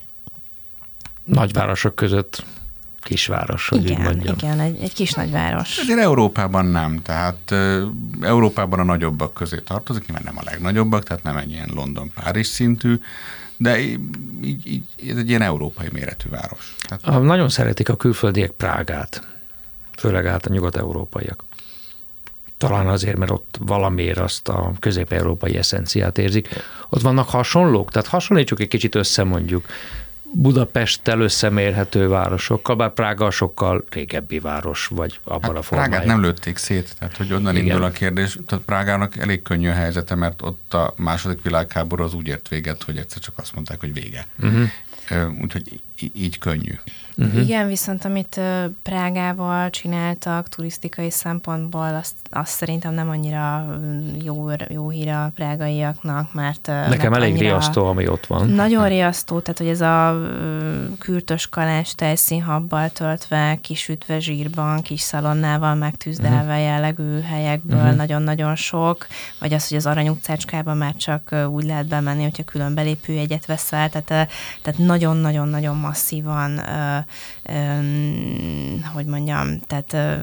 Nagyvárosok 1.23 1.95
között 1.95 2.45
kisváros, 3.07 3.67
hogy 3.67 3.83
igen, 3.83 3.99
így 3.99 4.03
mondjam. 4.03 4.35
Igen, 4.37 4.59
egy, 4.59 4.81
egy 4.81 4.93
kis 4.93 5.11
nagyváros. 5.13 5.77
Azért 5.77 5.99
Európában 5.99 6.65
nem, 6.65 7.01
tehát 7.01 7.53
Európában 8.21 8.79
a 8.79 8.83
nagyobbak 8.83 9.33
közé 9.33 9.57
tartozik, 9.65 10.11
mert 10.11 10.23
nem 10.23 10.37
a 10.37 10.41
legnagyobbak, 10.45 11.03
tehát 11.03 11.23
nem 11.23 11.37
egy 11.37 11.51
ilyen 11.51 11.69
London-Párizs 11.73 12.47
szintű, 12.47 12.99
de 13.57 13.79
így, 13.79 14.67
így, 14.67 14.83
ez 15.09 15.17
egy 15.17 15.29
ilyen 15.29 15.41
európai 15.41 15.87
méretű 15.91 16.29
város. 16.29 16.75
Tehát... 16.87 17.21
Nagyon 17.23 17.49
szeretik 17.49 17.89
a 17.89 17.95
külföldiek 17.95 18.51
Prágát, 18.51 19.27
főleg 19.97 20.25
át 20.25 20.45
a 20.45 20.53
nyugat-európaiak. 20.53 21.43
Talán 22.57 22.87
azért, 22.87 23.17
mert 23.17 23.31
ott 23.31 23.57
valamiért 23.59 24.17
azt 24.17 24.47
a 24.47 24.73
közép-európai 24.79 25.57
eszenciát 25.57 26.17
érzik. 26.17 26.49
Ott 26.89 27.01
vannak 27.01 27.29
hasonlók, 27.29 27.91
tehát 27.91 28.07
hasonlítsuk 28.07 28.59
egy 28.59 28.67
kicsit 28.67 28.95
össze 28.95 29.23
mondjuk 29.23 29.65
Budapesttel 30.33 31.19
összemérhető 31.19 32.07
városokkal, 32.07 32.75
bár 32.75 32.93
Prága 32.93 33.31
sokkal 33.31 33.83
régebbi 33.89 34.39
város, 34.39 34.87
vagy 34.87 35.19
abban 35.23 35.41
hát 35.41 35.57
a 35.57 35.61
formában. 35.61 35.91
Prágát 35.91 36.07
nem 36.07 36.21
lőtték 36.21 36.57
szét, 36.57 36.95
tehát 36.99 37.17
hogy 37.17 37.33
onnan 37.33 37.55
Igen. 37.55 37.67
indul 37.67 37.83
a 37.83 37.91
kérdés. 37.91 38.37
Tehát 38.45 38.65
Prágának 38.65 39.17
elég 39.17 39.41
könnyű 39.41 39.69
a 39.69 39.73
helyzete, 39.73 40.15
mert 40.15 40.41
ott 40.41 40.73
a 40.73 40.93
második 40.97 41.41
világháború 41.41 42.03
az 42.03 42.13
úgy 42.13 42.27
ért 42.27 42.47
véget, 42.47 42.83
hogy 42.83 42.97
egyszer 42.97 43.21
csak 43.21 43.37
azt 43.37 43.53
mondták, 43.53 43.79
hogy 43.79 43.93
vége. 43.93 44.27
Uh-huh. 44.39 45.41
Úgyhogy 45.41 45.79
így 46.13 46.37
könnyű. 46.37 46.73
Uh-huh. 47.17 47.41
Igen, 47.41 47.67
viszont 47.67 48.05
amit 48.05 48.39
Prágával 48.83 49.69
csináltak 49.69 50.49
turisztikai 50.49 51.11
szempontból, 51.11 51.95
azt, 51.95 52.15
azt 52.29 52.51
szerintem 52.51 52.93
nem 52.93 53.09
annyira 53.09 53.77
jó, 54.23 54.49
jó 54.69 54.89
hír 54.89 55.09
a 55.09 55.31
prágaiaknak, 55.35 56.33
mert... 56.33 56.67
Nekem 56.67 57.13
elég 57.13 57.37
riasztó, 57.37 57.85
ami 57.85 58.07
ott 58.07 58.25
van. 58.25 58.49
Nagyon 58.49 58.87
riasztó, 58.87 59.39
tehát 59.39 59.57
hogy 59.57 59.67
ez 59.67 59.81
a 59.81 60.21
kürtös 60.99 61.49
kalás 61.49 61.95
tejszínhabbal 61.95 62.89
töltve, 62.89 63.57
kisütve 63.61 64.19
zsírban, 64.19 64.81
kis 64.81 65.01
szalonnával 65.01 65.75
megtűzdelve 65.75 66.53
uh-huh. 66.53 66.61
jellegű 66.61 67.21
helyekből 67.21 67.79
uh-huh. 67.79 67.95
nagyon-nagyon 67.95 68.55
sok, 68.55 69.07
vagy 69.39 69.53
az, 69.53 69.67
hogy 69.67 69.77
az 69.77 69.85
Arany 69.85 70.07
utcácskában 70.07 70.77
már 70.77 70.95
csak 70.95 71.35
úgy 71.49 71.63
lehet 71.63 71.87
bemenni, 71.87 72.23
hogyha 72.23 72.43
külön 72.43 72.73
belépőjegyet 72.73 73.45
veszel, 73.45 73.89
tehát, 73.89 74.29
tehát 74.61 74.79
nagyon-nagyon-nagyon 74.79 75.75
masszívan 75.75 76.61
hogy 78.93 79.05
mondjam, 79.05 79.59
tehát 79.59 80.17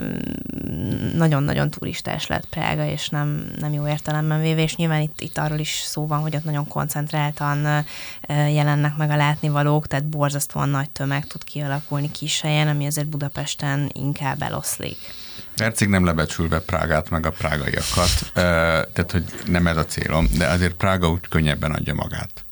nagyon-nagyon 1.14 1.70
turistás 1.70 2.26
lett 2.26 2.46
Prága, 2.46 2.84
és 2.86 3.08
nem, 3.08 3.50
nem 3.58 3.72
jó 3.72 3.88
értelemben 3.88 4.40
véve, 4.40 4.62
és 4.62 4.76
nyilván 4.76 5.00
itt, 5.00 5.20
itt 5.20 5.38
arról 5.38 5.58
is 5.58 5.82
szó 5.84 6.06
van, 6.06 6.20
hogy 6.20 6.36
ott 6.36 6.44
nagyon 6.44 6.68
koncentráltan 6.68 7.84
jelennek 8.28 8.96
meg 8.96 9.10
a 9.10 9.16
látnivalók, 9.16 9.86
tehát 9.86 10.06
borzasztóan 10.06 10.68
nagy 10.68 10.90
tömeg 10.90 11.26
tud 11.26 11.44
kialakulni 11.44 12.10
kis 12.10 12.40
helyen, 12.40 12.68
ami 12.68 12.86
azért 12.86 13.08
Budapesten 13.08 13.90
inkább 13.92 14.42
eloszlik. 14.42 14.98
Percig 15.56 15.88
nem 15.88 16.04
lebecsülve 16.04 16.60
Prágát, 16.60 17.10
meg 17.10 17.26
a 17.26 17.30
prágaiakat, 17.30 18.30
tehát 18.32 19.10
hogy 19.12 19.24
nem 19.46 19.66
ez 19.66 19.76
a 19.76 19.84
célom, 19.84 20.28
de 20.38 20.46
azért 20.46 20.74
Prága 20.74 21.10
úgy 21.10 21.28
könnyebben 21.28 21.70
adja 21.70 21.94
magát. 21.94 22.43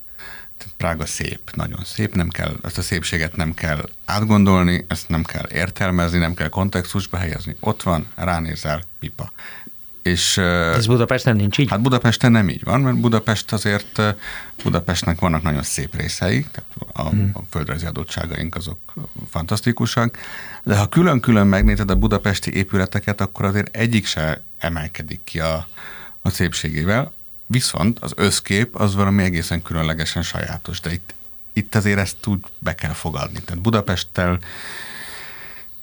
Prága 0.82 1.06
szép, 1.06 1.50
nagyon 1.54 1.80
szép, 1.84 2.14
nem 2.14 2.28
kell, 2.28 2.56
ezt 2.62 2.78
a 2.78 2.82
szépséget 2.82 3.36
nem 3.36 3.54
kell 3.54 3.88
átgondolni, 4.04 4.84
ezt 4.88 5.08
nem 5.08 5.22
kell 5.22 5.48
értelmezni, 5.52 6.18
nem 6.18 6.34
kell 6.34 6.48
kontextusba 6.48 7.16
helyezni. 7.16 7.56
Ott 7.60 7.82
van, 7.82 8.06
ránézel, 8.14 8.82
pipa. 9.00 9.32
És, 10.02 10.36
Ez 10.38 10.86
Budapesten 10.86 11.36
nincs 11.36 11.58
így? 11.58 11.70
Hát 11.70 11.80
Budapesten 11.80 12.32
nem 12.32 12.48
így 12.48 12.64
van, 12.64 12.80
mert 12.80 12.96
Budapest 12.96 13.52
azért, 13.52 14.02
Budapestnek 14.62 15.20
vannak 15.20 15.42
nagyon 15.42 15.62
szép 15.62 15.96
részei, 15.96 16.46
tehát 16.52 16.70
a, 16.92 17.08
hmm. 17.08 17.30
a 17.34 17.40
földrajzi 17.50 17.86
adottságaink 17.86 18.54
azok 18.54 18.78
fantasztikusak, 19.30 20.18
de 20.62 20.76
ha 20.76 20.88
külön-külön 20.88 21.46
megnézed 21.46 21.90
a 21.90 21.96
budapesti 21.96 22.54
épületeket, 22.54 23.20
akkor 23.20 23.44
azért 23.44 23.76
egyik 23.76 24.06
se 24.06 24.42
emelkedik 24.58 25.20
ki 25.24 25.40
a, 25.40 25.66
a 26.22 26.30
szépségével. 26.30 27.12
Viszont 27.52 27.98
az 27.98 28.12
összkép 28.16 28.76
az 28.76 28.94
valami 28.94 29.22
egészen 29.22 29.62
különlegesen 29.62 30.22
sajátos, 30.22 30.80
de 30.80 30.92
itt, 30.92 31.14
itt 31.52 31.74
azért 31.74 31.98
ezt 31.98 32.26
úgy 32.26 32.38
be 32.58 32.74
kell 32.74 32.92
fogadni. 32.92 33.40
Tehát 33.40 33.62
Budapesttel 33.62 34.38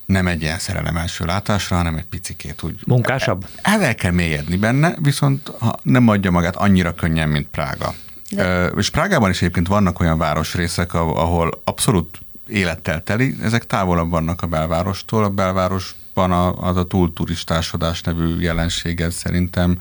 nem 0.06 0.28
egy 0.28 0.42
ilyen 0.42 0.60
szerelem 0.60 0.98
első 0.98 1.26
látásra, 1.26 1.76
hanem 1.76 1.96
egy 1.96 2.06
picikét 2.06 2.64
úgy... 2.64 2.80
Munkásabb? 2.86 3.48
El, 3.62 3.84
el 3.84 3.96
kell 3.96 4.12
mélyedni 4.12 4.58
benne, 4.58 4.96
viszont 5.02 5.52
ha 5.60 5.80
nem 5.84 6.08
adja 6.08 6.32
magát 6.32 6.56
annyira 6.56 6.94
könnyen, 6.94 7.30
mint 7.30 7.48
Prága. 7.48 7.94
De... 8.30 8.66
És 8.66 8.90
Prágában 8.90 9.30
is 9.30 9.42
egyébként 9.42 9.68
vannak 9.68 10.00
olyan 10.00 10.18
városrészek, 10.18 10.94
ahol 10.94 11.62
abszolút 11.64 12.20
élettel 12.48 13.04
teli, 13.04 13.36
ezek 13.44 13.66
távolabb 13.66 14.10
vannak 14.10 14.42
a 14.42 14.48
belvárostól. 14.48 15.24
A 15.24 15.30
belvárosban 15.30 16.32
az 16.58 16.78
a 16.78 16.88
túlturistásodás 16.88 18.02
nevű 18.02 18.40
jelenséget 18.40 19.12
szerintem 19.12 19.80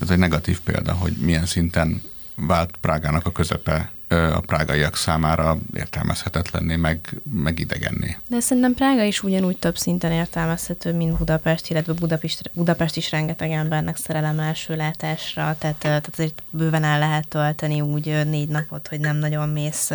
ez 0.00 0.10
egy 0.10 0.18
negatív 0.18 0.60
példa, 0.60 0.92
hogy 0.92 1.12
milyen 1.12 1.46
szinten 1.46 2.02
vált 2.34 2.76
Prágának 2.80 3.26
a 3.26 3.32
közepe 3.32 3.90
a 4.08 4.40
prágaiak 4.40 4.96
számára 4.96 5.58
értelmezhetetlenné, 5.74 6.76
meg, 6.76 7.20
meg 7.32 7.58
idegenné. 7.58 8.16
De 8.26 8.40
szerintem 8.40 8.74
Prága 8.74 9.02
is 9.02 9.22
ugyanúgy 9.22 9.56
több 9.56 9.76
szinten 9.76 10.12
értelmezhető, 10.12 10.92
mint 10.92 11.16
Budapest, 11.18 11.70
illetve 11.70 11.92
Budapest, 11.92 12.50
Budapest 12.54 12.96
is 12.96 13.10
rengeteg 13.10 13.50
embernek 13.50 13.96
szerelem 13.96 14.38
első 14.38 14.76
látásra, 14.76 15.56
tehát, 15.58 15.76
tehát 15.76 16.08
azért 16.12 16.42
bőven 16.50 16.84
el 16.84 16.98
lehet 16.98 17.28
tölteni 17.28 17.80
úgy 17.80 18.26
négy 18.26 18.48
napot, 18.48 18.88
hogy 18.88 19.00
nem 19.00 19.16
nagyon 19.16 19.48
mész 19.48 19.90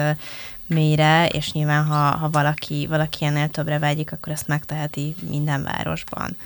mélyre, 0.67 1.27
és 1.27 1.51
nyilván 1.51 1.85
ha, 1.85 2.17
ha 2.17 2.29
valaki, 2.29 2.87
valaki 2.87 3.25
ennél 3.25 3.49
többre 3.49 3.79
vágyik, 3.79 4.11
akkor 4.11 4.33
ezt 4.33 4.47
megteheti 4.47 5.15
minden 5.29 5.63
városban. 5.63 6.37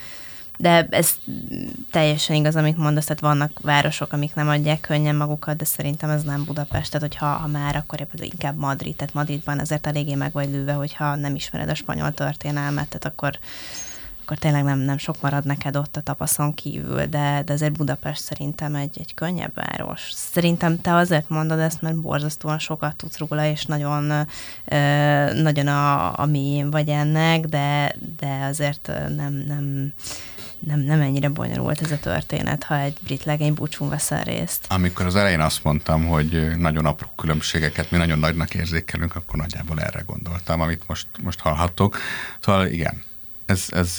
De 0.58 0.88
ez 0.90 1.10
teljesen 1.92 2.36
igaz, 2.36 2.56
amit 2.56 2.78
mondasz, 2.78 3.06
tehát 3.06 3.22
vannak 3.22 3.60
városok, 3.62 4.14
amik 4.14 4.36
nem 4.36 4.48
adják 4.48 4.80
könnyen 4.80 5.16
magukat, 5.16 5.58
de 5.58 5.66
szerintem 5.66 6.10
ez 6.10 6.24
nem 6.24 6.44
Budapest, 6.46 6.92
tehát 6.92 7.08
hogyha 7.08 7.26
ha 7.26 7.48
már, 7.48 7.76
akkor 7.76 8.08
inkább 8.16 8.58
Madrid, 8.58 8.96
tehát 8.96 9.14
Madridban 9.14 9.60
azért 9.60 9.88
eléggé 9.88 10.16
meg 10.16 10.32
vagy 10.32 10.50
lőve, 10.50 10.74
hogyha 10.74 11.16
nem 11.16 11.36
ismered 11.36 11.70
a 11.70 11.76
spanyol 11.76 12.12
történelmet, 12.12 12.88
tehát 12.88 13.06
akkor, 13.06 13.40
akkor 14.24 14.38
tényleg 14.38 14.64
nem, 14.64 14.80
nem 14.80 14.98
sok 14.98 15.22
marad 15.22 15.46
neked 15.46 15.76
ott 15.76 15.98
a 15.98 16.02
tapaszon 16.02 16.54
kívül, 16.54 17.06
de, 17.06 17.42
de 17.46 17.54
azért 17.54 17.78
Budapest 17.78 18.22
szerintem 18.22 18.76
egy, 18.76 19.00
egy 19.00 19.14
könnyebb 19.14 19.54
város. 19.54 20.10
Szerintem 20.14 20.82
te 20.82 20.94
azért 20.94 21.30
mondod 21.30 21.60
ezt, 21.60 21.82
mert 21.82 22.00
borzasztóan 22.00 22.60
sokat 22.60 22.96
tudsz 22.96 23.18
róla, 23.18 23.46
és 23.46 23.66
nagyon, 23.66 24.28
nagyon 25.34 25.68
a, 25.68 26.20
a 26.20 26.26
mélyén 26.26 26.72
vagy 26.72 26.90
ennek, 26.90 27.46
de, 27.46 27.96
de 28.18 28.46
azért 28.50 28.92
nem, 29.16 29.34
nem 29.48 29.94
nem, 30.66 30.80
nem 30.80 31.02
ennyire 31.02 31.30
bonyolult 31.30 31.82
ez 31.82 31.92
a 31.92 32.00
történet, 32.00 32.64
ha 32.64 32.80
egy 32.80 32.98
brit 33.04 33.24
legény 33.24 33.54
búcsún 33.54 33.90
veszel 33.90 34.24
részt. 34.24 34.66
Amikor 34.70 35.06
az 35.06 35.16
elején 35.16 35.40
azt 35.40 35.64
mondtam, 35.64 36.06
hogy 36.06 36.58
nagyon 36.58 36.86
apró 36.86 37.08
különbségeket 37.16 37.92
mi 37.92 37.98
nagyon 37.98 38.20
nagynak 38.20 38.54
érzékelünk, 38.54 39.16
akkor 39.16 39.40
nagyjából 39.40 39.82
erre 39.82 40.04
gondoltam, 40.06 40.62
amit 40.62 40.88
most, 40.88 41.08
most 41.24 41.40
hallhattok. 41.40 41.98
Szóval 42.40 42.68
igen, 42.68 43.04
ez, 43.46 43.66
ez, 43.70 43.96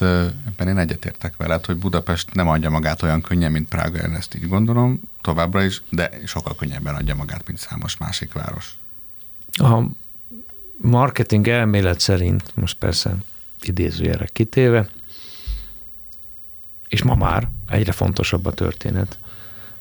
ebben 0.46 0.68
én 0.68 0.78
egyetértek 0.78 1.36
veled, 1.36 1.64
hogy 1.64 1.76
Budapest 1.76 2.34
nem 2.34 2.48
adja 2.48 2.70
magát 2.70 3.02
olyan 3.02 3.20
könnyen, 3.20 3.52
mint 3.52 3.68
Prága, 3.68 3.98
én 3.98 4.14
ezt 4.14 4.34
így 4.34 4.48
gondolom, 4.48 5.00
továbbra 5.20 5.62
is, 5.62 5.82
de 5.90 6.10
sokkal 6.24 6.54
könnyebben 6.54 6.94
adja 6.94 7.14
magát, 7.14 7.46
mint 7.46 7.58
számos 7.58 7.96
másik 7.96 8.32
város. 8.32 8.76
A 9.52 9.82
marketing 10.76 11.48
elmélet 11.48 12.00
szerint, 12.00 12.52
most 12.54 12.76
persze 12.76 13.14
idézőjelre 13.60 14.26
kitéve, 14.32 14.88
és 16.88 17.02
ma 17.02 17.14
már 17.14 17.48
egyre 17.68 17.92
fontosabb 17.92 18.46
a 18.46 18.52
történet. 18.52 19.18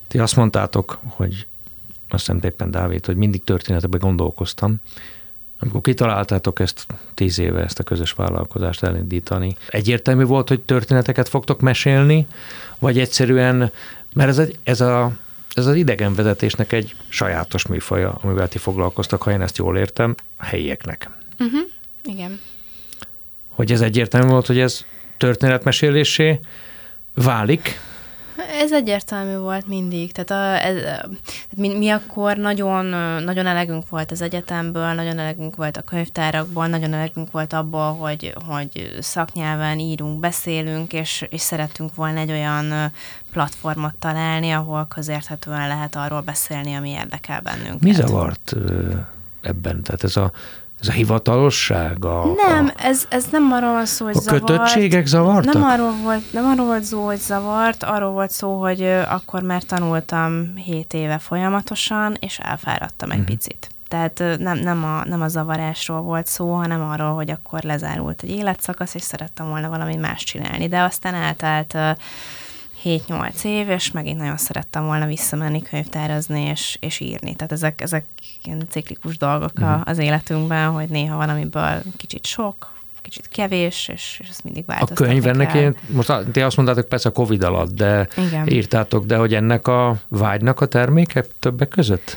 Ti 0.08 0.18
azt 0.18 0.36
mondtátok, 0.36 0.98
hogy 1.08 1.46
azt 2.08 2.26
hiszem 2.26 2.40
éppen 2.42 2.70
Dávid, 2.70 3.06
hogy 3.06 3.16
mindig 3.16 3.44
történetekben 3.44 4.00
gondolkoztam. 4.00 4.76
Amikor 5.58 5.80
kitaláltátok 5.80 6.60
ezt 6.60 6.86
tíz 7.14 7.38
éve, 7.38 7.62
ezt 7.62 7.78
a 7.78 7.82
közös 7.82 8.12
vállalkozást 8.12 8.82
elindítani, 8.82 9.56
egyértelmű 9.68 10.24
volt, 10.24 10.48
hogy 10.48 10.60
történeteket 10.60 11.28
fogtok 11.28 11.60
mesélni, 11.60 12.26
vagy 12.78 12.98
egyszerűen, 12.98 13.70
mert 14.14 14.28
ez, 14.28 14.38
egy, 14.38 14.58
ez, 14.62 14.80
a, 14.80 15.16
ez 15.54 15.66
az 15.66 15.74
idegenvezetésnek 15.74 16.72
egy 16.72 16.94
sajátos 17.08 17.66
műfaja, 17.66 18.18
amivel 18.22 18.48
ti 18.48 18.58
foglalkoztak, 18.58 19.22
ha 19.22 19.30
én 19.30 19.40
ezt 19.40 19.56
jól 19.56 19.78
értem, 19.78 20.14
a 20.36 20.44
helyieknek. 20.44 21.10
Uh-huh. 21.38 21.60
Igen. 22.04 22.40
Hogy 23.48 23.72
ez 23.72 23.80
egyértelmű 23.80 24.28
volt, 24.28 24.46
hogy 24.46 24.58
ez 24.58 24.84
történetmesélésé 25.16 26.40
válik? 27.16 27.80
Ez 28.60 28.72
egyértelmű 28.72 29.36
volt 29.36 29.66
mindig. 29.66 30.12
Tehát 30.12 30.30
a, 30.30 30.66
ez, 30.66 30.76
mi, 31.56 31.76
mi 31.76 31.88
akkor 31.88 32.36
nagyon, 32.36 32.84
nagyon 33.22 33.46
elegünk 33.46 33.88
volt 33.88 34.10
az 34.10 34.20
egyetemből, 34.20 34.92
nagyon 34.92 35.18
elegünk 35.18 35.56
volt 35.56 35.76
a 35.76 35.82
könyvtárakból, 35.82 36.66
nagyon 36.66 36.92
elegünk 36.92 37.30
volt 37.30 37.52
abból, 37.52 37.94
hogy, 37.94 38.34
hogy 38.46 38.96
szaknyelven 39.00 39.78
írunk, 39.78 40.20
beszélünk, 40.20 40.92
és, 40.92 41.26
és 41.30 41.40
szerettünk 41.40 41.94
volna 41.94 42.18
egy 42.18 42.30
olyan 42.30 42.92
platformot 43.32 43.94
találni, 43.94 44.50
ahol 44.50 44.86
közérthetően 44.88 45.68
lehet 45.68 45.96
arról 45.96 46.20
beszélni, 46.20 46.74
ami 46.74 46.90
érdekel 46.90 47.40
bennünket. 47.40 47.80
Mi 47.80 47.92
zavart 47.92 48.54
ebben? 49.40 49.82
Tehát 49.82 50.04
ez 50.04 50.16
a 50.16 50.32
ez 50.86 50.92
a 50.92 50.96
hivatalosság? 50.96 52.04
A, 52.04 52.24
nem, 52.46 52.72
a, 52.76 52.84
ez, 52.84 53.06
ez 53.08 53.26
nem 53.30 53.52
arról 53.52 53.72
van 53.72 53.86
szó, 53.86 54.04
hogy 54.04 54.16
a 54.16 54.20
zavart. 54.20 54.44
kötöttségek 54.44 55.06
zavartak? 55.06 55.54
Nem 55.54 55.62
arról, 55.62 55.92
volt, 56.02 56.32
nem 56.32 56.44
arról 56.44 56.66
volt 56.66 56.82
szó, 56.82 57.04
hogy 57.04 57.18
zavart, 57.18 57.82
arról 57.82 58.10
volt 58.10 58.30
szó, 58.30 58.60
hogy 58.60 58.82
akkor 59.08 59.42
már 59.42 59.62
tanultam 59.62 60.56
7 60.56 60.92
éve 60.94 61.18
folyamatosan, 61.18 62.16
és 62.20 62.38
elfáradtam 62.38 63.10
egy 63.10 63.18
uh-huh. 63.18 63.34
picit. 63.34 63.68
Tehát 63.88 64.22
nem, 64.38 64.58
nem, 64.58 64.84
a, 64.84 65.04
nem 65.04 65.22
a 65.22 65.28
zavarásról 65.28 66.00
volt 66.00 66.26
szó, 66.26 66.52
hanem 66.52 66.82
arról, 66.82 67.14
hogy 67.14 67.30
akkor 67.30 67.62
lezárult 67.62 68.22
egy 68.22 68.30
életszakasz, 68.30 68.94
és 68.94 69.02
szerettem 69.02 69.48
volna 69.48 69.68
valami 69.68 69.96
más 69.96 70.24
csinálni. 70.24 70.68
De 70.68 70.82
aztán 70.82 71.14
eltelt 71.14 71.76
7-8 72.86 73.44
év, 73.44 73.70
és 73.70 73.90
megint 73.90 74.18
nagyon 74.18 74.36
szerettem 74.36 74.84
volna 74.84 75.06
visszamenni 75.06 75.62
könyvtárazni 75.62 76.40
és, 76.40 76.76
és 76.80 77.00
írni. 77.00 77.34
Tehát 77.34 77.52
ezek, 77.52 77.80
ezek 77.80 78.04
ilyen 78.42 78.66
ciklikus 78.68 79.16
dolgok 79.16 79.52
uh-huh. 79.60 79.80
az 79.84 79.98
életünkben, 79.98 80.70
hogy 80.70 80.88
néha 80.88 81.16
van, 81.16 81.28
amiből 81.28 81.82
kicsit 81.96 82.26
sok, 82.26 82.74
kicsit 83.02 83.28
kevés, 83.28 83.88
és, 83.92 84.18
és 84.22 84.28
ezt 84.28 84.44
mindig 84.44 84.64
változtatni 84.66 85.04
A 85.04 85.08
könyv 85.08 85.26
ennek 85.26 85.54
én, 85.54 85.76
most 85.86 86.12
ti 86.32 86.40
azt 86.40 86.56
mondtátok 86.56 86.88
persze 86.88 87.08
a 87.08 87.12
Covid 87.12 87.42
alatt, 87.42 87.74
de 87.74 88.08
Igen. 88.16 88.46
írtátok, 88.48 89.04
de 89.04 89.16
hogy 89.16 89.34
ennek 89.34 89.68
a 89.68 90.00
vágynak 90.08 90.60
a 90.60 90.66
terméke 90.66 91.24
többek 91.38 91.68
között? 91.68 92.16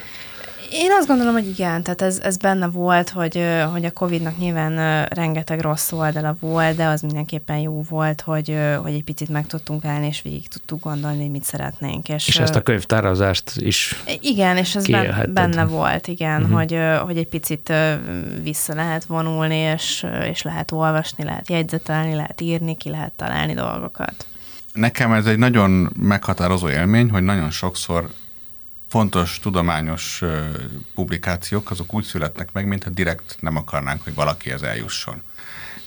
Én 0.72 0.92
azt 1.00 1.08
gondolom, 1.08 1.34
hogy 1.34 1.48
igen, 1.48 1.84
tehát 1.84 2.02
ez, 2.02 2.20
ez 2.20 2.38
benne 2.38 2.68
volt, 2.68 3.10
hogy, 3.10 3.44
hogy 3.72 3.86
a 3.86 3.92
Covid-nak 3.92 4.38
nyilván 4.38 5.06
rengeteg 5.06 5.60
rossz 5.60 5.92
oldala 5.92 6.36
volt, 6.40 6.76
de 6.76 6.86
az 6.86 7.02
mindenképpen 7.02 7.58
jó 7.58 7.86
volt, 7.90 8.22
hogy, 8.22 8.58
hogy 8.82 8.94
egy 8.94 9.04
picit 9.04 9.30
meg 9.30 9.48
tudtunk 9.48 9.86
állni, 9.86 10.08
és 10.08 10.22
végig 10.22 10.48
tudtuk 10.48 10.84
gondolni, 10.84 11.22
hogy 11.22 11.32
mit 11.32 11.44
szeretnénk. 11.44 12.10
És, 12.10 12.28
és 12.28 12.40
ezt 12.40 12.56
a 12.56 12.62
könyvtározást 12.62 13.52
is 13.56 14.04
Igen, 14.22 14.58
és 14.58 14.76
ez 14.76 14.86
benne 15.30 15.66
volt, 15.66 16.08
igen, 16.08 16.42
uh-huh. 16.42 16.58
hogy, 16.58 16.80
hogy 17.06 17.18
egy 17.18 17.28
picit 17.28 17.74
vissza 18.44 18.74
lehet 18.74 19.06
vonulni, 19.06 19.56
és, 19.56 20.06
és 20.30 20.42
lehet 20.42 20.72
olvasni, 20.72 21.24
lehet 21.24 21.50
jegyzetelni, 21.50 22.16
lehet 22.16 22.42
írni, 22.42 22.78
ki 22.78 22.90
lehet 22.90 23.12
találni 23.12 23.54
dolgokat. 23.54 24.26
Nekem 24.74 25.12
ez 25.12 25.26
egy 25.26 25.38
nagyon 25.38 25.94
meghatározó 26.00 26.70
élmény, 26.70 27.10
hogy 27.10 27.24
nagyon 27.24 27.50
sokszor 27.52 28.10
fontos 28.90 29.40
tudományos 29.40 30.22
publikációk, 30.94 31.72
azok 31.72 31.94
úgy 31.94 32.04
születnek 32.04 32.52
meg, 32.52 32.68
mintha 32.68 32.90
direkt 32.90 33.38
nem 33.40 33.56
akarnánk, 33.56 34.04
hogy 34.04 34.14
valaki 34.14 34.52
ez 34.52 34.62
eljusson. 34.62 35.22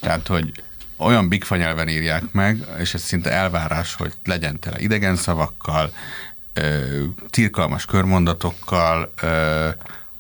Tehát, 0.01 0.27
hogy 0.27 0.63
olyan 0.97 1.29
bigfa 1.29 1.57
nyelven 1.57 1.89
írják 1.89 2.33
meg, 2.33 2.67
és 2.79 2.95
ez 2.95 3.03
szinte 3.03 3.31
elvárás, 3.31 3.95
hogy 3.95 4.13
legyen 4.25 4.59
tele 4.59 4.81
idegen 4.81 5.17
szavakkal, 5.17 5.93
cirkalmas 7.31 7.85
körmondatokkal, 7.85 9.13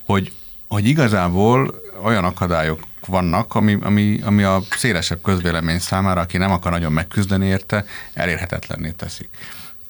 hogy, 0.05 0.33
hogy 0.68 0.87
igazából 0.87 1.74
olyan 2.03 2.24
akadályok 2.24 2.80
vannak, 3.07 3.55
ami, 3.55 3.78
ami, 3.83 4.20
ami 4.24 4.43
a 4.43 4.62
szélesebb 4.70 5.22
közvélemény 5.22 5.78
számára, 5.78 6.20
aki 6.20 6.37
nem 6.37 6.51
akar 6.51 6.72
nagyon 6.72 6.93
megküzdeni 6.93 7.47
érte, 7.47 7.85
elérhetetlenné 8.14 8.91
teszik. 8.91 9.28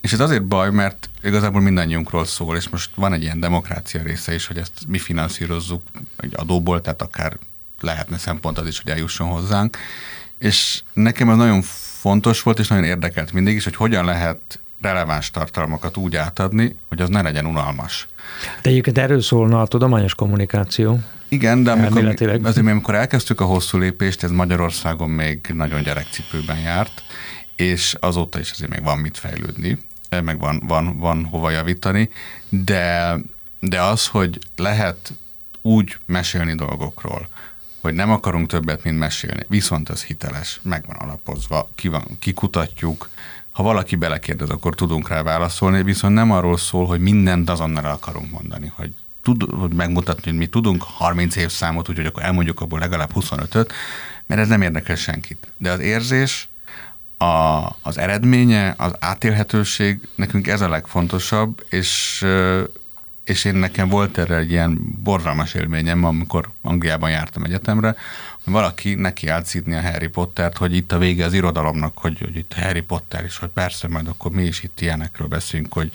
És 0.02 0.12
ez 0.12 0.20
azért 0.20 0.44
baj, 0.44 0.70
mert 0.70 1.10
igazából 1.22 1.60
mindannyiunkról 1.60 2.24
szól, 2.24 2.56
és 2.56 2.68
most 2.68 2.90
van 2.94 3.12
egy 3.12 3.22
ilyen 3.22 3.40
demokrácia 3.40 4.02
része 4.02 4.34
is, 4.34 4.46
hogy 4.46 4.56
ezt 4.56 4.72
mi 4.88 4.98
finanszírozzuk 4.98 5.82
egy 6.16 6.32
adóból, 6.36 6.80
tehát 6.80 7.02
akár 7.02 7.38
lehetne 7.80 8.18
szempont 8.18 8.58
az 8.58 8.66
is, 8.66 8.80
hogy 8.80 8.92
eljusson 8.92 9.28
hozzánk. 9.28 9.76
És 10.38 10.82
nekem 10.92 11.28
az 11.28 11.36
nagyon 11.36 11.62
fontos 12.00 12.42
volt, 12.42 12.58
és 12.58 12.68
nagyon 12.68 12.84
érdekelt 12.84 13.32
mindig 13.32 13.54
is, 13.54 13.64
hogy 13.64 13.76
hogyan 13.76 14.04
lehet 14.04 14.60
releváns 14.80 15.30
tartalmakat 15.30 15.96
úgy 15.96 16.16
átadni, 16.16 16.76
hogy 16.88 17.00
az 17.00 17.08
ne 17.08 17.22
legyen 17.22 17.46
unalmas. 17.46 18.08
De 18.62 18.70
egyébként 18.70 18.98
erről 18.98 19.20
szólna 19.20 19.60
a 19.60 19.66
tudományos 19.66 20.14
kommunikáció. 20.14 20.98
Igen, 21.28 21.62
de 21.62 21.70
amikor, 21.70 22.14
azért, 22.42 22.56
amikor 22.56 22.94
elkezdtük 22.94 23.40
a 23.40 23.44
hosszú 23.44 23.78
lépést, 23.78 24.22
ez 24.22 24.30
Magyarországon 24.30 25.10
még 25.10 25.40
nagyon 25.54 25.82
gyerekcipőben 25.82 26.58
járt, 26.58 27.02
és 27.56 27.96
azóta 28.00 28.38
is 28.38 28.50
azért 28.50 28.70
még 28.70 28.82
van 28.82 28.98
mit 28.98 29.18
fejlődni 29.18 29.78
meg 30.20 30.38
van, 30.38 30.62
van, 30.66 30.98
van 30.98 31.24
hova 31.24 31.50
javítani, 31.50 32.10
de, 32.48 33.16
de 33.60 33.82
az, 33.82 34.06
hogy 34.06 34.38
lehet 34.56 35.12
úgy 35.62 35.96
mesélni 36.06 36.54
dolgokról, 36.54 37.28
hogy 37.80 37.94
nem 37.94 38.10
akarunk 38.10 38.46
többet, 38.46 38.84
mint 38.84 38.98
mesélni, 38.98 39.42
viszont 39.48 39.90
ez 39.90 40.04
hiteles, 40.04 40.60
meg 40.62 40.84
van 40.86 40.96
alapozva, 40.96 41.70
ki 41.74 41.88
van, 41.88 42.04
kikutatjuk, 42.18 43.08
ha 43.52 43.62
valaki 43.62 43.96
belekérdez, 43.96 44.48
akkor 44.48 44.74
tudunk 44.74 45.08
rá 45.08 45.22
válaszolni, 45.22 45.82
viszont 45.82 46.14
nem 46.14 46.30
arról 46.30 46.56
szól, 46.56 46.86
hogy 46.86 47.00
mindent 47.00 47.50
azonnal 47.50 47.84
akarunk 47.84 48.30
mondani, 48.30 48.72
hogy, 48.76 48.90
tud, 49.22 49.42
hogy 49.42 49.72
megmutatni, 49.72 50.30
hogy 50.30 50.38
mi 50.38 50.46
tudunk 50.46 50.82
30 50.82 51.36
év 51.36 51.48
számot, 51.50 51.88
úgyhogy 51.88 52.06
akkor 52.06 52.22
elmondjuk 52.22 52.60
abból 52.60 52.78
legalább 52.78 53.10
25-öt, 53.14 53.72
mert 54.26 54.40
ez 54.40 54.48
nem 54.48 54.62
érdekel 54.62 54.96
senkit. 54.96 55.52
De 55.56 55.70
az 55.70 55.80
érzés, 55.80 56.48
a, 57.22 57.76
az 57.82 57.98
eredménye, 57.98 58.74
az 58.76 58.92
átélhetőség, 58.98 60.08
nekünk 60.14 60.46
ez 60.46 60.60
a 60.60 60.68
legfontosabb, 60.68 61.64
és, 61.68 62.24
és 63.24 63.44
én 63.44 63.54
nekem 63.54 63.88
volt 63.88 64.18
erre 64.18 64.36
egy 64.36 64.50
ilyen 64.50 64.98
borzalmas 65.02 65.54
élményem, 65.54 66.04
amikor 66.04 66.50
Angliában 66.62 67.10
jártam 67.10 67.44
egyetemre, 67.44 67.96
hogy 68.44 68.52
valaki 68.52 68.94
neki 68.94 69.28
állt 69.28 69.46
szídni 69.46 69.74
a 69.74 69.80
Harry 69.80 70.06
Pottert, 70.06 70.56
hogy 70.56 70.76
itt 70.76 70.92
a 70.92 70.98
vége 70.98 71.24
az 71.24 71.32
irodalomnak, 71.32 71.98
hogy, 71.98 72.18
hogy 72.18 72.36
itt 72.36 72.54
Harry 72.54 72.80
Potter, 72.80 73.24
és 73.24 73.38
hogy 73.38 73.48
persze 73.48 73.88
majd 73.88 74.08
akkor 74.08 74.30
mi 74.30 74.42
is 74.42 74.62
itt 74.62 74.80
ilyenekről 74.80 75.28
beszélünk, 75.28 75.72
hogy, 75.72 75.90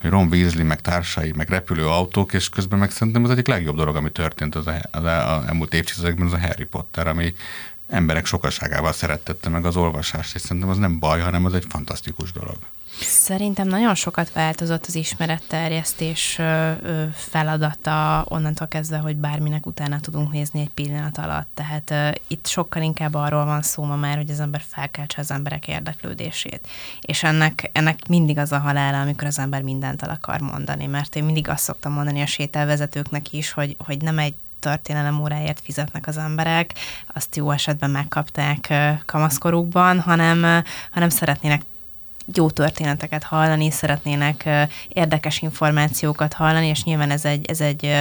hogy 0.00 0.10
Ron 0.10 0.28
Weasley, 0.30 0.64
meg 0.64 0.80
társai, 0.80 1.32
meg 1.36 1.48
repülőautók, 1.48 2.32
és 2.32 2.48
közben 2.48 2.78
meg 2.78 2.90
szerintem 2.90 3.24
az 3.24 3.30
egyik 3.30 3.46
legjobb 3.46 3.76
dolog, 3.76 3.96
ami 3.96 4.10
történt 4.10 4.54
az, 4.54 4.66
a, 4.66 4.74
az, 4.90 5.04
a, 5.04 5.36
az 5.36 5.44
elmúlt 5.46 5.74
évtizedekben, 5.74 6.26
az 6.26 6.32
a 6.32 6.40
Harry 6.40 6.64
Potter, 6.64 7.06
ami 7.06 7.34
emberek 7.88 8.26
sokaságával 8.26 8.92
szerettette 8.92 9.48
meg 9.48 9.64
az 9.64 9.76
olvasást, 9.76 10.34
és 10.34 10.40
szerintem 10.40 10.70
az 10.70 10.78
nem 10.78 10.98
baj, 10.98 11.20
hanem 11.20 11.44
az 11.44 11.54
egy 11.54 11.66
fantasztikus 11.68 12.32
dolog. 12.32 12.56
Szerintem 13.00 13.68
nagyon 13.68 13.94
sokat 13.94 14.32
változott 14.32 14.86
az 14.86 14.94
ismeretterjesztés 14.94 16.40
feladata 17.12 18.24
onnantól 18.28 18.66
kezdve, 18.66 18.96
hogy 18.96 19.16
bárminek 19.16 19.66
utána 19.66 20.00
tudunk 20.00 20.32
nézni 20.32 20.60
egy 20.60 20.70
pillanat 20.70 21.18
alatt. 21.18 21.48
Tehát 21.54 22.20
itt 22.26 22.46
sokkal 22.46 22.82
inkább 22.82 23.14
arról 23.14 23.44
van 23.44 23.62
szó 23.62 23.84
ma 23.84 23.96
már, 23.96 24.16
hogy 24.16 24.30
az 24.30 24.40
ember 24.40 24.62
felkeltse 24.66 25.20
az 25.20 25.30
emberek 25.30 25.68
érdeklődését. 25.68 26.68
És 27.00 27.22
ennek, 27.22 27.70
ennek 27.72 28.08
mindig 28.08 28.38
az 28.38 28.52
a 28.52 28.58
halála, 28.58 29.00
amikor 29.00 29.26
az 29.26 29.38
ember 29.38 29.62
mindent 29.62 30.02
el 30.02 30.10
akar 30.10 30.40
mondani. 30.40 30.86
Mert 30.86 31.16
én 31.16 31.24
mindig 31.24 31.48
azt 31.48 31.62
szoktam 31.62 31.92
mondani 31.92 32.22
a 32.22 32.26
sétálvezetőknek 32.26 33.32
is, 33.32 33.52
hogy, 33.52 33.76
hogy 33.78 34.02
nem 34.02 34.18
egy 34.18 34.34
történelem 34.60 35.20
óráért 35.20 35.60
fizetnek 35.60 36.06
az 36.06 36.16
emberek, 36.16 36.72
azt 37.14 37.36
jó 37.36 37.50
esetben 37.50 37.90
megkapták 37.90 38.72
kamaszkorukban, 39.06 40.00
hanem, 40.00 40.62
hanem 40.90 41.08
szeretnének 41.08 41.62
jó 42.34 42.50
történeteket 42.50 43.22
hallani, 43.22 43.70
szeretnének 43.70 44.48
érdekes 44.88 45.42
információkat 45.42 46.32
hallani, 46.32 46.66
és 46.66 46.84
nyilván 46.84 47.10
ez 47.10 47.24
egy, 47.24 47.46
ez 47.46 47.60
egy 47.60 47.94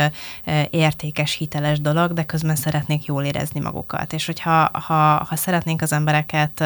értékes, 0.69 1.33
hiteles 1.33 1.81
dolog, 1.81 2.13
de 2.13 2.23
közben 2.23 2.55
szeretnék 2.55 3.05
jól 3.05 3.23
érezni 3.23 3.59
magukat. 3.59 4.13
És 4.13 4.25
hogyha 4.25 4.69
ha, 4.73 5.25
ha 5.29 5.35
szeretnénk 5.35 5.81
az 5.81 5.93
embereket 5.93 6.63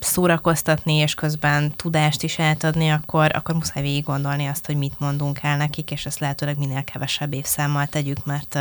szórakoztatni, 0.00 0.94
és 0.94 1.14
közben 1.14 1.72
tudást 1.76 2.22
is 2.22 2.38
átadni, 2.38 2.88
akkor, 2.88 3.30
akkor 3.34 3.54
muszáj 3.54 3.82
végig 3.82 4.04
gondolni 4.04 4.46
azt, 4.46 4.66
hogy 4.66 4.76
mit 4.76 4.98
mondunk 4.98 5.38
el 5.42 5.56
nekik, 5.56 5.90
és 5.90 6.06
ezt 6.06 6.18
lehetőleg 6.18 6.58
minél 6.58 6.84
kevesebb 6.84 7.34
évszámmal 7.34 7.86
tegyük, 7.86 8.24
mert 8.24 8.58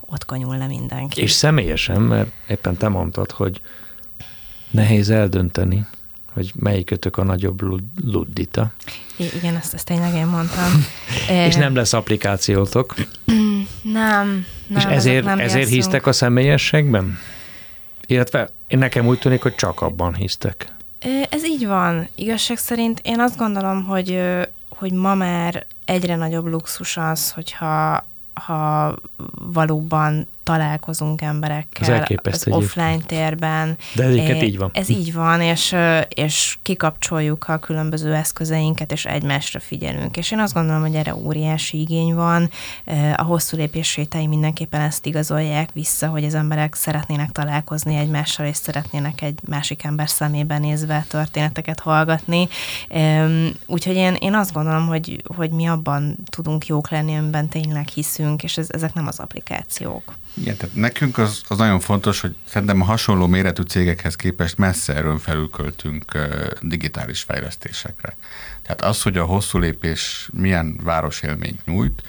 ott 0.00 0.24
kanyul 0.24 0.56
le 0.56 0.66
mindenki. 0.66 1.20
És 1.20 1.30
személyesen, 1.30 2.00
mert 2.00 2.30
éppen 2.48 2.76
te 2.76 2.88
mondtad, 2.88 3.30
hogy 3.30 3.60
nehéz 4.70 5.10
eldönteni, 5.10 5.86
hogy 6.32 6.52
melyikötök 6.56 7.16
a 7.16 7.24
nagyobb 7.24 7.60
luddita. 8.04 8.72
Igen, 9.16 9.56
ezt, 9.56 9.74
ezt 9.74 9.86
tényleg 9.86 10.14
én 10.14 10.26
mondtam. 10.26 10.84
És 11.48 11.54
nem 11.54 11.74
lesz 11.74 11.92
applikációtok? 11.92 12.94
nem, 13.82 14.46
nem. 14.66 14.78
És 14.78 14.84
ezért, 14.84 15.24
nem 15.24 15.38
ezért 15.38 15.68
hisztek 15.68 16.06
a 16.06 16.12
személyességben? 16.12 17.18
Illetve 18.06 18.50
én 18.66 18.78
nekem 18.78 19.06
úgy 19.06 19.18
tűnik, 19.18 19.42
hogy 19.42 19.54
csak 19.54 19.80
abban 19.80 20.14
hisztek. 20.14 20.74
Ez 21.30 21.44
így 21.44 21.66
van. 21.66 22.08
Igazság 22.14 22.58
szerint 22.58 23.00
én 23.02 23.20
azt 23.20 23.36
gondolom, 23.36 23.84
hogy, 23.84 24.20
hogy 24.68 24.92
ma 24.92 25.14
már 25.14 25.66
egyre 25.84 26.16
nagyobb 26.16 26.46
luxus 26.46 26.96
az, 26.96 27.30
hogyha 27.30 28.06
ha 28.34 28.96
valóban 29.52 30.28
találkozunk 30.42 31.20
emberekkel 31.20 32.04
az 32.22 32.46
offline 32.50 33.00
térben. 33.06 33.76
De 33.94 34.04
egyébként 34.04 34.42
így 34.42 34.58
van. 34.58 34.70
Ez 34.74 34.88
így 34.88 35.12
van, 35.12 35.40
és, 35.40 35.76
és 36.08 36.58
kikapcsoljuk 36.62 37.48
a 37.48 37.58
különböző 37.58 38.14
eszközeinket, 38.14 38.92
és 38.92 39.04
egymásra 39.04 39.60
figyelünk. 39.60 40.16
És 40.16 40.30
én 40.30 40.38
azt 40.38 40.54
gondolom, 40.54 40.80
hogy 40.80 40.94
erre 40.94 41.14
óriási 41.14 41.80
igény 41.80 42.14
van. 42.14 42.50
A 43.16 43.22
hosszú 43.22 43.56
lépésvétei 43.56 44.26
mindenképpen 44.26 44.80
ezt 44.80 45.06
igazolják 45.06 45.72
vissza, 45.72 46.08
hogy 46.08 46.24
az 46.24 46.34
emberek 46.34 46.74
szeretnének 46.74 47.30
találkozni 47.30 47.96
egymással, 47.96 48.46
és 48.46 48.56
szeretnének 48.56 49.22
egy 49.22 49.38
másik 49.48 49.84
ember 49.84 50.08
szemében 50.08 50.60
nézve 50.60 51.04
történeteket 51.08 51.80
hallgatni. 51.80 52.48
Úgyhogy 53.66 53.96
én, 53.96 54.14
én 54.14 54.34
azt 54.34 54.52
gondolom, 54.52 54.86
hogy, 54.86 55.22
hogy 55.36 55.50
mi 55.50 55.66
abban 55.66 56.16
tudunk 56.30 56.66
jók 56.66 56.90
lenni, 56.90 57.16
amiben 57.16 57.48
tényleg 57.48 57.88
hiszünk, 57.88 58.42
és 58.42 58.56
ez, 58.56 58.66
ezek 58.70 58.94
nem 58.94 59.06
az 59.06 59.18
applikációk. 59.18 60.14
Igen, 60.34 60.56
tehát 60.56 60.74
nekünk 60.74 61.18
az, 61.18 61.42
az 61.48 61.58
nagyon 61.58 61.80
fontos, 61.80 62.20
hogy 62.20 62.36
szerintem 62.44 62.80
a 62.80 62.84
hasonló 62.84 63.26
méretű 63.26 63.62
cégekhez 63.62 64.16
képest 64.16 64.58
messze 64.58 64.94
erőn 64.94 65.18
felülköltünk 65.18 66.04
digitális 66.60 67.22
fejlesztésekre. 67.22 68.16
Tehát 68.62 68.82
az, 68.82 69.02
hogy 69.02 69.16
a 69.16 69.24
hosszú 69.24 69.58
lépés 69.58 70.28
milyen 70.32 70.80
városélményt 70.82 71.66
nyújt, 71.66 72.02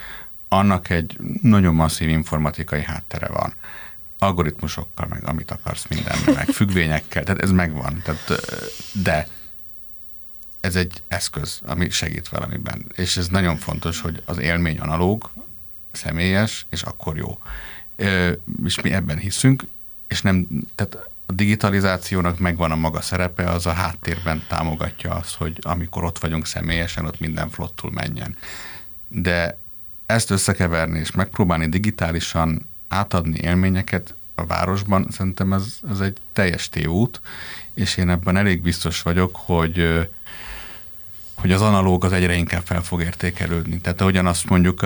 annak 0.48 0.90
egy 0.90 1.18
nagyon 1.42 1.76
masszív 1.76 2.10
informatikai 2.10 2.84
háttere 2.84 3.28
van. 3.28 3.54
Algoritmusokkal, 4.20 5.08
meg 5.10 5.28
amit 5.28 5.52
akarsz 5.52 5.86
minden, 5.88 6.18
meg 6.26 6.48
függvényekkel, 6.58 7.24
tehát 7.24 7.42
ez 7.42 7.52
megvan. 7.52 8.02
Tehát, 8.04 8.46
de 9.04 9.28
ez 10.60 10.76
egy 10.76 11.02
eszköz, 11.08 11.60
ami 11.66 11.90
segít 11.90 12.28
valamiben. 12.28 12.86
És 12.96 13.18
ez 13.18 13.28
nagyon 13.28 13.58
fontos, 13.58 14.02
hogy 14.02 14.22
az 14.26 14.40
élmény 14.40 14.80
analóg, 14.80 15.32
személyes, 15.92 16.66
és 16.70 16.82
akkor 16.82 17.18
jó 17.18 17.38
és 18.66 18.82
mi 18.82 18.94
ebben 18.94 19.18
hiszünk, 19.18 19.64
és 20.08 20.22
nem, 20.22 20.48
tehát 20.76 20.98
a 21.26 21.32
digitalizációnak 21.32 22.39
megvan 22.39 22.72
a 22.72 22.76
maga 22.76 23.02
szerepe, 23.02 23.50
az 23.50 23.66
a 23.66 23.72
háttérben 23.72 24.44
támogatja 24.48 25.12
azt, 25.12 25.36
hogy 25.36 25.60
amikor 25.62 26.04
ott 26.04 26.20
vagyunk 26.20 26.46
személyesen, 26.46 27.06
ott 27.06 27.20
minden 27.20 27.50
flottul 27.50 27.91
menjen. 27.91 28.36
De 29.08 29.58
ezt 30.06 30.30
összekeverni 30.30 31.00
és 31.00 31.12
megpróbálni 31.12 31.70
digitálisan 31.70 32.68
átadni 32.88 33.39
élményeket 33.39 34.16
a 34.36 34.46
városban, 34.46 35.08
szerintem 35.12 35.54
ez, 35.54 35.78
ez 35.89 36.00
egy 36.00 36.18
teljes 36.34 36.70
tévút, 36.70 37.22
és 37.74 37.98
én 37.98 38.10
ebben 38.10 38.38
elég 38.38 38.62
biztos 38.62 39.02
vagyok, 39.02 39.36
hogy 39.36 40.08
hogy 41.34 41.52
az 41.52 41.62
analóg 41.62 42.06
az 42.06 42.12
egyre 42.12 42.34
inkább 42.34 42.66
fel 42.66 42.82
fog 42.82 43.02
értékelődni. 43.02 43.80
Tehát 43.80 44.02
ahogyan 44.02 44.26
azt 44.26 44.50
mondjuk, 44.50 44.86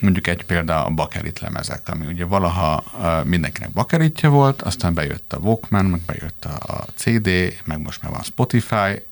mondjuk 0.00 0.26
egy 0.26 0.44
példa 0.44 0.84
a 0.84 0.90
bakerit 0.90 1.40
lemezek, 1.40 1.88
ami 1.88 2.06
ugye 2.06 2.24
valaha 2.24 2.84
mindenkinek 3.24 3.70
bakeritja 3.70 4.30
volt, 4.30 4.62
aztán 4.62 4.94
bejött 4.94 5.32
a 5.32 5.38
Walkman, 5.38 5.84
meg 5.84 6.00
bejött 6.00 6.44
a 6.44 6.86
CD, 6.94 7.28
meg 7.64 7.80
most 7.80 8.02
már 8.02 8.12
van 8.12 8.22
Spotify, 8.22 9.02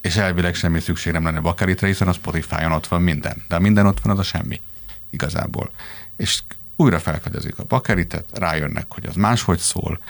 és 0.00 0.16
elvileg 0.16 0.54
semmi 0.54 0.80
szükség 0.80 1.12
nem 1.12 1.24
lenne 1.24 1.40
bakeritre, 1.40 1.86
hiszen 1.86 2.08
a 2.08 2.12
Spotify-on 2.12 2.72
ott 2.72 2.86
van 2.86 3.02
minden. 3.02 3.42
De 3.48 3.58
minden 3.58 3.86
ott 3.86 4.00
van, 4.00 4.12
az 4.12 4.18
a 4.18 4.22
semmi 4.22 4.60
igazából. 5.10 5.70
És 6.16 6.40
újra 6.76 6.98
felfedezik 6.98 7.58
a 7.58 7.64
bakeritet, 7.64 8.24
rájönnek, 8.32 8.86
hogy 8.88 9.06
az 9.06 9.14
máshogy 9.14 9.58
szól, 9.58 10.00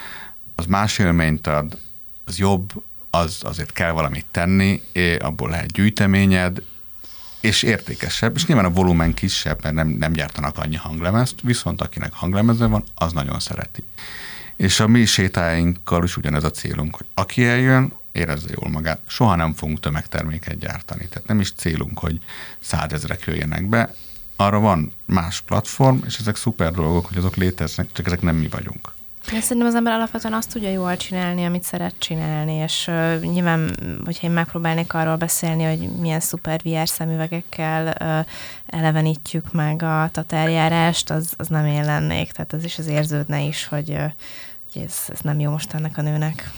az 0.54 0.66
más 0.66 0.98
élményt 0.98 1.46
ad, 1.46 1.78
az 2.24 2.38
jobb, 2.38 2.72
az 3.10 3.40
azért 3.42 3.72
kell 3.72 3.90
valamit 3.90 4.26
tenni, 4.30 4.82
abból 5.18 5.50
lehet 5.50 5.72
gyűjteményed, 5.72 6.62
és 7.42 7.62
értékesebb, 7.62 8.36
és 8.36 8.46
nyilván 8.46 8.64
a 8.64 8.70
volumen 8.70 9.14
kisebb, 9.14 9.62
mert 9.62 9.74
nem, 9.74 9.88
nem 9.88 10.12
gyártanak 10.12 10.58
annyi 10.58 10.76
hanglemezt, 10.76 11.34
viszont 11.42 11.80
akinek 11.80 12.12
hanglemeze 12.12 12.66
van, 12.66 12.84
az 12.94 13.12
nagyon 13.12 13.40
szereti. 13.40 13.84
És 14.56 14.80
a 14.80 14.86
mi 14.86 15.04
sétáinkkal 15.04 16.04
is 16.04 16.16
ugyanez 16.16 16.44
a 16.44 16.50
célunk, 16.50 16.96
hogy 16.96 17.06
aki 17.14 17.44
eljön, 17.44 17.92
érezze 18.12 18.48
jól 18.60 18.70
magát. 18.70 19.00
Soha 19.06 19.34
nem 19.34 19.54
fogunk 19.54 19.80
tömegterméket 19.80 20.58
gyártani, 20.58 21.08
tehát 21.08 21.28
nem 21.28 21.40
is 21.40 21.52
célunk, 21.52 21.98
hogy 21.98 22.20
százezrek 22.60 23.22
jöjjenek 23.26 23.68
be. 23.68 23.94
Arra 24.36 24.60
van 24.60 24.92
más 25.06 25.40
platform, 25.40 25.98
és 26.06 26.18
ezek 26.18 26.36
szuper 26.36 26.72
dolgok, 26.72 27.06
hogy 27.06 27.16
azok 27.16 27.36
léteznek, 27.36 27.92
csak 27.92 28.06
ezek 28.06 28.20
nem 28.20 28.36
mi 28.36 28.48
vagyunk. 28.48 28.92
Én 29.32 29.40
szerintem 29.40 29.66
az 29.66 29.74
ember 29.74 29.92
alapvetően 29.92 30.34
azt 30.34 30.52
tudja 30.52 30.70
jól 30.70 30.96
csinálni, 30.96 31.44
amit 31.44 31.62
szeret 31.62 31.94
csinálni, 31.98 32.52
és 32.52 32.86
uh, 32.88 33.20
nyilván, 33.20 33.76
hogyha 34.04 34.26
én 34.26 34.32
megpróbálnék 34.32 34.94
arról 34.94 35.16
beszélni, 35.16 35.62
hogy 35.62 35.88
milyen 36.00 36.20
szuper 36.20 36.60
VR 36.64 36.88
szemüvegekkel 36.88 37.96
uh, 38.00 38.26
elevenítjük 38.78 39.52
meg 39.52 39.82
a 39.82 40.08
tatárjárást, 40.12 41.10
az, 41.10 41.32
az 41.36 41.48
nem 41.48 41.66
én 41.66 41.84
lennék, 41.84 42.32
tehát 42.32 42.52
az 42.52 42.64
is 42.64 42.78
az 42.78 42.86
érződne 42.86 43.42
is, 43.42 43.66
hogy, 43.66 43.90
uh, 43.90 44.10
hogy 44.72 44.82
ez, 44.82 44.96
ez 45.08 45.20
nem 45.20 45.40
jó 45.40 45.50
most 45.50 45.72
ennek 45.74 45.98
a 45.98 46.02
nőnek. 46.02 46.50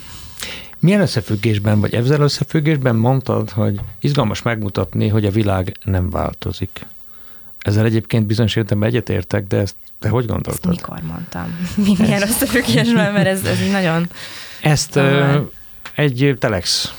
Milyen 0.78 1.00
összefüggésben, 1.00 1.80
vagy 1.80 1.94
ezzel 1.94 2.20
összefüggésben 2.20 2.96
mondtad, 2.96 3.50
hogy 3.50 3.80
izgalmas 4.00 4.42
megmutatni, 4.42 5.08
hogy 5.08 5.24
a 5.24 5.30
világ 5.30 5.76
nem 5.84 6.10
változik? 6.10 6.86
Ezzel 7.58 7.84
egyébként 7.84 8.26
bizonyos 8.26 8.56
értelemben 8.56 8.88
egyetértek, 8.88 9.46
de 9.46 9.56
ezt 9.56 9.76
te 10.04 10.10
hogy 10.10 10.26
gondoltad? 10.26 10.52
Ezt 10.52 10.66
mikor 10.66 10.98
mondtam? 11.02 11.58
Milyen 11.98 12.22
összefüggésben, 12.22 13.12
mert 13.12 13.26
ez, 13.26 13.44
ez 13.44 13.60
így 13.60 13.70
nagyon... 13.70 14.08
Ezt 14.62 14.96
ö, 14.96 15.40
egy 15.94 16.36
Telex 16.38 16.92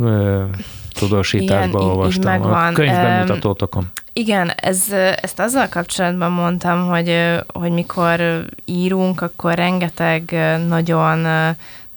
ö, 0.00 0.44
tudósításban 0.92 1.68
Igen, 1.68 1.80
olvastam, 1.80 2.20
így 2.20 2.40
megvan. 2.40 2.66
a 2.66 2.72
könyvbemutatótokon. 2.72 3.92
Igen, 4.12 4.50
ez, 4.56 4.92
ezt 5.22 5.38
azzal 5.38 5.68
kapcsolatban 5.68 6.32
mondtam, 6.32 6.86
hogy, 6.86 7.38
hogy 7.52 7.70
mikor 7.70 8.44
írunk, 8.64 9.20
akkor 9.20 9.54
rengeteg 9.54 10.36
nagyon 10.68 11.26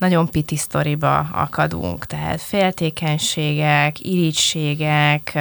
nagyon 0.05 0.29
piti 0.29 0.57
sztoriba 0.57 1.17
akadunk, 1.17 2.05
tehát 2.05 2.41
féltékenységek, 2.41 3.99
irítségek, 3.99 5.37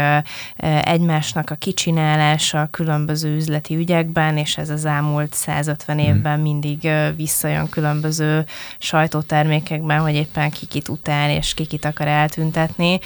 egymásnak 0.82 1.50
a 1.50 1.54
kicsinálása 1.54 2.60
a 2.60 2.68
különböző 2.70 3.34
üzleti 3.36 3.76
ügyekben, 3.76 4.36
és 4.36 4.56
ez 4.56 4.70
az 4.70 4.84
elmúlt 4.84 5.32
150 5.34 5.96
hmm. 5.96 6.06
évben 6.06 6.40
mindig 6.40 6.90
visszajön 7.16 7.68
különböző 7.68 8.44
sajtótermékekben, 8.78 10.00
hogy 10.00 10.14
éppen 10.14 10.50
kikit 10.50 10.88
utál, 10.88 11.30
és 11.30 11.54
kikit 11.54 11.84
akar 11.84 12.06
eltüntetni, 12.06 12.98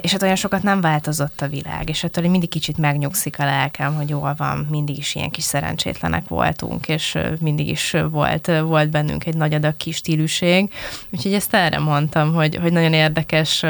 és 0.00 0.12
hát 0.12 0.22
olyan 0.22 0.36
sokat 0.36 0.62
nem 0.62 0.80
változott 0.80 1.40
a 1.40 1.48
világ, 1.48 1.88
és 1.88 2.04
ettől 2.04 2.28
mindig 2.28 2.48
kicsit 2.48 2.78
megnyugszik 2.78 3.38
a 3.38 3.44
lelkem, 3.44 3.94
hogy 3.94 4.08
jól 4.08 4.34
van, 4.36 4.66
mindig 4.70 4.98
is 4.98 5.14
ilyen 5.14 5.30
kis 5.30 5.44
szerencsétlenek 5.44 6.28
voltunk, 6.28 6.88
és 6.88 7.18
mindig 7.38 7.68
is 7.68 7.96
volt, 8.10 8.50
volt 8.64 8.90
bennünk 8.90 9.26
egy 9.26 9.36
nagy 9.36 9.54
adag 9.54 9.76
kis 9.76 9.96
stíluség, 9.96 10.72
Úgyhogy 11.10 11.34
ezt 11.34 11.54
erre 11.54 11.78
mondtam, 11.78 12.34
hogy, 12.34 12.56
hogy 12.56 12.72
nagyon 12.72 12.92
érdekes 12.92 13.64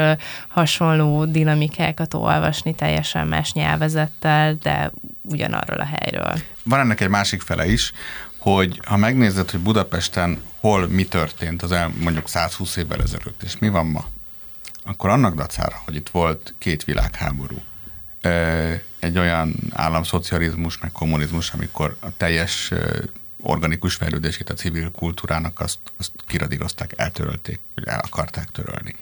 hasonló 0.47 1.25
dinamikákat 1.25 2.13
olvasni 2.13 2.75
teljesen 2.75 3.27
más 3.27 3.53
nyelvezettel, 3.53 4.57
de 4.61 4.91
ugyanarról 5.21 5.79
a 5.79 5.89
helyről. 5.99 6.33
Van 6.63 6.79
ennek 6.79 7.01
egy 7.01 7.09
másik 7.09 7.41
fele 7.41 7.71
is, 7.71 7.91
hogy 8.37 8.79
ha 8.87 8.97
megnézed, 8.97 9.49
hogy 9.49 9.59
Budapesten 9.59 10.41
hol 10.59 10.87
mi 10.87 11.03
történt 11.03 11.61
az 11.61 11.71
el 11.71 11.91
mondjuk 11.99 12.29
120 12.29 12.75
évvel 12.75 13.01
ezelőtt, 13.01 13.43
és 13.43 13.57
mi 13.57 13.69
van 13.69 13.85
ma, 13.85 14.05
akkor 14.83 15.09
annak 15.09 15.35
dacára, 15.35 15.81
hogy 15.85 15.95
itt 15.95 16.09
volt 16.09 16.53
két 16.57 16.83
világháború, 16.83 17.61
egy 18.99 19.17
olyan 19.17 19.55
államszocializmus, 19.73 20.79
meg 20.79 20.91
kommunizmus, 20.91 21.49
amikor 21.49 21.97
a 21.99 22.07
teljes 22.17 22.71
organikus 23.41 23.95
fejlődését 23.95 24.49
a 24.49 24.53
civil 24.53 24.91
kultúrának 24.91 25.59
azt, 25.59 25.79
azt 25.97 26.11
kiradírozták, 26.27 26.93
eltörölték, 26.95 27.59
vagy 27.75 27.87
el 27.87 27.99
akarták 27.99 28.51
törölni. 28.51 28.95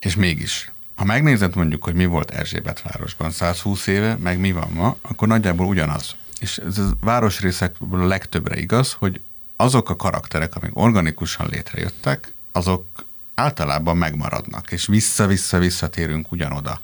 És 0.00 0.16
mégis, 0.16 0.72
ha 0.94 1.04
megnézed 1.04 1.54
mondjuk, 1.54 1.84
hogy 1.84 1.94
mi 1.94 2.06
volt 2.06 2.30
Erzsébet 2.30 2.82
városban 2.82 3.30
120 3.30 3.86
éve, 3.86 4.16
meg 4.16 4.38
mi 4.38 4.52
van 4.52 4.70
ma, 4.70 4.96
akkor 5.00 5.28
nagyjából 5.28 5.66
ugyanaz. 5.66 6.16
És 6.40 6.58
ez 6.58 6.78
a 6.78 6.90
városrészekből 7.00 8.00
a 8.00 8.06
legtöbbre 8.06 8.56
igaz, 8.56 8.92
hogy 8.92 9.20
azok 9.56 9.90
a 9.90 9.96
karakterek, 9.96 10.56
amik 10.56 10.76
organikusan 10.76 11.48
létrejöttek, 11.50 12.32
azok 12.52 13.04
általában 13.34 13.96
megmaradnak, 13.96 14.72
és 14.72 14.86
vissza-vissza-vissza 14.86 15.88
térünk 15.88 16.32
ugyanoda 16.32 16.80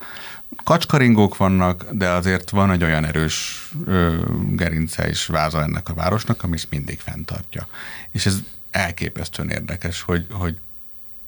kacskaringók 0.65 1.37
vannak, 1.37 1.87
de 1.91 2.09
azért 2.09 2.51
van 2.51 2.71
egy 2.71 2.83
olyan 2.83 3.05
erős 3.05 3.69
ö, 3.87 4.17
gerince 4.51 5.09
és 5.09 5.27
váza 5.27 5.63
ennek 5.63 5.89
a 5.89 5.95
városnak, 5.95 6.43
ami 6.43 6.55
ezt 6.55 6.71
mindig 6.71 6.99
fenntartja. 7.01 7.67
És 8.11 8.27
ez 8.27 8.39
elképesztően 8.71 9.51
érdekes, 9.51 10.03
hogy, 10.03 10.27
hogy 10.31 10.57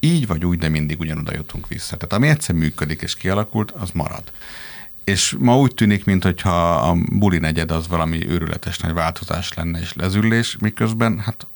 így 0.00 0.26
vagy 0.26 0.44
úgy, 0.44 0.58
de 0.58 0.68
mindig 0.68 1.00
ugyanoda 1.00 1.34
jutunk 1.34 1.68
vissza. 1.68 1.96
Tehát 1.96 2.12
ami 2.12 2.28
egyszer 2.28 2.54
működik 2.54 3.02
és 3.02 3.14
kialakult, 3.16 3.70
az 3.70 3.90
marad. 3.90 4.32
És 5.04 5.36
ma 5.38 5.58
úgy 5.58 5.74
tűnik, 5.74 6.04
mintha 6.04 6.74
a 6.90 6.96
buli 7.12 7.38
negyed 7.38 7.70
az 7.70 7.88
valami 7.88 8.28
őrületes 8.28 8.78
nagy 8.78 8.92
változás 8.92 9.52
lenne 9.54 9.80
és 9.80 9.92
lezüllés, 9.92 10.56
miközben 10.60 11.18
hát 11.18 11.46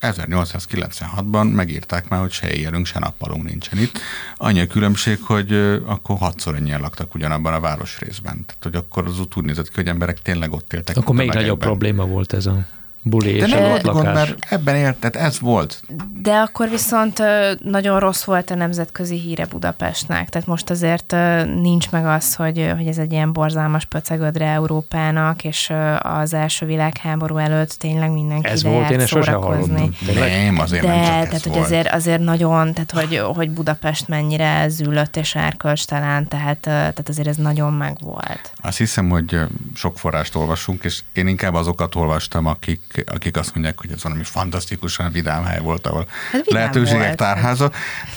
1896-ban 0.00 1.54
megírták 1.54 2.08
már, 2.08 2.20
hogy 2.20 2.32
se 2.32 2.50
éjjelünk, 2.50 2.86
se 2.86 2.98
nappalunk 2.98 3.42
nincsen 3.42 3.78
itt. 3.78 3.98
Annyi 4.36 4.60
a 4.60 4.66
különbség, 4.66 5.18
hogy 5.22 5.52
akkor 5.86 6.16
hatszor 6.16 6.54
ennyien 6.54 6.80
laktak 6.80 7.14
ugyanabban 7.14 7.52
a 7.52 7.60
városrészben. 7.60 8.44
Tehát, 8.46 8.62
hogy 8.62 8.74
akkor 8.74 9.06
az 9.06 9.20
úgy 9.36 9.44
nézett 9.44 9.68
ki, 9.68 9.74
hogy 9.74 9.88
emberek 9.88 10.18
tényleg 10.18 10.52
ott 10.52 10.72
éltek. 10.72 10.96
Akkor 10.96 11.14
még 11.14 11.32
nagyobb 11.32 11.58
probléma 11.58 12.06
volt 12.06 12.32
ez 12.32 12.46
a 12.46 12.66
buli 13.02 13.30
és 13.30 13.50
De 13.50 13.80
a 13.84 13.92
gond, 13.92 14.04
mert 14.04 14.34
ebben 14.48 14.76
élt, 14.76 14.96
tehát 14.96 15.16
ez 15.16 15.40
volt. 15.40 15.82
De 16.22 16.34
akkor 16.34 16.68
viszont 16.68 17.22
nagyon 17.58 18.00
rossz 18.00 18.24
volt 18.24 18.50
a 18.50 18.54
nemzetközi 18.54 19.18
híre 19.18 19.46
Budapestnek, 19.46 20.28
tehát 20.28 20.46
most 20.46 20.70
azért 20.70 21.16
nincs 21.60 21.90
meg 21.90 22.06
az, 22.06 22.34
hogy, 22.34 22.72
hogy 22.76 22.86
ez 22.86 22.98
egy 22.98 23.12
ilyen 23.12 23.32
borzalmas 23.32 23.84
pöcegödre 23.84 24.46
Európának, 24.46 25.44
és 25.44 25.72
az 25.98 26.34
első 26.34 26.66
világháború 26.66 27.36
előtt 27.36 27.70
tényleg 27.70 28.10
mindenki 28.10 28.48
Ez 28.48 28.62
volt, 28.62 28.90
én 28.90 29.06
sose 29.06 29.32
hallottam. 29.32 29.94
Nem, 30.14 30.58
azért 30.58 30.82
De, 30.82 30.88
nem 30.88 31.04
csak 31.04 31.12
tehát, 31.12 31.32
ez 31.32 31.42
hogy 31.42 31.52
volt. 31.52 31.64
azért, 31.64 31.88
azért 31.88 32.20
nagyon, 32.20 32.72
tehát 32.72 32.90
hogy, 32.90 33.18
hogy 33.18 33.50
Budapest 33.50 34.08
mennyire 34.08 34.68
zűlött 34.68 35.16
és 35.16 35.36
árkölcstelen, 35.36 36.28
tehát, 36.28 36.58
tehát 36.58 37.08
azért 37.08 37.28
ez 37.28 37.36
nagyon 37.36 37.72
megvolt. 37.72 38.52
Azt 38.60 38.78
hiszem, 38.78 39.08
hogy 39.08 39.36
sok 39.74 39.98
forrást 39.98 40.34
olvasunk, 40.34 40.84
és 40.84 41.00
én 41.12 41.26
inkább 41.26 41.54
azokat 41.54 41.94
olvastam, 41.94 42.46
akik 42.46 42.80
akik 43.06 43.36
azt 43.36 43.54
mondják, 43.54 43.80
hogy 43.80 43.90
ez 43.90 44.02
valami 44.02 44.22
fantasztikusan 44.22 45.12
vidám 45.12 45.44
hely 45.44 45.60
volt, 45.60 45.86
ahol 45.86 46.06
hát 46.32 46.50
lehetőségek 46.50 47.04
volt. 47.04 47.16
tárháza. 47.16 47.70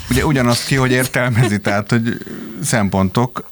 Ugye 0.10 0.26
ugyanazt 0.26 0.66
ki, 0.66 0.76
hogy 0.76 0.92
értelmezi, 0.92 1.60
tehát, 1.60 1.90
hogy 1.90 2.18
szempontok. 2.64 3.50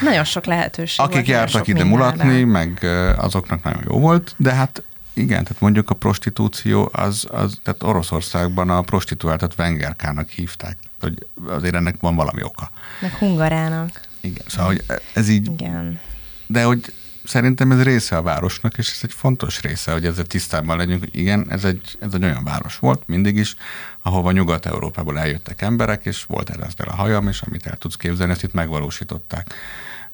Nagyon 0.00 0.24
sok 0.24 0.44
lehetőség 0.44 1.04
Akik 1.04 1.14
volt, 1.14 1.26
jártak 1.26 1.66
ide 1.66 1.84
mulatni, 1.84 2.44
meg 2.44 2.84
azoknak 3.16 3.62
nagyon 3.62 3.82
jó 3.88 3.98
volt, 3.98 4.34
de 4.36 4.52
hát 4.52 4.82
igen, 5.12 5.44
tehát 5.44 5.60
mondjuk 5.60 5.90
a 5.90 5.94
prostitúció, 5.94 6.90
az, 6.92 7.26
az 7.30 7.58
tehát 7.62 7.82
Oroszországban 7.82 8.70
a 8.70 8.82
prostituáltat 8.82 9.54
vengerkának 9.54 10.28
hívták, 10.28 10.76
hogy 11.00 11.26
azért 11.48 11.74
ennek 11.74 11.96
van 12.00 12.14
valami 12.16 12.42
oka. 12.42 12.70
Meg 13.00 13.12
hungarának. 13.12 14.00
Igen, 14.20 14.44
szóval 14.46 14.66
hogy 14.66 14.84
ez 15.12 15.28
így... 15.28 15.46
Igen. 15.46 16.00
De 16.46 16.64
hogy 16.64 16.92
szerintem 17.26 17.70
ez 17.70 17.82
része 17.82 18.16
a 18.16 18.22
városnak, 18.22 18.78
és 18.78 18.90
ez 18.90 18.98
egy 19.02 19.12
fontos 19.12 19.60
része, 19.60 19.92
hogy 19.92 20.06
ezzel 20.06 20.24
tisztában 20.24 20.76
legyünk, 20.76 21.04
igen, 21.10 21.46
ez 21.50 21.64
egy, 21.64 21.96
ez 22.00 22.14
egy 22.14 22.24
olyan 22.24 22.44
város 22.44 22.78
volt 22.78 23.02
mindig 23.06 23.36
is, 23.36 23.56
ahova 24.02 24.32
Nyugat-Európából 24.32 25.18
eljöttek 25.18 25.62
emberek, 25.62 26.04
és 26.04 26.24
volt 26.24 26.50
erre 26.50 26.66
a 26.90 26.94
hajam, 26.94 27.28
és 27.28 27.40
amit 27.40 27.66
el 27.66 27.76
tudsz 27.76 27.96
képzelni, 27.96 28.32
ezt 28.32 28.42
itt 28.42 28.52
megvalósították. 28.52 29.54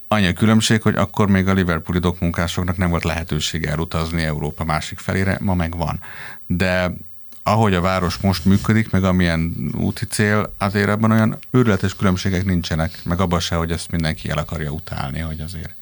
Annyi 0.08 0.26
a 0.26 0.32
különbség, 0.32 0.82
hogy 0.82 0.94
akkor 0.94 1.28
még 1.28 1.48
a 1.48 1.52
Liverpooli 1.52 1.98
dokmunkásoknak 1.98 2.76
nem 2.76 2.90
volt 2.90 3.04
lehetőség 3.04 3.64
elutazni 3.64 4.22
Európa 4.22 4.64
másik 4.64 4.98
felére, 4.98 5.38
ma 5.40 5.54
meg 5.54 5.76
van. 5.76 6.00
De 6.46 6.92
ahogy 7.42 7.74
a 7.74 7.80
város 7.80 8.16
most 8.16 8.44
működik, 8.44 8.90
meg 8.90 9.04
amilyen 9.04 9.70
úti 9.76 10.04
cél, 10.04 10.54
azért 10.58 10.88
ebben 10.88 11.10
olyan 11.10 11.38
őrületes 11.50 11.94
különbségek 11.94 12.44
nincsenek, 12.44 12.98
meg 13.04 13.20
abban 13.20 13.40
se, 13.40 13.54
hogy 13.54 13.70
ezt 13.70 13.90
mindenki 13.90 14.30
el 14.30 14.38
akarja 14.38 14.70
utálni, 14.70 15.20
hogy 15.20 15.40
azért 15.40 15.74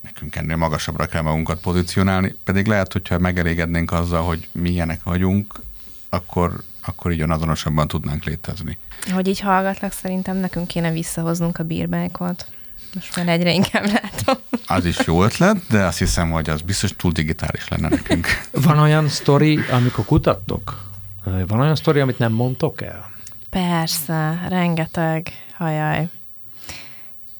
nekünk 0.00 0.36
ennél 0.36 0.56
magasabbra 0.56 1.06
kell 1.06 1.22
magunkat 1.22 1.60
pozícionálni, 1.60 2.36
pedig 2.44 2.66
lehet, 2.66 2.92
hogyha 2.92 3.18
megelégednénk 3.18 3.92
azzal, 3.92 4.22
hogy 4.22 4.48
milyenek 4.52 5.02
vagyunk, 5.02 5.60
akkor, 6.08 6.62
akkor 6.84 7.12
így 7.12 7.20
azonosabban 7.20 7.88
tudnánk 7.88 8.24
létezni. 8.24 8.78
Hogy 9.12 9.28
így 9.28 9.40
hallgatlak, 9.40 9.92
szerintem 9.92 10.36
nekünk 10.36 10.66
kéne 10.66 10.90
visszahoznunk 10.90 11.58
a 11.58 11.62
bírbájkot. 11.62 12.46
Most 12.94 13.16
már 13.16 13.28
egyre 13.28 13.52
inkább 13.52 13.84
látom. 13.84 14.42
Az 14.66 14.84
is 14.84 14.98
jó 15.06 15.24
ötlet, 15.24 15.56
de 15.68 15.84
azt 15.84 15.98
hiszem, 15.98 16.30
hogy 16.30 16.50
az 16.50 16.60
biztos 16.60 16.96
túl 16.96 17.12
digitális 17.12 17.68
lenne 17.68 17.88
nekünk. 17.88 18.26
Van 18.64 18.78
olyan 18.78 19.08
sztori, 19.08 19.58
amikor 19.58 20.04
kutattok? 20.04 20.88
Van 21.24 21.60
olyan 21.60 21.76
sztori, 21.76 22.00
amit 22.00 22.18
nem 22.18 22.32
mondtok 22.32 22.82
el? 22.82 23.10
Persze, 23.50 24.46
rengeteg, 24.48 25.32
hajaj. 25.56 26.08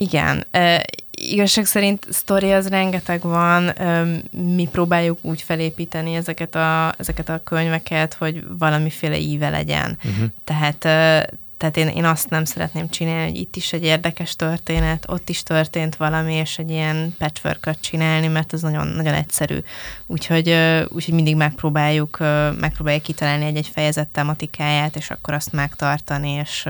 Igen, 0.00 0.44
e, 0.50 0.84
igazság 1.10 1.64
szerint 1.64 2.06
sztori 2.10 2.52
az 2.52 2.68
rengeteg 2.68 3.22
van, 3.22 3.72
mi 4.30 4.68
próbáljuk 4.72 5.18
úgy 5.22 5.42
felépíteni 5.42 6.14
ezeket 6.14 6.54
a, 6.54 6.94
ezeket 6.98 7.28
a 7.28 7.42
könyveket, 7.44 8.14
hogy 8.14 8.44
valamiféle 8.58 9.18
íve 9.18 9.48
legyen. 9.48 9.98
Uh-huh. 10.04 10.28
Tehát 10.44 10.84
tehát 11.56 11.76
én, 11.76 11.88
én 11.88 12.04
azt 12.04 12.30
nem 12.30 12.44
szeretném 12.44 12.88
csinálni, 12.88 13.30
hogy 13.30 13.38
itt 13.38 13.56
is 13.56 13.72
egy 13.72 13.84
érdekes 13.84 14.36
történet, 14.36 15.04
ott 15.08 15.28
is 15.28 15.42
történt 15.42 15.96
valami, 15.96 16.34
és 16.34 16.58
egy 16.58 16.70
ilyen 16.70 17.14
patchwork 17.18 17.80
csinálni, 17.80 18.26
mert 18.26 18.52
ez 18.52 18.62
nagyon, 18.62 18.86
nagyon 18.86 19.14
egyszerű. 19.14 19.58
Úgyhogy, 20.06 20.56
úgyhogy 20.88 21.14
mindig 21.14 21.36
megpróbáljuk, 21.36 22.18
megpróbáljuk 22.60 23.02
kitalálni 23.02 23.44
egy-egy 23.44 23.70
fejezet 23.72 24.08
tematikáját, 24.08 24.96
és 24.96 25.10
akkor 25.10 25.34
azt 25.34 25.52
megtartani, 25.52 26.30
és, 26.30 26.68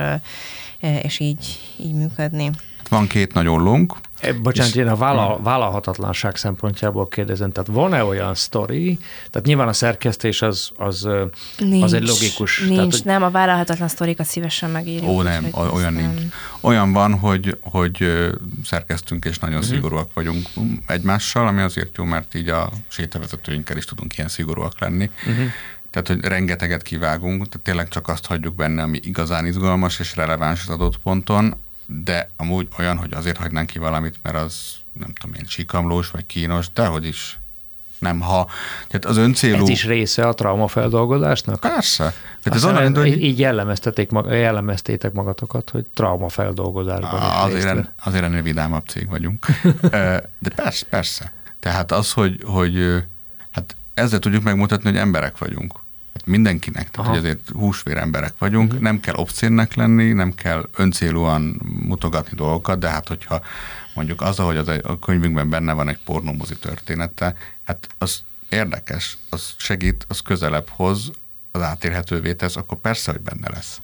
és 1.03 1.19
így, 1.19 1.59
így 1.77 1.95
működni. 1.95 2.51
Van 2.91 3.07
két 3.07 3.33
nagy 3.33 3.49
ollónk. 3.49 3.95
E, 4.21 4.33
bocsánat, 4.33 4.75
én 4.75 4.87
a 4.87 4.97
vállal, 4.97 5.41
vállalhatatlanság 5.43 6.37
szempontjából 6.37 7.09
kérdezem, 7.09 7.53
tehát 7.53 7.69
van-e 7.73 8.05
olyan 8.05 8.35
sztori, 8.35 8.99
tehát 9.31 9.47
nyilván 9.47 9.69
a 9.69 9.73
szerkesztés 9.73 10.43
az, 10.43 10.71
az, 10.77 11.09
nincs, 11.59 11.85
az 11.85 11.93
egy 11.93 12.07
logikus. 12.07 12.59
Nincs, 12.59 12.75
tehát, 12.75 12.93
hogy... 12.93 13.03
nem, 13.05 13.23
a 13.23 13.31
vállalhatatlan 13.31 13.89
sztorikat 13.89 14.27
szívesen 14.27 14.71
megírjuk. 14.71 15.09
Ó, 15.09 15.23
nem, 15.23 15.47
olyan 15.73 15.93
nincs. 15.93 16.15
Nem. 16.15 16.33
Olyan 16.61 16.93
van, 16.93 17.19
hogy, 17.19 17.57
hogy 17.61 18.27
szerkeztünk 18.65 19.25
és 19.25 19.39
nagyon 19.39 19.59
uh-huh. 19.59 19.73
szigorúak 19.75 20.13
vagyunk 20.15 20.49
egymással, 20.87 21.47
ami 21.47 21.61
azért 21.61 21.97
jó, 21.97 22.05
mert 22.05 22.35
így 22.35 22.49
a 22.49 22.71
sétavezetőinkkel 22.89 23.77
is 23.77 23.85
tudunk 23.85 24.17
ilyen 24.17 24.29
szigorúak 24.29 24.81
lenni. 24.81 25.11
Uh-huh. 25.27 25.47
Tehát, 25.91 26.09
hogy 26.09 26.21
rengeteget 26.25 26.83
kivágunk, 26.83 27.49
tehát 27.49 27.65
tényleg 27.65 27.89
csak 27.89 28.09
azt 28.09 28.27
hagyjuk 28.27 28.55
benne, 28.55 28.83
ami 28.83 29.01
igazán 29.03 29.47
izgalmas 29.47 29.99
és 29.99 30.17
releváns 30.17 30.63
az 30.63 30.69
adott 30.69 30.97
ponton, 30.99 31.55
de 32.05 32.31
amúgy 32.37 32.69
olyan, 32.79 32.97
hogy 32.97 33.13
azért 33.13 33.37
hagynánk 33.37 33.67
ki 33.67 33.79
valamit, 33.79 34.17
mert 34.23 34.37
az 34.37 34.73
nem 34.93 35.13
tudom 35.13 35.35
én, 35.35 35.45
sikamlós 35.49 36.11
vagy 36.11 36.27
kínos, 36.27 36.73
de 36.73 36.87
hogy 36.87 37.07
is 37.07 37.39
nem 37.99 38.21
ha. 38.21 38.47
Tehát 38.89 39.05
az 39.05 39.17
öncélú... 39.17 39.63
Ez 39.63 39.69
is 39.69 39.85
része 39.85 40.27
a 40.29 40.35
traumafeldolgozásnak? 40.35 41.61
Persze. 41.61 42.15
Tehát 42.43 42.59
ez 42.59 42.65
onnan, 42.65 42.95
hogy... 42.95 43.23
Így 43.23 43.39
jellemeztetek, 43.39 44.11
jellemeztétek 44.29 45.13
magatokat, 45.13 45.71
hogy 45.71 45.87
traumafeldolgozásban 45.95 47.21
azért, 47.21 47.67
en, 47.67 47.93
azért 48.05 48.25
ennél 48.25 48.43
vidámabb 48.43 48.87
cég 48.87 49.09
vagyunk. 49.09 49.47
De 50.39 50.51
persze, 50.55 50.87
persze. 50.91 51.33
Tehát 51.59 51.93
az, 51.93 52.13
hogy, 52.13 52.43
hogy 52.45 53.05
hát 53.51 53.77
ezzel 53.95 54.19
tudjuk 54.19 54.43
megmutatni, 54.43 54.91
hogy 54.91 54.99
emberek 54.99 55.39
vagyunk 55.39 55.80
mindenkinek, 56.27 56.91
tehát 56.91 57.11
hogy 57.11 57.19
azért 57.19 57.49
húsvér 57.49 57.97
emberek 57.97 58.33
vagyunk, 58.39 58.67
uh-huh. 58.67 58.83
nem 58.83 59.01
kell 59.01 59.15
obszénnek 59.15 59.75
lenni, 59.75 60.13
nem 60.13 60.35
kell 60.35 60.69
öncélúan 60.77 61.61
mutogatni 61.83 62.37
dolgokat, 62.37 62.79
de 62.79 62.89
hát 62.89 63.09
hogyha 63.09 63.41
mondjuk 63.95 64.21
az, 64.23 64.39
ahogy 64.39 64.57
az 64.57 64.69
a 64.83 64.99
könyvünkben 64.99 65.49
benne 65.49 65.73
van 65.73 65.89
egy 65.89 65.99
pornómozi 66.05 66.57
története, 66.57 67.35
hát 67.65 67.89
az 67.99 68.23
érdekes, 68.49 69.19
az 69.31 69.55
segít, 69.57 70.05
az 70.09 70.21
közelebb 70.21 70.69
hoz, 70.69 71.11
az 71.51 71.63
átérhetővé 71.63 72.35
tesz, 72.35 72.57
akkor 72.57 72.79
persze, 72.79 73.11
hogy 73.11 73.21
benne 73.21 73.51
lesz. 73.51 73.81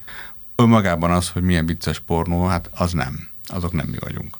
Önmagában 0.55 1.11
az, 1.11 1.28
hogy 1.28 1.43
milyen 1.43 1.66
vicces 1.66 1.99
pornó, 2.01 2.47
hát 2.47 2.70
az 2.74 2.93
nem. 2.93 3.28
Azok 3.47 3.72
nem 3.72 3.87
mi 3.87 3.97
vagyunk. 4.01 4.37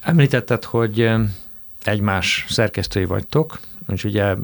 Említetted, 0.00 0.64
hogy 0.64 1.10
egymás 1.84 2.46
szerkesztői 2.48 3.04
vagytok, 3.04 3.60
és 3.88 4.04
ugye 4.04 4.34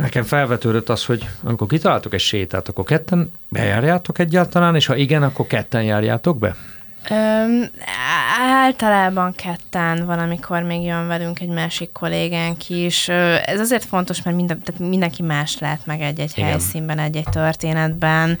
Nekem 0.00 0.22
felvetődött 0.22 0.88
az, 0.88 1.04
hogy 1.04 1.28
amikor 1.42 1.66
kitaláltok 1.66 2.14
egy 2.14 2.20
sétát, 2.20 2.68
akkor 2.68 2.84
ketten 2.84 3.32
bejárjátok 3.48 4.18
egyáltalán, 4.18 4.74
és 4.74 4.86
ha 4.86 4.96
igen, 4.96 5.22
akkor 5.22 5.46
ketten 5.46 5.82
járjátok 5.82 6.38
be? 6.38 6.56
Öm, 7.10 7.70
általában 8.52 9.34
ketten 9.34 10.06
van, 10.06 10.18
amikor 10.18 10.62
még 10.62 10.84
jön 10.84 11.06
velünk 11.06 11.40
egy 11.40 11.48
másik 11.48 11.92
kollégánk 11.92 12.68
is. 12.68 13.08
Ez 13.44 13.60
azért 13.60 13.84
fontos, 13.84 14.22
mert 14.22 14.36
minden, 14.36 14.62
tehát 14.62 14.80
mindenki 14.80 15.22
más 15.22 15.58
lát 15.58 15.86
meg 15.86 16.00
egy-egy 16.00 16.32
Igen. 16.36 16.48
helyszínben, 16.48 16.98
egy-egy 16.98 17.28
történetben, 17.30 18.38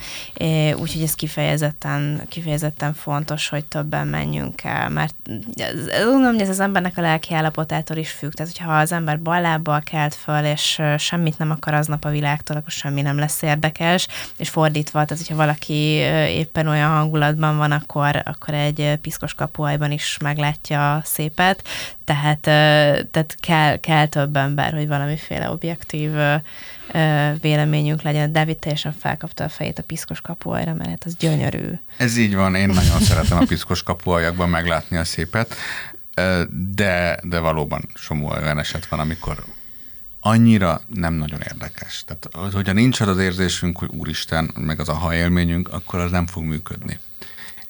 úgyhogy 0.74 1.02
ez 1.02 1.14
kifejezetten, 1.14 2.22
kifejezetten 2.28 2.94
fontos, 2.94 3.48
hogy 3.48 3.64
többen 3.64 4.06
menjünk 4.06 4.64
el, 4.64 4.88
mert 4.88 5.14
ez, 5.56 6.04
gondolom, 6.04 6.32
hogy 6.32 6.42
ez 6.42 6.48
az 6.48 6.60
embernek 6.60 6.98
a 6.98 7.00
lelki 7.00 7.34
állapotától 7.34 7.96
is 7.96 8.10
függ. 8.10 8.32
Tehát, 8.32 8.52
hogyha 8.56 8.76
az 8.78 8.92
ember 8.92 9.20
ballábbal 9.20 9.80
kelt 9.80 10.14
föl, 10.14 10.44
és 10.44 10.82
semmit 10.98 11.38
nem 11.38 11.50
akar 11.50 11.74
aznap 11.74 12.04
a 12.04 12.10
világtól, 12.10 12.56
akkor 12.56 12.70
semmi 12.70 13.02
nem 13.02 13.18
lesz 13.18 13.42
érdekes, 13.42 14.08
és 14.36 14.48
fordítva, 14.48 15.04
tehát 15.04 15.22
hogyha 15.26 15.42
valaki 15.42 15.74
éppen 16.28 16.66
olyan 16.66 16.90
hangulatban 16.90 17.56
van, 17.56 17.72
akkor, 17.72 18.22
akkor 18.24 18.47
egy 18.54 18.98
piszkos 19.00 19.34
kapuajban 19.34 19.90
is 19.90 20.18
meglátja 20.22 20.94
a 20.94 21.02
szépet, 21.04 21.68
tehát, 22.04 22.40
tehát 23.10 23.36
kell, 23.40 23.76
kell 23.76 24.06
több 24.06 24.36
ember, 24.36 24.72
hogy 24.72 24.88
valamiféle 24.88 25.50
objektív 25.50 26.10
véleményünk 27.40 28.02
legyen. 28.02 28.32
David 28.32 28.58
teljesen 28.58 28.94
felkapta 28.98 29.44
a 29.44 29.48
fejét 29.48 29.78
a 29.78 29.82
piszkos 29.82 30.20
kapuajra, 30.20 30.74
mert 30.74 30.90
hát 30.90 31.04
az 31.04 31.16
gyönyörű. 31.16 31.70
Ez 31.96 32.16
így 32.16 32.34
van, 32.34 32.54
én 32.54 32.68
nagyon 32.68 33.00
szeretem 33.00 33.38
a 33.38 33.44
piszkos 33.44 33.82
kapuajakban 33.82 34.48
meglátni 34.48 34.96
a 34.96 35.04
szépet, 35.04 35.54
de, 36.74 37.20
de 37.22 37.38
valóban 37.38 37.88
somó 37.94 38.28
olyan 38.28 38.58
eset 38.58 38.86
van, 38.86 39.00
amikor 39.00 39.44
annyira 40.20 40.80
nem 40.94 41.14
nagyon 41.14 41.40
érdekes. 41.40 42.04
Tehát, 42.06 42.52
hogyha 42.54 42.72
nincs 42.72 43.00
az 43.00 43.18
érzésünk, 43.18 43.78
hogy 43.78 43.88
úristen, 43.92 44.50
meg 44.54 44.80
az 44.80 44.88
a 44.88 44.94
ha 44.94 45.14
élményünk, 45.14 45.68
akkor 45.72 46.00
az 46.00 46.10
nem 46.10 46.26
fog 46.26 46.44
működni. 46.44 46.98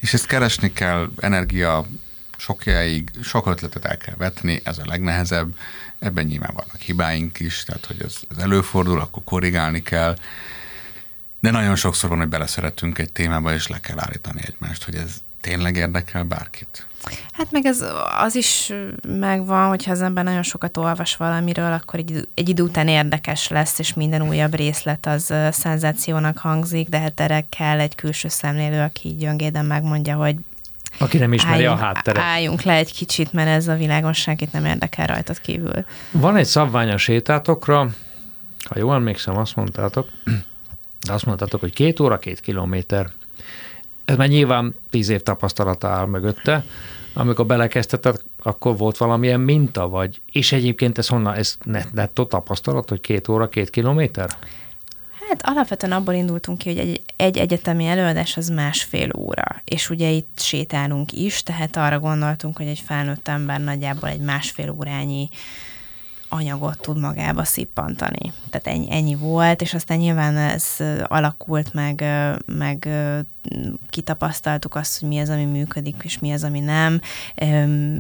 És 0.01 0.15
ezt 0.15 0.27
keresni 0.27 0.73
kell, 0.73 1.11
energia 1.21 1.87
sokjáig, 2.37 3.11
sok 3.23 3.47
ötletet 3.47 3.85
el 3.85 3.97
kell 3.97 4.15
vetni, 4.19 4.61
ez 4.65 4.79
a 4.79 4.87
legnehezebb, 4.87 5.57
ebben 5.99 6.27
nyilván 6.27 6.55
vannak 6.55 6.81
hibáink 6.81 7.41
is, 7.41 7.65
tehát 7.65 7.87
hogy 7.87 8.03
ez, 8.03 8.15
ez 8.31 8.37
előfordul, 8.37 9.01
akkor 9.01 9.25
korrigálni 9.25 9.83
kell, 9.83 10.17
de 11.41 11.51
nagyon 11.51 11.77
sokszor 11.77 12.11
van, 12.11 12.19
hogy 12.19 12.29
beleszeretünk 12.29 12.99
egy 12.99 13.13
témába, 13.13 13.55
és 13.55 13.67
le 13.67 13.81
kell 13.81 13.99
állítani 13.99 14.41
egymást, 14.47 14.85
hogy 14.85 14.95
ez 14.95 15.17
tényleg 15.41 15.77
érdekel 15.77 16.25
bárkit. 16.25 16.88
Hát 17.33 17.51
meg 17.51 17.65
ez 17.65 17.85
az 18.19 18.35
is 18.35 18.73
megvan, 19.09 19.69
hogyha 19.69 19.91
az 19.91 20.03
ember 20.03 20.25
nagyon 20.25 20.43
sokat 20.43 20.77
olvas 20.77 21.17
valamiről, 21.17 21.73
akkor 21.73 21.99
egy, 21.99 22.29
egy 22.35 22.49
idő 22.49 22.63
után 22.63 22.89
érdekes 22.89 23.49
lesz, 23.49 23.79
és 23.79 23.95
minden 23.95 24.29
újabb 24.29 24.55
részlet 24.55 25.07
az 25.07 25.35
szenzációnak 25.51 26.39
hangzik, 26.39 26.89
de 26.89 26.99
hát 26.99 27.21
erre 27.21 27.47
kell 27.49 27.81
egy 27.81 27.95
külső 27.95 28.29
szemlélő, 28.29 28.81
aki 28.81 29.09
gyöngéden 29.09 29.65
megmondja, 29.65 30.17
hogy 30.17 30.37
aki 30.99 31.19
nem 31.19 31.33
ismeri 31.33 31.65
álljunk, 31.65 31.81
a 31.81 31.85
hátteret. 31.85 32.23
Álljunk 32.23 32.63
le 32.63 32.73
egy 32.73 32.93
kicsit, 32.93 33.33
mert 33.33 33.49
ez 33.49 33.69
a 33.69 33.75
világon 33.75 34.13
senkit 34.13 34.53
nem 34.53 34.65
érdekel 34.65 35.07
rajtad 35.07 35.41
kívül. 35.41 35.85
Van 36.11 36.37
egy 36.37 36.47
szabvány 36.47 36.91
a 36.91 36.97
sétátokra, 36.97 37.89
ha 38.69 38.79
jól 38.79 38.95
emlékszem, 38.95 39.37
azt 39.37 39.57
mondtátok, 39.57 40.09
de 41.07 41.13
azt 41.13 41.27
mondtátok, 41.27 41.61
hogy 41.61 41.73
két 41.73 42.01
óra, 42.01 42.19
két 42.19 42.41
kilométer. 42.41 43.11
Ez 44.09 44.17
már 44.17 44.29
nyilván 44.29 44.75
tíz 44.91 45.09
év 45.09 45.23
tapasztalata 45.23 45.89
áll 45.89 46.07
mögötte. 46.07 46.65
Amikor 47.15 47.47
belekezdtetek, 47.47 48.25
akkor 48.43 48.77
volt 48.77 48.97
valamilyen 48.97 49.41
minta, 49.41 49.89
vagy, 49.89 50.21
és 50.33 50.53
egyébként 50.53 50.99
ez 50.99 51.09
honnan, 51.09 51.35
ez 51.35 51.57
nettó 51.93 52.25
tapasztalat, 52.25 52.89
hogy 52.89 53.01
két 53.01 53.29
óra, 53.29 53.49
két 53.49 53.71
kilométer? 53.71 54.29
Hát 55.29 55.43
alapvetően 55.43 55.93
abból 55.93 56.15
indultunk 56.15 56.59
ki, 56.59 56.69
hogy 56.69 56.79
egy, 56.79 57.03
egy 57.17 57.39
egyetemi 57.39 57.87
előadás 57.87 58.37
az 58.37 58.49
másfél 58.49 59.11
óra, 59.17 59.63
és 59.65 59.91
ugye 59.91 60.09
itt 60.09 60.39
sétálunk 60.41 61.13
is, 61.13 61.43
tehát 61.43 61.77
arra 61.77 61.99
gondoltunk, 61.99 62.57
hogy 62.57 62.67
egy 62.67 62.83
felnőtt 62.87 63.29
ember 63.29 63.61
nagyjából 63.61 64.09
egy 64.09 64.21
másfél 64.21 64.71
órányi 64.71 65.29
anyagot 66.29 66.81
tud 66.81 66.99
magába 66.99 67.45
szippantani. 67.45 68.33
Tehát 68.51 68.67
ennyi, 68.67 68.93
ennyi 68.93 69.15
volt, 69.15 69.63
és 69.63 69.75
aztán 69.75 69.99
nyilván 69.99 70.37
ez 70.37 70.77
alakult, 71.05 71.73
meg, 71.73 72.05
meg 72.47 72.89
kitapasztaltuk 73.91 74.75
azt, 74.75 75.01
hogy 75.01 75.09
mi 75.09 75.19
az, 75.19 75.29
ami 75.29 75.45
működik, 75.45 75.97
és 76.03 76.19
mi 76.19 76.33
az, 76.33 76.45
ami 76.45 76.61
nem. 76.61 77.01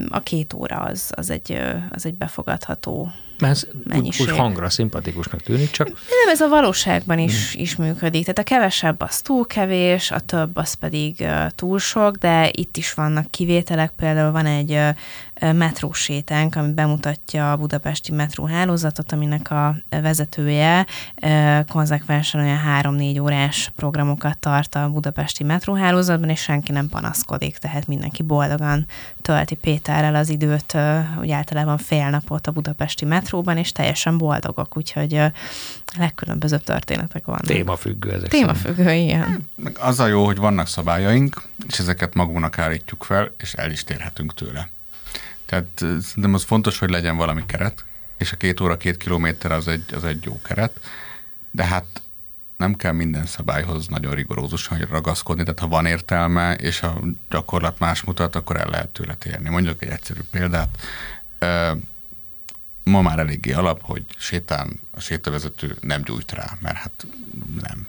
A 0.09 0.21
két 0.21 0.53
óra 0.53 0.77
az, 0.77 1.13
az, 1.17 1.31
egy, 1.31 1.61
az 1.91 2.07
egy 2.07 2.15
befogadható 2.15 3.11
ez 3.39 3.67
úgy, 3.95 4.17
úgy 4.21 4.31
hangra 4.31 4.71
szimpatikusnak 4.71 5.41
tűnik, 5.43 5.71
csak... 5.71 5.87
Nem, 5.87 6.29
ez 6.33 6.41
a 6.41 6.49
valóságban 6.49 7.19
is, 7.19 7.53
hmm. 7.53 7.63
is 7.63 7.77
működik. 7.77 8.21
Tehát 8.21 8.39
a 8.39 8.43
kevesebb 8.43 9.01
az 9.01 9.21
túl 9.21 9.47
kevés, 9.47 10.11
a 10.11 10.21
több 10.21 10.57
az 10.57 10.75
pedig 10.75 11.27
túl 11.55 11.79
sok, 11.79 12.17
de 12.17 12.51
itt 12.53 12.77
is 12.77 12.95
vannak 12.95 13.31
kivételek. 13.31 13.91
Például 13.91 14.33
van 14.33 14.47
egy 14.47 14.81
metrósétánk, 15.41 16.57
ami 16.57 16.73
bemutatja 16.73 17.53
a 17.53 17.57
budapesti 17.57 18.13
metróhálózatot, 18.13 19.13
aminek 19.13 19.51
a 19.51 19.77
vezetője 19.89 20.87
konzekvensen 21.69 22.41
olyan 22.41 22.57
három-négy 22.59 23.19
órás 23.19 23.73
programokat 23.77 24.39
tart 24.39 24.75
a 24.75 24.89
budapesti 24.91 25.45
metróhálózatban, 25.45 26.29
és 26.29 26.41
senki 26.41 26.73
nem 26.73 26.89
panaszkodik, 26.89 27.59
tehát 27.59 27.87
mindenki 27.87 28.23
boldogan 28.23 28.87
tölti 29.23 29.55
Péterrel 29.55 30.15
az 30.15 30.29
időt, 30.29 30.77
úgy 31.21 31.31
általában 31.31 31.79
fél 31.79 32.11
napot 32.11 32.47
a 32.47 32.51
budapesti 32.51 33.05
metróban, 33.05 33.57
és 33.57 33.73
teljesen 33.73 34.19
boldogok, 34.19 34.77
úgyhogy 34.77 35.23
legkülönbözőbb 35.99 36.63
történetek 36.63 37.27
vannak. 37.27 37.47
Témafüggő 37.47 38.13
ezek 38.13 38.29
Témafüggő, 38.29 38.93
ilyen. 38.93 39.49
Az 39.81 40.01
a 40.01 40.07
jó, 40.07 40.25
hogy 40.25 40.37
vannak 40.37 40.67
szabályaink, 40.67 41.43
és 41.69 41.79
ezeket 41.79 42.15
magunknak 42.15 42.59
állítjuk 42.59 43.05
fel, 43.05 43.31
és 43.39 43.53
el 43.53 43.71
is 43.71 43.85
térhetünk 43.85 44.35
tőle. 44.35 44.69
Tehát 45.49 45.79
szerintem 45.79 46.35
az 46.35 46.45
fontos, 46.45 46.79
hogy 46.79 46.91
legyen 46.91 47.17
valami 47.17 47.47
keret, 47.47 47.85
és 48.19 48.33
a 48.33 48.37
két 48.37 48.61
óra, 48.61 48.77
két 48.77 48.97
kilométer 48.97 49.53
az 49.53 49.69
egy, 49.69 49.95
az 49.95 50.05
egy 50.05 50.25
jó 50.25 50.41
keret, 50.43 50.81
de 51.51 51.65
hát 51.65 52.03
nem 52.57 52.77
kell 52.77 52.93
minden 52.93 53.27
szabályhoz 53.27 53.87
nagyon 53.87 54.15
rigorózusan 54.15 54.79
ragaszkodni, 54.79 55.43
tehát 55.43 55.59
ha 55.59 55.69
van 55.69 55.87
értelme, 55.87 56.55
és 56.55 56.83
a 56.83 57.01
gyakorlat 57.31 57.79
más 57.79 58.03
mutat, 58.03 58.37
akkor 58.37 58.57
el 58.57 58.69
lehet 58.69 58.89
tőle 58.89 59.15
térni. 59.15 59.49
Mondjuk 59.49 59.83
egy 59.83 59.89
egyszerű 59.89 60.21
példát. 60.31 60.79
Ma 62.85 63.03
már 63.03 63.19
eléggé 63.19 63.53
alap, 63.53 63.83
hogy 63.83 64.05
sétán 64.17 64.81
a 64.91 65.01
sétavezető 65.01 65.77
nem 65.81 66.03
gyújt 66.03 66.33
rá, 66.33 66.59
mert 66.61 66.77
hát 66.77 67.07
nem. 67.63 67.89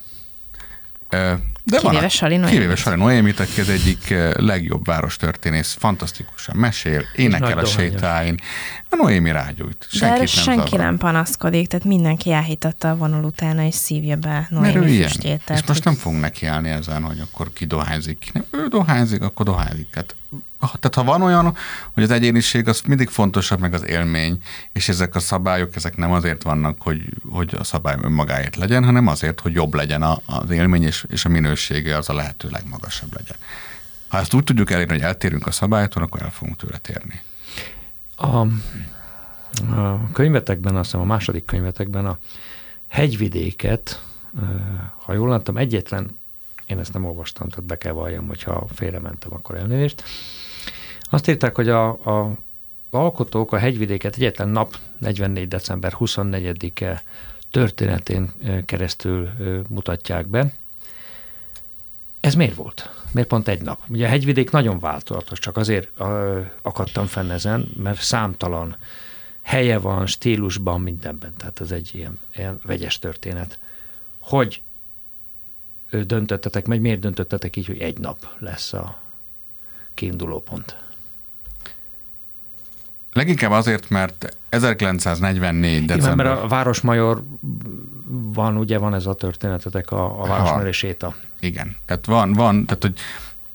De 1.10 1.78
kivéve 1.78 2.00
van, 2.00 2.10
Sali 2.10 2.36
Noémit. 2.36 2.54
Kivéve 2.54 2.76
Sali 2.76 2.96
Noémit, 2.96 3.40
aki 3.40 3.62
az 3.62 3.70
egyik 3.70 4.14
legjobb 4.34 4.86
várostörténész, 4.86 5.76
fantasztikusan 5.80 6.56
mesél, 6.56 7.04
énekel 7.16 7.58
a 7.58 7.66
sétáin. 7.66 8.40
A 8.90 8.96
Noémi 8.96 9.32
rágyújt. 9.32 9.88
Senki 9.92 10.18
nem 10.18 10.26
senki 10.26 10.70
zavar. 10.70 10.86
nem 10.86 10.98
panaszkodik, 10.98 11.68
tehát 11.68 11.86
mindenki 11.86 12.32
elhitatta 12.32 12.90
a 12.90 12.96
vonal 12.96 13.24
utána, 13.24 13.66
és 13.66 13.76
szívja 13.76 14.16
be 14.16 14.48
Noémi 14.50 15.02
füstjét. 15.02 15.42
És 15.54 15.64
most 15.68 15.84
nem 15.84 15.94
fogunk 15.94 16.22
nekiállni 16.22 16.70
ezen, 16.70 17.04
hogy 17.04 17.20
akkor 17.20 17.54
ki 17.54 17.66
dohányzik. 17.66 18.30
Nem, 18.34 18.46
ő 18.52 18.68
dohányzik, 18.68 19.22
akkor 19.22 19.46
dohányzik. 19.46 19.88
Hát 19.96 20.16
tehát 20.60 20.96
ha 20.96 21.04
van 21.04 21.22
olyan, 21.22 21.56
hogy 21.94 22.04
az 22.04 22.12
egyéniség 22.12 22.68
az 22.68 22.82
mindig 22.82 23.10
fontosabb, 23.10 23.60
meg 23.60 23.74
az 23.74 23.86
élmény, 23.86 24.38
és 24.72 24.90
ezek 24.90 25.16
a 25.16 25.20
szabályok, 25.20 25.76
ezek 25.76 25.98
nem 25.98 26.12
azért 26.12 26.44
vannak, 26.44 26.82
hogy, 26.82 27.02
hogy 27.30 27.56
a 27.60 27.64
szabály 27.64 27.96
önmagáért 28.02 28.56
legyen, 28.56 28.84
hanem 28.84 29.08
azért, 29.08 29.40
hogy 29.40 29.54
jobb 29.54 29.74
legyen 29.74 30.02
a, 30.02 30.22
az 30.26 30.50
élmény, 30.50 30.84
és, 30.84 31.06
és 31.10 31.26
a 31.26 31.30
minősége 31.30 31.98
az 31.98 32.10
a 32.10 32.14
lehető 32.14 32.50
legmagasabb 32.52 33.16
legyen. 33.16 33.38
Ha 34.08 34.18
ezt 34.18 34.34
úgy 34.34 34.44
tudjuk 34.44 34.72
elérni, 34.72 34.94
hogy 34.94 35.02
eltérünk 35.02 35.48
a 35.48 35.52
szabálytól, 35.52 36.04
akkor 36.04 36.22
el 36.22 36.32
fogunk 36.32 36.58
tőle 36.58 36.78
térni. 36.78 37.22
A, 38.16 38.38
a 39.76 40.12
könyvetekben, 40.12 40.76
azt 40.76 40.86
hiszem 40.86 41.02
a 41.02 41.06
második 41.06 41.46
könyvetekben 41.46 42.06
a 42.06 42.18
hegyvidéket, 42.88 44.02
ha 44.98 45.14
jól 45.14 45.30
láttam, 45.30 45.58
egyetlen, 45.58 46.18
én 46.66 46.80
ezt 46.80 46.94
nem 46.94 47.06
olvastam, 47.06 47.50
tehát 47.50 47.66
be 47.66 47.78
kell 47.78 47.92
valljam, 47.92 48.28
hogyha 48.28 48.68
félrementem, 48.74 49.34
akkor 49.34 49.56
elnézést, 49.56 50.04
azt 51.10 51.28
írták, 51.28 51.56
hogy 51.56 51.70
a, 51.70 51.90
a 51.90 52.38
alkotók 52.90 53.54
a 53.54 53.58
hegyvidéket 53.58 54.16
egyetlen 54.16 54.50
nap, 54.50 54.76
44. 55.00 55.48
december 55.48 55.94
24-e 56.00 57.04
történetén 57.52 58.32
keresztül 58.66 59.30
mutatják 59.70 60.28
be. 60.28 60.54
Ez 62.20 62.36
miért 62.36 62.56
volt? 62.56 62.90
Miért 63.12 63.28
pont 63.30 63.48
egy 63.48 63.62
nap? 63.62 63.80
Ugye 63.88 64.06
a 64.06 64.10
hegyvidék 64.10 64.52
nagyon 64.52 64.80
változatos, 64.80 65.40
csak 65.40 65.58
azért 65.58 66.00
akadtam 66.62 67.06
fenn 67.06 67.30
ezen, 67.30 67.72
mert 67.78 68.02
számtalan 68.02 68.78
helye 69.42 69.80
van, 69.80 70.06
stílusban, 70.06 70.82
mindenben. 70.82 71.34
Tehát 71.38 71.62
ez 71.62 71.72
egy 71.72 71.90
ilyen, 71.94 72.20
ilyen 72.36 72.60
vegyes 72.66 73.00
történet. 73.00 73.60
Hogy 74.20 74.62
döntöttetek, 75.90 76.66
vagy 76.66 76.82
miért 76.82 77.00
döntöttetek 77.00 77.56
így, 77.56 77.66
hogy 77.66 77.80
egy 77.80 77.98
nap 77.98 78.28
lesz 78.40 78.74
a 78.74 78.98
kiinduló 79.94 80.42
pont? 80.42 80.78
Leginkább 83.14 83.52
azért, 83.52 83.90
mert 83.90 84.36
1944 84.50 85.86
december... 85.86 86.26
mert 86.26 86.44
a 86.44 86.48
Városmajor 86.48 87.24
van, 88.34 88.58
ugye 88.58 88.78
van 88.78 88.94
ez 88.94 89.06
a 89.06 89.14
történetetek, 89.14 89.92
a, 89.92 90.22
a 90.22 90.28
Városmajor 90.28 90.74
séta. 90.74 91.16
Igen, 91.40 91.76
tehát 91.86 92.06
van, 92.06 92.34
van, 92.34 92.66
tehát 92.66 92.82
hogy 92.82 92.94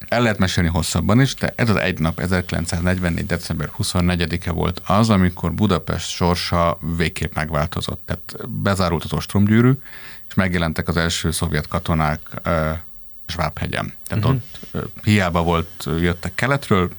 el 0.09 0.23
lehet 0.23 0.39
mesélni 0.39 0.69
hosszabban 0.69 1.21
is, 1.21 1.35
de 1.35 1.53
ez 1.57 1.69
az 1.69 1.77
egy 1.77 1.99
nap, 1.99 2.21
1944. 2.21 3.27
december 3.27 3.71
24-e 3.83 4.51
volt 4.51 4.83
az, 4.87 5.11
amikor 5.11 5.53
Budapest 5.53 6.11
sorsa 6.11 6.79
végképp 6.97 7.35
megváltozott. 7.35 8.03
Tehát 8.07 8.49
bezárult 8.49 9.05
az 9.05 9.13
ostromgyűrű, 9.13 9.73
és 10.29 10.35
megjelentek 10.35 10.89
az 10.89 10.97
első 10.97 11.31
szovjet 11.31 11.69
katonák 11.69 12.21
uh, 12.47 12.53
Svábhegyen. 13.27 13.93
Tehát 14.07 14.25
uh-huh. 14.25 14.41
ott 14.41 14.59
uh, 14.73 14.83
hiába 15.03 15.43
volt, 15.43 15.89
jöttek 16.01 16.35
keletről, 16.35 16.91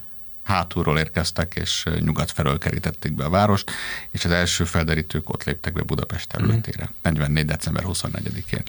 hátulról 0.45 0.99
érkeztek, 0.99 1.55
és 1.55 1.85
nyugat 1.99 2.31
felől 2.31 2.57
kerítették 2.57 3.13
be 3.13 3.23
a 3.23 3.29
várost, 3.29 3.71
és 4.11 4.25
az 4.25 4.31
első 4.31 4.63
felderítők 4.63 5.29
ott 5.29 5.43
léptek 5.43 5.73
be 5.73 5.81
Budapest 5.81 6.27
területére, 6.27 6.83
mm. 6.83 6.95
44. 7.01 7.45
december 7.45 7.83
24-én. 7.87 8.63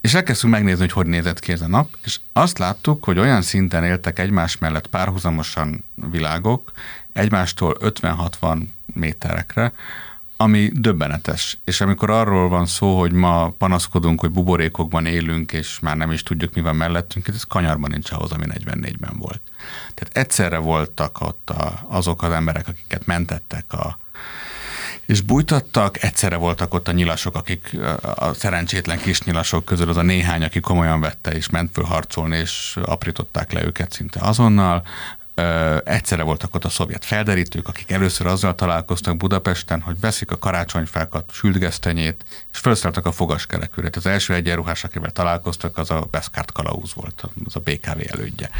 És 0.00 0.14
elkezdtünk 0.14 0.52
megnézni, 0.52 0.80
hogy 0.80 0.92
hogy 0.92 1.06
nézett 1.06 1.38
ki 1.38 1.52
ez 1.52 1.60
a 1.60 1.66
nap, 1.66 1.96
és 2.04 2.20
azt 2.32 2.58
láttuk, 2.58 3.04
hogy 3.04 3.18
olyan 3.18 3.42
szinten 3.42 3.84
éltek 3.84 4.18
egymás 4.18 4.58
mellett 4.58 4.86
párhuzamosan 4.86 5.84
világok, 6.10 6.72
egymástól 7.12 7.76
50-60 7.80 8.66
méterekre, 8.94 9.72
ami 10.40 10.70
döbbenetes. 10.72 11.58
És 11.64 11.80
amikor 11.80 12.10
arról 12.10 12.48
van 12.48 12.66
szó, 12.66 12.98
hogy 12.98 13.12
ma 13.12 13.48
panaszkodunk, 13.50 14.20
hogy 14.20 14.30
buborékokban 14.30 15.06
élünk, 15.06 15.52
és 15.52 15.78
már 15.78 15.96
nem 15.96 16.12
is 16.12 16.22
tudjuk, 16.22 16.54
mi 16.54 16.60
van 16.60 16.76
mellettünk, 16.76 17.28
ez 17.28 17.42
kanyarban 17.42 17.90
nincs 17.90 18.10
ahhoz, 18.10 18.32
ami 18.32 18.44
44-ben 18.48 19.16
volt. 19.18 19.40
Tehát 19.94 20.16
egyszerre 20.16 20.58
voltak 20.58 21.20
ott 21.20 21.50
a, 21.50 21.84
azok 21.88 22.22
az 22.22 22.32
emberek, 22.32 22.68
akiket 22.68 23.06
mentettek 23.06 23.72
a, 23.72 23.98
és 25.06 25.20
bújtattak, 25.20 26.02
egyszerre 26.02 26.36
voltak 26.36 26.74
ott 26.74 26.88
a 26.88 26.92
nyilasok, 26.92 27.36
akik 27.36 27.76
a 28.14 28.32
szerencsétlen 28.34 28.98
kis 28.98 29.22
nyilasok 29.22 29.64
közül 29.64 29.88
az 29.88 29.96
a 29.96 30.02
néhány, 30.02 30.42
aki 30.42 30.60
komolyan 30.60 31.00
vette 31.00 31.30
és 31.30 31.50
ment 31.50 31.70
föl 31.72 31.84
harcolni, 31.84 32.36
és 32.36 32.78
aprították 32.82 33.52
le 33.52 33.64
őket 33.64 33.92
szinte 33.92 34.20
azonnal. 34.20 34.82
Egyszerre 35.84 36.22
voltak 36.22 36.54
ott 36.54 36.64
a 36.64 36.68
szovjet 36.68 37.04
felderítők, 37.04 37.68
akik 37.68 37.90
először 37.90 38.26
azzal 38.26 38.54
találkoztak 38.54 39.16
Budapesten, 39.16 39.80
hogy 39.80 40.00
veszik 40.00 40.30
a 40.30 40.38
karácsonyfákat, 40.38 41.30
sültgesztenyét, 41.32 42.24
és 42.52 42.58
felszálltak 42.58 43.06
a 43.06 43.12
fogaskerekűre. 43.12 43.88
Az 43.94 44.06
első 44.06 44.34
egyenruhás, 44.34 44.84
akivel 44.84 45.10
találkoztak, 45.10 45.78
az 45.78 45.90
a 45.90 46.08
Beszkárt 46.10 46.52
Kalauz 46.52 46.94
volt, 46.94 47.22
az 47.44 47.56
a 47.56 47.60
BKV 47.60 48.00
elődje. 48.06 48.50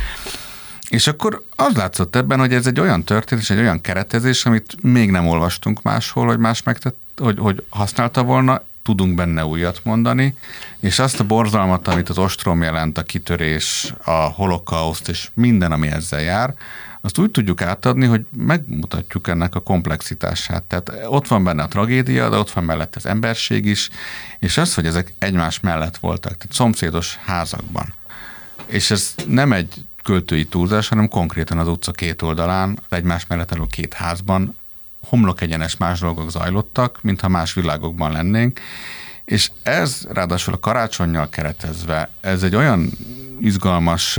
És 0.89 1.07
akkor 1.07 1.45
az 1.57 1.77
látszott 1.77 2.17
ebben, 2.17 2.39
hogy 2.39 2.55
ez 2.55 2.67
egy 2.67 2.81
olyan 2.81 3.05
történet, 3.05 3.51
egy 3.51 3.59
olyan 3.59 3.81
keretezés, 3.81 4.45
amit 4.45 4.83
még 4.83 5.11
nem 5.11 5.27
olvastunk 5.27 5.83
máshol, 5.83 6.27
hogy 6.27 6.39
más 6.39 6.63
megtett, 6.63 6.99
hogy, 7.17 7.39
hogy 7.39 7.65
használta 7.69 8.23
volna, 8.23 8.63
tudunk 8.89 9.15
benne 9.15 9.45
újat 9.45 9.81
mondani, 9.85 10.35
és 10.81 10.99
azt 10.99 11.21
a 11.21 11.25
borzalmat, 11.25 11.89
amit 11.89 12.09
az 12.09 12.19
ostrom 12.19 12.63
jelent, 12.63 12.99
a 12.99 13.03
kitörés, 13.03 13.95
a 14.05 14.11
holokauszt 14.11 15.09
és 15.09 15.29
minden, 15.35 15.73
ami 15.73 15.89
ezzel 15.89 16.21
jár, 16.21 16.55
azt 17.01 17.19
úgy 17.19 17.31
tudjuk 17.31 17.63
átadni, 17.63 18.07
hogy 18.07 18.27
megmutatjuk 18.37 19.29
ennek 19.29 19.55
a 19.55 19.61
komplexitását. 19.61 20.63
Tehát 20.63 20.93
ott 21.07 21.27
van 21.27 21.45
benne 21.45 21.63
a 21.63 21.69
tragédia, 21.69 22.29
de 22.29 22.37
ott 22.37 22.51
van 22.51 22.65
mellett 22.65 22.97
az 22.97 23.07
emberség 23.07 23.65
is, 23.65 23.89
és 24.39 24.57
az, 24.59 24.75
hogy 24.75 24.87
ezek 24.87 25.15
egymás 25.19 25.61
mellett 25.61 25.97
voltak, 25.97 26.37
tehát 26.37 26.55
szomszédos 26.55 27.19
házakban. 27.25 27.95
És 28.67 28.91
ez 28.91 29.15
nem 29.27 29.53
egy 29.53 29.85
költői 30.03 30.47
túlzás, 30.47 30.89
hanem 30.89 31.09
konkrétan 31.09 31.59
az 31.59 31.69
utca 31.69 31.93
két 31.93 32.23
oldalán, 32.23 32.79
egymás 32.89 33.27
mellett 33.27 33.53
elő 33.53 33.65
két 33.71 33.95
házban 33.95 34.57
homlok 35.09 35.41
egyenes 35.41 35.77
más 35.77 36.01
dolgok 36.01 36.31
zajlottak, 36.31 36.99
mintha 37.03 37.29
más 37.29 37.55
világokban 37.55 38.13
lennénk, 38.13 38.61
és 39.25 39.51
ez 39.63 40.07
ráadásul 40.13 40.55
a 40.55 40.59
karácsonyjal 40.59 41.29
keretezve, 41.29 42.09
ez 42.21 42.43
egy 42.43 42.55
olyan 42.55 42.91
izgalmas, 43.41 44.19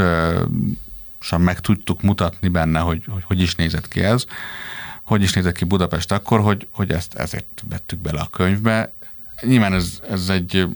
meg 1.38 1.60
tudtuk 1.60 2.02
mutatni 2.02 2.48
benne, 2.48 2.80
hogy, 2.80 3.04
hogy 3.08 3.24
hogy 3.24 3.42
is 3.42 3.56
nézett 3.56 3.88
ki 3.88 4.04
ez, 4.04 4.26
hogy 5.04 5.22
is 5.22 5.34
nézett 5.34 5.56
ki 5.56 5.66
Budapest 5.66 6.12
akkor, 6.12 6.40
hogy, 6.40 6.68
hogy 6.72 6.92
ezt 6.92 7.14
ezért 7.14 7.64
vettük 7.70 8.00
bele 8.00 8.20
a 8.20 8.28
könyvbe. 8.28 8.94
Nyilván 9.42 9.74
ez, 9.74 10.00
ez 10.10 10.30
egy 10.30 10.68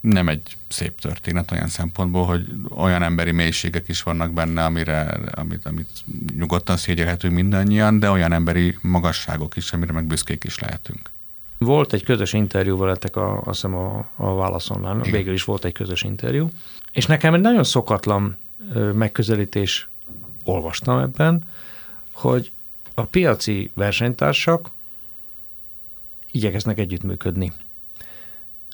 nem 0.00 0.28
egy 0.28 0.56
szép 0.68 1.00
történet 1.00 1.50
olyan 1.50 1.68
szempontból, 1.68 2.24
hogy 2.24 2.46
olyan 2.68 3.02
emberi 3.02 3.30
mélységek 3.30 3.88
is 3.88 4.02
vannak 4.02 4.32
benne, 4.32 4.64
amire, 4.64 5.18
amit, 5.34 5.66
amit 5.66 5.88
nyugodtan 6.36 6.76
szégyelhetünk 6.76 7.34
mindannyian, 7.34 7.98
de 7.98 8.10
olyan 8.10 8.32
emberi 8.32 8.78
magasságok 8.80 9.56
is, 9.56 9.72
amire 9.72 9.92
meg 9.92 10.04
büszkék 10.04 10.44
is 10.44 10.58
lehetünk. 10.58 11.10
Volt 11.58 11.92
egy 11.92 12.04
közös 12.04 12.32
interjú 12.32 12.76
veletek, 12.76 13.16
a, 13.16 13.36
azt 13.36 13.60
hiszem 13.60 13.74
a, 13.74 14.08
a 14.16 14.34
válaszonlán, 14.34 15.00
végül 15.00 15.32
is 15.32 15.44
volt 15.44 15.64
egy 15.64 15.72
közös 15.72 16.02
interjú, 16.02 16.48
és 16.92 17.06
nekem 17.06 17.34
egy 17.34 17.40
nagyon 17.40 17.64
szokatlan 17.64 18.38
megközelítés 18.92 19.88
olvastam 20.44 20.98
ebben, 20.98 21.44
hogy 22.12 22.52
a 22.94 23.02
piaci 23.02 23.70
versenytársak 23.74 24.70
igyekeznek 26.30 26.78
együttműködni. 26.78 27.52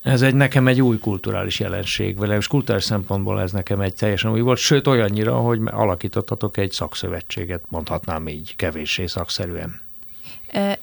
Ez 0.06 0.22
egy 0.22 0.34
nekem 0.34 0.68
egy 0.68 0.82
új 0.82 0.98
kulturális 0.98 1.60
jelenség, 1.60 2.18
és 2.38 2.46
kulturális 2.46 2.84
szempontból 2.84 3.40
ez 3.40 3.52
nekem 3.52 3.80
egy 3.80 3.94
teljesen 3.94 4.30
új 4.30 4.40
volt, 4.40 4.58
sőt 4.58 4.86
olyannyira, 4.86 5.36
hogy 5.36 5.60
alakítottatok 5.64 6.56
egy 6.56 6.70
szakszövetséget, 6.70 7.62
mondhatnám 7.68 8.28
így, 8.28 8.56
kevéssé 8.56 9.06
szakszerűen. 9.06 9.80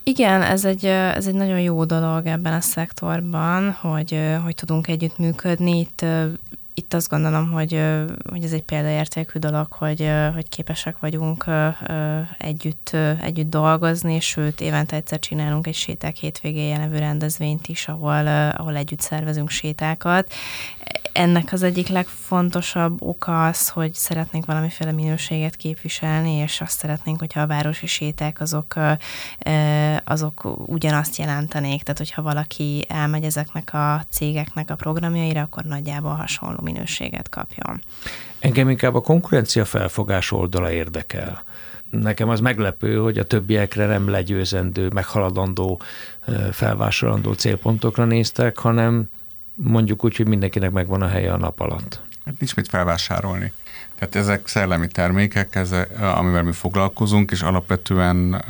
Igen, 0.02 0.42
ez 0.42 0.64
egy, 0.64 0.84
ez 0.86 1.26
egy 1.26 1.34
nagyon 1.34 1.60
jó 1.60 1.84
dolog 1.84 2.26
ebben 2.26 2.52
a 2.52 2.60
szektorban, 2.60 3.70
hogy, 3.70 4.18
hogy 4.44 4.54
tudunk 4.54 4.88
együttműködni. 4.88 5.78
Itt 5.78 6.04
itt 6.74 6.94
azt 6.94 7.08
gondolom, 7.08 7.50
hogy, 7.50 7.80
hogy 8.30 8.44
ez 8.44 8.52
egy 8.52 8.62
példaértékű 8.62 9.38
dolog, 9.38 9.72
hogy, 9.72 10.10
hogy 10.34 10.48
képesek 10.48 10.98
vagyunk 10.98 11.44
együtt, 12.38 12.96
együtt 13.20 13.50
dolgozni, 13.50 14.20
sőt, 14.20 14.60
évente 14.60 14.96
egyszer 14.96 15.18
csinálunk 15.18 15.66
egy 15.66 15.74
séták 15.74 16.16
hétvégéje 16.16 16.76
nevű 16.76 16.98
rendezvényt 16.98 17.66
is, 17.66 17.88
ahol, 17.88 18.26
ahol 18.50 18.76
együtt 18.76 19.00
szervezünk 19.00 19.50
sétákat. 19.50 20.32
Ennek 21.14 21.52
az 21.52 21.62
egyik 21.62 21.88
legfontosabb 21.88 23.02
oka 23.02 23.46
az, 23.46 23.68
hogy 23.68 23.94
szeretnénk 23.94 24.46
valamiféle 24.46 24.92
minőséget 24.92 25.56
képviselni, 25.56 26.32
és 26.32 26.60
azt 26.60 26.78
szeretnénk, 26.78 27.18
hogyha 27.18 27.40
a 27.40 27.46
városi 27.46 27.86
séták 27.86 28.40
azok, 28.40 28.74
azok 30.04 30.68
ugyanazt 30.68 31.16
jelentenék, 31.16 31.82
tehát 31.82 31.98
hogyha 31.98 32.22
valaki 32.22 32.84
elmegy 32.88 33.24
ezeknek 33.24 33.74
a 33.74 34.04
cégeknek 34.10 34.70
a 34.70 34.74
programjaira, 34.74 35.40
akkor 35.40 35.64
nagyjából 35.64 36.14
hasonló 36.14 36.58
minőséget 36.62 37.28
kapjon. 37.28 37.80
Engem 38.38 38.70
inkább 38.70 38.94
a 38.94 39.00
konkurencia 39.00 39.64
felfogás 39.64 40.32
oldala 40.32 40.72
érdekel. 40.72 41.42
Nekem 41.90 42.28
az 42.28 42.40
meglepő, 42.40 42.96
hogy 42.96 43.18
a 43.18 43.24
többiekre 43.24 43.86
nem 43.86 44.08
legyőzendő, 44.08 44.88
meghaladandó, 44.94 45.80
felvásolandó 46.50 47.32
célpontokra 47.32 48.04
néztek, 48.04 48.58
hanem 48.58 49.08
mondjuk 49.54 50.04
úgy, 50.04 50.16
hogy 50.16 50.28
mindenkinek 50.28 50.70
megvan 50.70 51.02
a 51.02 51.08
helye 51.08 51.32
a 51.32 51.36
nap 51.36 51.60
alatt. 51.60 52.00
Hát 52.24 52.38
nincs 52.38 52.56
mit 52.56 52.68
felvásárolni. 52.68 53.52
Tehát 53.94 54.14
ezek 54.14 54.48
szellemi 54.48 54.86
termékek, 54.88 55.54
ezek, 55.54 56.00
amivel 56.00 56.42
mi 56.42 56.52
foglalkozunk, 56.52 57.30
és 57.30 57.42
alapvetően 57.42 58.44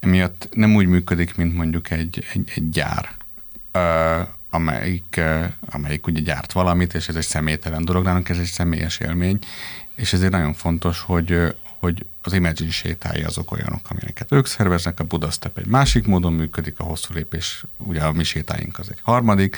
emiatt 0.00 0.48
nem 0.52 0.74
úgy 0.74 0.86
működik, 0.86 1.36
mint 1.36 1.54
mondjuk 1.54 1.90
egy, 1.90 2.24
egy, 2.32 2.52
egy 2.54 2.70
gyár 2.70 3.14
amelyik, 4.50 5.20
amelyik 5.70 6.06
ugye 6.06 6.20
gyárt 6.20 6.52
valamit, 6.52 6.94
és 6.94 7.08
ez 7.08 7.16
egy 7.16 7.24
személytelen 7.24 7.84
dolog, 7.84 8.04
nálunk 8.04 8.28
ez 8.28 8.38
egy 8.38 8.44
személyes 8.44 8.98
élmény, 8.98 9.38
és 9.94 10.12
ezért 10.12 10.32
nagyon 10.32 10.54
fontos, 10.54 11.00
hogy, 11.00 11.54
hogy 11.78 12.06
az 12.22 12.32
Imagine 12.32 12.70
sétái 12.70 13.22
azok 13.22 13.52
olyanok, 13.52 13.80
amiket 13.88 14.32
ők 14.32 14.46
szerveznek, 14.46 15.00
a 15.00 15.04
Budastep 15.04 15.58
egy 15.58 15.66
másik 15.66 16.06
módon 16.06 16.32
működik, 16.32 16.78
a 16.78 16.82
hosszú 16.82 17.14
lépés, 17.14 17.64
ugye 17.76 18.02
a 18.02 18.12
mi 18.12 18.24
sétáink 18.24 18.78
az 18.78 18.90
egy 18.90 19.00
harmadik, 19.02 19.56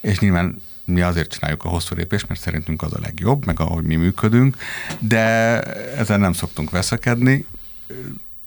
és 0.00 0.18
nyilván 0.18 0.62
mi 0.84 1.00
azért 1.00 1.32
csináljuk 1.32 1.64
a 1.64 1.68
hosszú 1.68 1.94
lépést, 1.94 2.28
mert 2.28 2.40
szerintünk 2.40 2.82
az 2.82 2.92
a 2.92 2.98
legjobb, 3.00 3.46
meg 3.46 3.60
ahogy 3.60 3.84
mi 3.84 3.96
működünk, 3.96 4.56
de 4.98 5.18
ezzel 5.96 6.18
nem 6.18 6.32
szoktunk 6.32 6.70
veszekedni, 6.70 7.46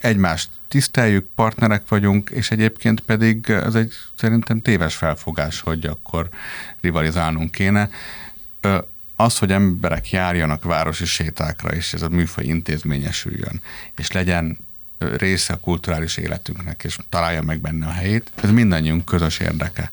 egymást 0.04 0.50
tiszteljük, 0.68 1.28
partnerek 1.36 1.88
vagyunk, 1.88 2.30
és 2.30 2.52
egyébként 2.52 3.00
pedig 3.00 3.50
ez 3.50 3.76
egy 3.76 3.94
szerintem 4.16 4.62
téves 4.62 4.96
felfogás, 4.96 5.60
hogy 5.60 5.86
akkor 5.86 6.30
rivalizálnunk 6.82 7.52
kéne. 7.52 7.90
Az, 9.24 9.38
hogy 9.38 9.52
emberek 9.52 10.12
járjanak 10.12 10.64
városi 10.64 11.06
sétákra, 11.06 11.70
és 11.70 11.94
ez 11.94 12.02
a 12.02 12.10
műfaj 12.10 12.46
intézményesüljön, 12.46 13.62
és 13.96 14.12
legyen 14.12 14.58
része 14.98 15.54
a 15.54 15.60
kulturális 15.60 16.18
életünknek, 16.18 16.84
és 16.84 16.98
találja 17.10 17.42
meg 17.42 17.62
benne 17.62 17.86
a 17.86 17.92
helyét, 17.92 18.32
ez 18.36 18.52
mindannyiunk 18.52 19.06
közös 19.06 19.40
érdeke. 19.40 19.92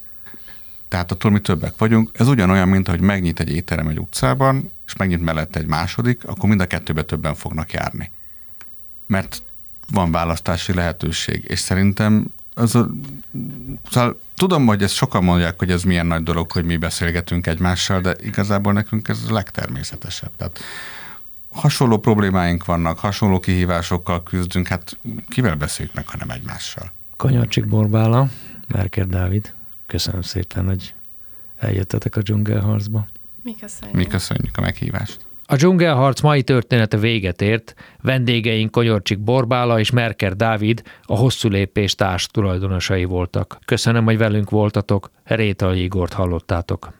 Tehát 0.88 1.12
attól 1.12 1.30
mi 1.30 1.40
többek 1.40 1.74
vagyunk. 1.78 2.10
Ez 2.12 2.26
ugyanolyan, 2.26 2.68
mint 2.68 2.88
hogy 2.88 3.00
megnyit 3.00 3.40
egy 3.40 3.50
étterem 3.50 3.88
egy 3.88 3.98
utcában, 3.98 4.70
és 4.86 4.96
megnyit 4.96 5.20
mellette 5.24 5.60
egy 5.60 5.66
második, 5.66 6.24
akkor 6.24 6.48
mind 6.48 6.60
a 6.60 6.66
kettőbe 6.66 7.02
többen 7.02 7.34
fognak 7.34 7.72
járni. 7.72 8.10
Mert 9.06 9.42
van 9.92 10.10
választási 10.10 10.74
lehetőség, 10.74 11.44
és 11.48 11.58
szerintem 11.58 12.30
az 12.54 12.74
a, 12.74 12.90
szóval 13.90 14.20
tudom, 14.40 14.66
hogy 14.66 14.82
ezt 14.82 14.94
sokan 14.94 15.24
mondják, 15.24 15.58
hogy 15.58 15.70
ez 15.70 15.82
milyen 15.82 16.06
nagy 16.06 16.22
dolog, 16.22 16.52
hogy 16.52 16.64
mi 16.64 16.76
beszélgetünk 16.76 17.46
egymással, 17.46 18.00
de 18.00 18.14
igazából 18.22 18.72
nekünk 18.72 19.08
ez 19.08 19.24
a 19.28 19.32
legtermészetesebb. 19.32 20.30
Tehát 20.36 20.58
hasonló 21.50 21.98
problémáink 21.98 22.64
vannak, 22.64 22.98
hasonló 22.98 23.40
kihívásokkal 23.40 24.22
küzdünk, 24.22 24.66
hát 24.66 24.98
kivel 25.28 25.54
beszéljük 25.54 25.94
meg, 25.94 26.08
ha 26.08 26.16
nem 26.16 26.30
egymással? 26.30 26.92
Kanyarcsik 27.16 27.66
Borbála, 27.66 28.28
Merker 28.68 29.06
Dávid, 29.06 29.54
köszönöm 29.86 30.22
szépen, 30.22 30.66
hogy 30.66 30.94
eljöttetek 31.56 32.16
a 32.16 32.20
dzsungelharcba. 32.20 33.06
Mi 33.42 33.54
köszönjük. 33.60 33.96
Mi 33.96 34.06
köszönjük 34.06 34.56
a 34.56 34.60
meghívást. 34.60 35.29
A 35.50 35.56
dzsungelharc 35.56 36.20
mai 36.20 36.42
története 36.42 36.96
véget 36.96 37.42
ért, 37.42 37.74
vendégeink 38.02 38.70
Konyorcsik 38.70 39.18
Borbála 39.18 39.78
és 39.78 39.90
Merker 39.90 40.36
Dávid 40.36 40.82
a 41.02 41.16
hosszú 41.16 41.48
lépés 41.48 41.94
társ 41.94 42.26
tulajdonosai 42.26 43.04
voltak. 43.04 43.58
Köszönöm, 43.64 44.04
hogy 44.04 44.18
velünk 44.18 44.50
voltatok, 44.50 45.10
Réta 45.24 45.74
Igort 45.74 46.12
hallottátok. 46.12 46.92